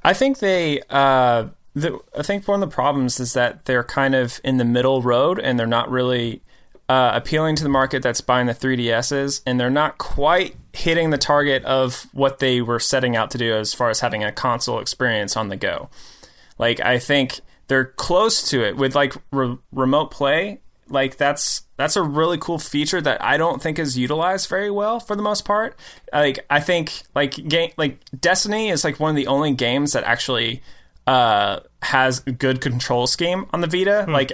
[0.03, 0.81] I think they.
[0.89, 4.65] Uh, the, I think one of the problems is that they're kind of in the
[4.65, 6.41] middle road, and they're not really
[6.89, 11.17] uh, appealing to the market that's buying the 3DSs, and they're not quite hitting the
[11.17, 14.79] target of what they were setting out to do as far as having a console
[14.79, 15.89] experience on the go.
[16.57, 17.39] Like I think
[17.71, 20.59] they're close to it with like re- remote play.
[20.89, 24.99] Like that's that's a really cool feature that I don't think is utilized very well
[24.99, 25.79] for the most part.
[26.11, 30.03] Like I think like game like Destiny is like one of the only games that
[30.03, 30.61] actually
[31.07, 34.03] uh, has a good control scheme on the Vita.
[34.03, 34.11] Hmm.
[34.11, 34.33] Like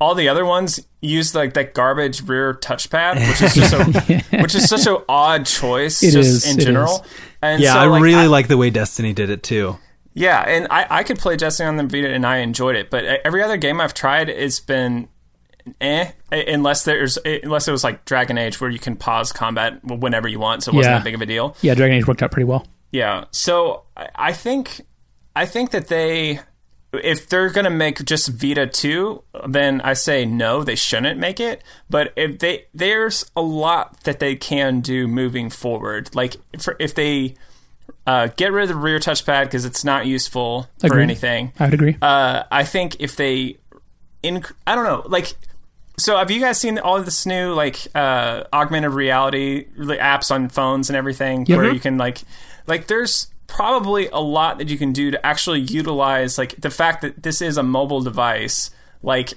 [0.00, 3.74] all the other ones use like that garbage rear touchpad, which is just
[4.32, 7.02] a which is such an odd choice It just is, in general.
[7.04, 7.10] is.
[7.42, 9.76] And yeah, so, I like, really like the way Destiny did it too.
[10.14, 13.04] Yeah, and I, I could play Destiny on the Vita and I enjoyed it, but
[13.04, 15.08] every other game I've tried it's been
[15.80, 20.28] eh, unless there's unless it was like Dragon Age where you can pause combat whenever
[20.28, 20.98] you want, so it wasn't Yeah.
[20.98, 21.56] that big of a deal.
[21.62, 22.66] Yeah, Dragon Age worked out pretty well.
[22.90, 23.84] Yeah, so
[24.14, 24.80] I think
[25.34, 26.40] I think that they
[26.92, 31.40] if they're going to make just Vita 2, then I say no, they shouldn't make
[31.40, 31.62] it.
[31.88, 36.14] But if they there's a lot that they can do moving forward.
[36.14, 37.34] Like for, if they
[38.06, 41.52] uh, get rid of the rear touchpad because it's not useful for anything.
[41.58, 41.96] I would agree.
[42.02, 43.58] Uh, I think if they,
[44.22, 45.34] inc- I don't know, like.
[45.98, 50.30] So have you guys seen all of this new like uh, augmented reality like, apps
[50.34, 51.56] on phones and everything Yeah.
[51.58, 52.22] where you can like
[52.66, 57.02] like there's probably a lot that you can do to actually utilize like the fact
[57.02, 58.70] that this is a mobile device
[59.02, 59.34] like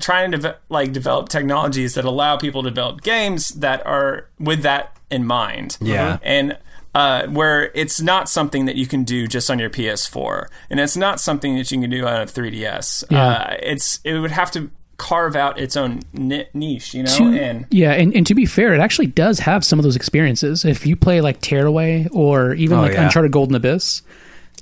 [0.00, 4.62] trying to deve- like develop technologies that allow people to develop games that are with
[4.62, 6.18] that in mind Yeah.
[6.22, 6.56] and
[6.94, 10.96] uh, where it's not something that you can do just on your PS4, and it's
[10.96, 13.04] not something that you can do on a 3DS.
[13.10, 13.26] Yeah.
[13.26, 17.16] Uh, it's it would have to carve out its own niche, you know.
[17.16, 19.96] To- and yeah, and, and to be fair, it actually does have some of those
[19.96, 20.64] experiences.
[20.64, 23.04] If you play like Tearaway or even Oh, like yeah.
[23.04, 24.02] Uncharted Golden Abyss,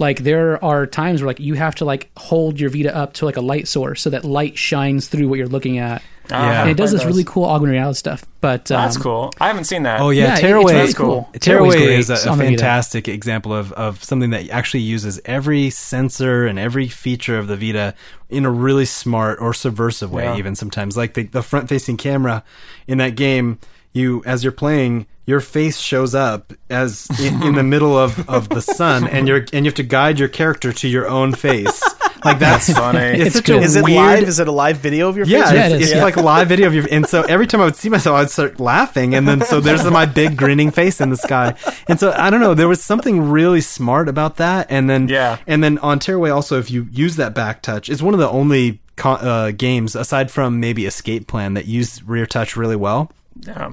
[0.00, 3.24] like there are times where like you have to like hold your Vita up to
[3.26, 6.02] like a light source so that light shines through what you're looking at.
[6.28, 6.62] Yeah.
[6.62, 8.24] And it does this really cool augmented reality stuff.
[8.40, 9.32] But um, That's cool.
[9.40, 10.00] I haven't seen that.
[10.00, 10.72] Oh yeah, Yeah, Tearaway.
[10.72, 11.22] it's really cool.
[11.24, 11.40] cool.
[11.40, 12.50] Tearaway is a, a on Vita.
[12.50, 17.56] fantastic example of, of something that actually uses every sensor and every feature of the
[17.56, 17.94] Vita
[18.28, 20.36] in a really smart or subversive way, Yeah.
[20.36, 20.96] even sometimes.
[20.96, 22.44] Like the, the front facing camera
[22.86, 23.58] in that game,
[23.92, 28.48] you as you're playing, your face shows up as in, in the middle of, of
[28.48, 31.82] the sun, and you're and you have to guide your character to your own face.
[32.22, 32.98] Like that's, funny.
[32.98, 34.28] It's, It's such a Is it weird, live?
[34.28, 35.54] Is it a live video of your yeah, face?
[35.54, 36.04] Yeah, it's, it is, it's yeah.
[36.04, 38.28] like a live video of your, and so every time I would see myself, I'd
[38.28, 41.54] start laughing, and then so there's my big grinning face in the sky,
[41.88, 45.38] and so I don't know, there was something really smart about that, and then Yeah.
[45.46, 48.28] and then on Tearaway also, if you use that back touch, it's one of the
[48.28, 53.10] only uh, games aside from maybe Escape Plan that use rear touch really well.
[53.46, 53.72] Yeah.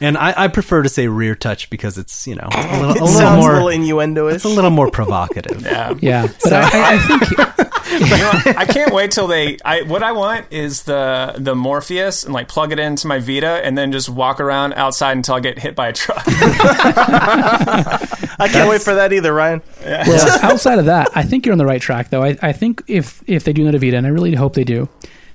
[0.00, 2.94] And I, I prefer to say rear touch because it's you know a little, a
[2.94, 4.36] It little more a little innuendo-ish.
[4.36, 5.62] it's a little more provocative.
[5.62, 5.94] Yeah.
[6.00, 9.58] yeah, but I, I, I think You know, I can't wait till they.
[9.64, 13.60] I what I want is the the Morpheus and like plug it into my Vita
[13.64, 16.22] and then just walk around outside until I get hit by a truck.
[16.26, 19.60] I can't wait for that either, Ryan.
[19.84, 22.22] well, outside of that, I think you're on the right track, though.
[22.22, 24.88] I, I think if if they do another Vita, and I really hope they do,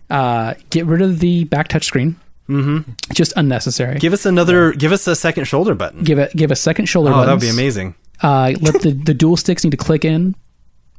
[0.09, 2.15] uh, get rid of the back touch screen.
[2.49, 2.91] Mm-hmm.
[3.13, 3.93] Just unnecessary.
[3.93, 6.03] Give, Give us another, give us a second shoulder button.
[6.03, 7.11] Give it give a second shoulder.
[7.13, 7.95] Oh, that would be amazing.
[8.21, 10.35] Uh, let the the dual sticks need to click in,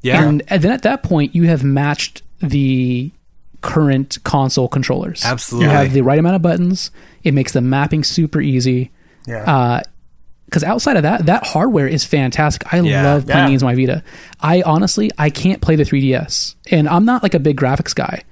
[0.02, 0.24] Yeah.
[0.26, 3.10] and, and then at that point, you have matched the
[3.62, 5.24] current console controllers.
[5.24, 5.66] Absolutely.
[5.68, 6.90] you have the right amount of buttons.
[7.24, 8.90] It makes the mapping super easy.
[9.26, 9.80] Yeah.
[10.44, 12.72] because outside of that, that hardware is fantastic.
[12.72, 13.02] I Yeah.
[13.02, 13.48] love playing Yeah.
[13.48, 14.02] games on my Vita.
[14.40, 18.22] I honestly, I can't play the 3DS, and I'm not like a big graphics guy.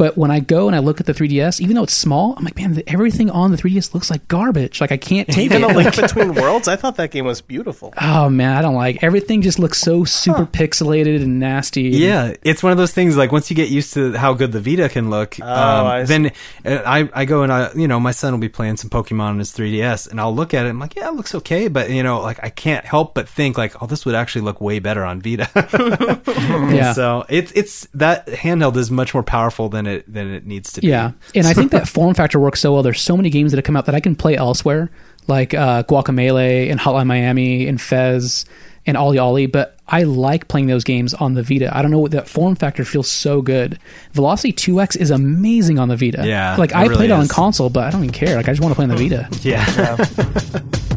[0.00, 2.42] But when I go and I look at the 3DS, even though it's small, I'm
[2.42, 4.80] like, man, everything on the 3DS looks like garbage.
[4.80, 5.70] Like I can't take Even it.
[5.70, 6.68] a link between worlds.
[6.68, 7.92] I thought that game was beautiful.
[8.00, 9.42] oh man, I don't like everything.
[9.42, 11.82] Just looks so super pixelated and nasty.
[11.82, 13.18] Yeah, it's one of those things.
[13.18, 16.04] Like once you get used to how good the Vita can look, um, Oh, I
[16.04, 16.32] then
[16.64, 19.20] uh, I I go and I you know my son will be playing some Pokemon
[19.20, 20.70] on his 3DS, and I'll look at it.
[20.70, 23.58] I'm like, yeah, it looks okay, but you know, like I can't help but think
[23.58, 25.46] like, oh, this would actually look way better on Vita.
[26.74, 26.94] yeah.
[26.94, 30.80] So it's it's that handheld is much more powerful than it than it needs to
[30.80, 30.88] be.
[30.88, 32.82] Yeah, and I think that form factor works so well.
[32.82, 34.90] There's so many games that have come out that I can play elsewhere,
[35.26, 38.44] like uh, Guacamelee and Hotline Miami and Fez
[38.86, 39.50] and OlliOlli.
[39.52, 41.76] But I like playing those games on the Vita.
[41.76, 43.78] I don't know what that form factor feels so good.
[44.12, 46.26] Velocity 2X is amazing on the Vita.
[46.26, 48.36] Yeah, like it I really played it on console, but I don't even care.
[48.36, 49.28] Like I just want to play on the Vita.
[49.42, 49.96] Yeah.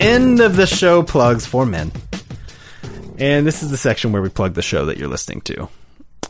[0.00, 1.92] End of the show plugs for men.
[3.18, 5.68] And this is the section where we plug the show that you're listening to.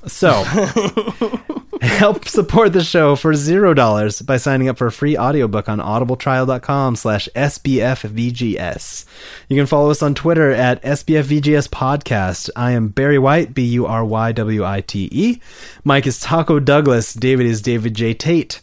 [0.07, 0.43] So,
[1.81, 5.79] help support the show for zero dollars by signing up for a free audiobook on
[5.79, 9.05] audibletrial.com slash sbfvgs
[9.49, 12.51] you can follow us on twitter at sbfvgs podcast.
[12.57, 15.41] I am barry white b-u-r-y-w-i-t-e
[15.85, 17.15] mike is taco douglas.
[17.15, 18.15] David is david j.
[18.15, 18.61] Tate.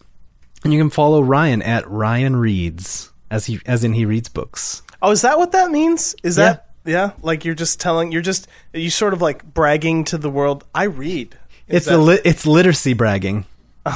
[0.63, 4.81] And you can follow ryan at ryan reads as he as in he reads books
[5.07, 6.15] Oh, is that what that means?
[6.21, 7.11] Is that yeah?
[7.21, 10.65] Like you're just telling, you're just you sort of like bragging to the world.
[10.75, 11.37] I read.
[11.69, 13.45] Is it's a li- it's literacy bragging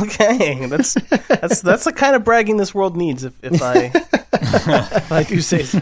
[0.02, 0.94] Okay, that's
[1.28, 3.24] that's that's the kind of bragging this world needs.
[3.24, 3.92] If, if I
[4.34, 5.82] if I do say so.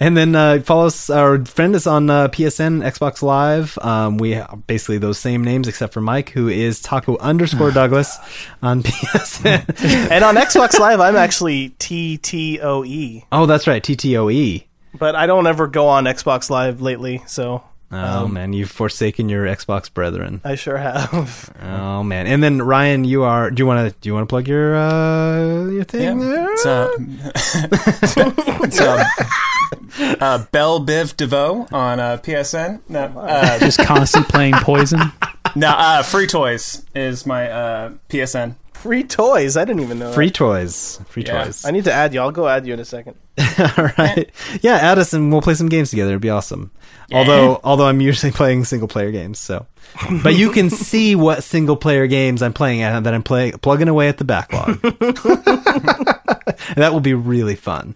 [0.00, 3.78] And then uh, follow us or friend us on uh, PSN, Xbox Live.
[3.78, 8.16] Um, we have basically those same names except for Mike, who is Taco underscore Douglas
[8.62, 10.10] on PSN.
[10.10, 14.64] And on Xbox Live, I'm actually T T O E, oh, that's right, TTOE.
[14.98, 17.22] but I don't ever go on Xbox Live lately.
[17.26, 20.40] So Oh Um, man, you've forsaken your Xbox brethren.
[20.44, 21.50] I sure have.
[21.62, 23.50] Oh man, and then Ryan, you are.
[23.50, 23.98] Do you want to?
[24.00, 26.26] Do you want to plug your uh your thing Yeah.
[26.26, 26.52] there?
[26.52, 26.88] It's, uh,
[28.62, 29.04] it's uh,
[30.20, 32.80] uh, Belle Biv DeVoe on uh, PSN.
[32.88, 35.00] No, uh, Just constantly playing Poison.
[35.56, 38.54] no uh, Free Toys is my uh, PSN.
[38.82, 39.56] Free toys.
[39.56, 40.12] I didn't even know.
[40.12, 40.34] Free That.
[40.34, 41.00] toys.
[41.08, 41.44] Free Yeah.
[41.44, 41.64] toys.
[41.64, 42.20] I need to add you.
[42.20, 43.16] I'll go add you in a second.
[43.58, 44.30] All right.
[44.62, 46.10] Yeah, add us and we'll play some games together.
[46.10, 46.70] It'd be awesome.
[47.12, 49.66] Although, although I'm usually playing single player games, so.
[50.22, 53.88] But you can see what single player games I'm playing at that I'm playing plugging
[53.88, 54.80] away at the backlog.
[56.76, 57.94] that will be really fun.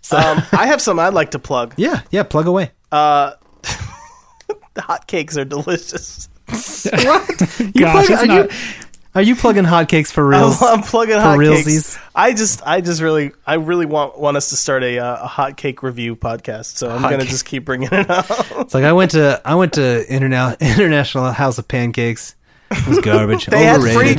[0.00, 1.74] So Um, I have some I'd like to plug.
[1.76, 2.70] yeah, yeah, plug away.
[2.92, 3.32] Uh,
[4.74, 6.28] the hotcakes are delicious.
[6.46, 7.58] What?
[7.58, 8.50] You Gosh, plug- it's are, not.
[8.52, 8.56] you,
[9.14, 10.62] are you plugging hotcakes for I'm.
[10.62, 11.64] I'm plugging For hotcakes.
[11.64, 12.00] realsies?
[12.14, 15.28] I just, I just really, I really want want us to start a uh, a
[15.28, 16.76] hotcake review podcast.
[16.76, 17.28] So I'm gonna Hotcake.
[17.28, 18.26] just keep bringing it up.
[18.30, 22.34] It's like I went to I went to Interna- International House of Pancakes.
[22.70, 23.46] It was garbage.
[23.50, 24.16] They had free,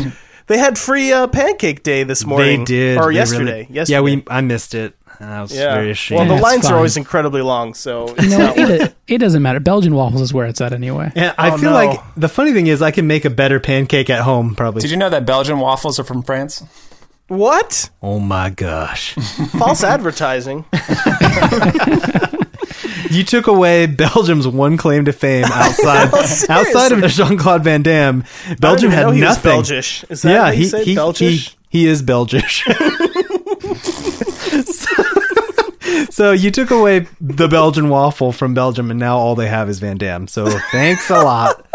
[0.48, 2.60] they had free uh, pancake day this morning.
[2.60, 2.98] They did.
[2.98, 3.44] or They yesterday.
[3.64, 3.94] really- yesterday.
[3.98, 4.96] Yeah, we I missed it.
[5.20, 5.74] I was Yeah.
[5.76, 6.20] very ashamed.
[6.20, 9.18] Well, the Yeah, it's lines are always incredibly long, so it's You not it, it
[9.20, 9.60] doesn't matter.
[9.60, 11.12] Belgian waffles is where it's at anyway.
[11.16, 11.76] And I Oh, feel no.
[11.76, 14.82] like the funny thing is I can make a better pancake at home probably.
[14.82, 16.64] Did you know that Belgian waffles are from France?
[17.28, 17.90] What?
[18.04, 19.14] oh my gosh.
[19.58, 20.64] False advertising.
[23.10, 26.14] you took away Belgium's one claim to fame outside
[26.50, 28.24] outside of Jean-Claude Van Damme.
[28.60, 29.52] Belgium I had didn't even know nothing.
[29.52, 30.06] He was Belgish.
[30.10, 31.56] Is that yeah, how you he, say he, he Belgish?
[31.70, 32.64] he is Belgish.
[36.16, 39.80] so, you took away the Belgian waffle from Belgium, and now all they have is
[39.80, 40.28] Van Damme.
[40.28, 41.66] So thanks a lot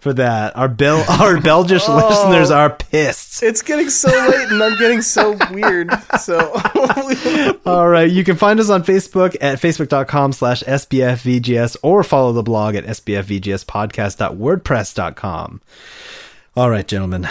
[0.00, 0.56] for that.
[0.56, 1.96] Our Bel our Belgish Oh.
[1.96, 3.42] listeners are pissed.
[3.42, 5.90] It's getting so late, and I'm getting so weird.
[6.20, 6.38] So
[7.66, 8.10] All right.
[8.10, 12.84] You can find us on Facebook at facebook.com slash SBFVGS or follow the blog at
[12.84, 15.60] SBFVGSpodcast.wordpress.com.
[16.56, 17.28] All right, gentlemen.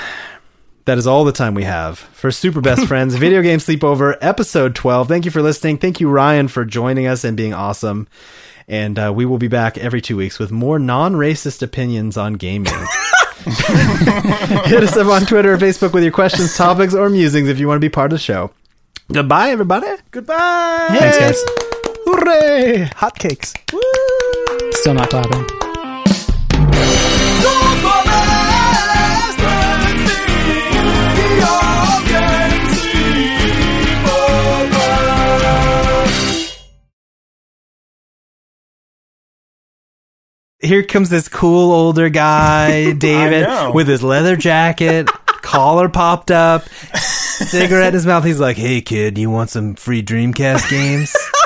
[0.86, 4.76] That is all the time we have for Super Best Friends Video Game Sleepover, episode
[4.76, 5.08] 12.
[5.08, 5.78] Thank you for listening.
[5.78, 8.08] Thank you, Ryan, for joining us and being awesome.
[8.68, 12.34] And uh, we will be back every two weeks with more non racist opinions on
[12.34, 12.74] gaming.
[13.44, 17.68] Hit us up on Twitter or Facebook with your questions, topics, or musings if you
[17.68, 18.52] want to be part of the show.
[19.12, 19.88] Goodbye, everybody.
[20.12, 20.88] goodbye.
[20.92, 21.44] Thanks, guys.
[22.06, 22.90] Hooray!
[22.96, 23.54] Hotcakes.
[24.76, 25.63] Still not clapping.
[40.64, 45.08] Here comes this cool older guy, David, with his leather jacket,
[45.42, 46.64] collar popped up,
[46.96, 48.24] cigarette in his mouth.
[48.24, 51.14] He's like, "Hey, kid, you want some free Dreamcast games?"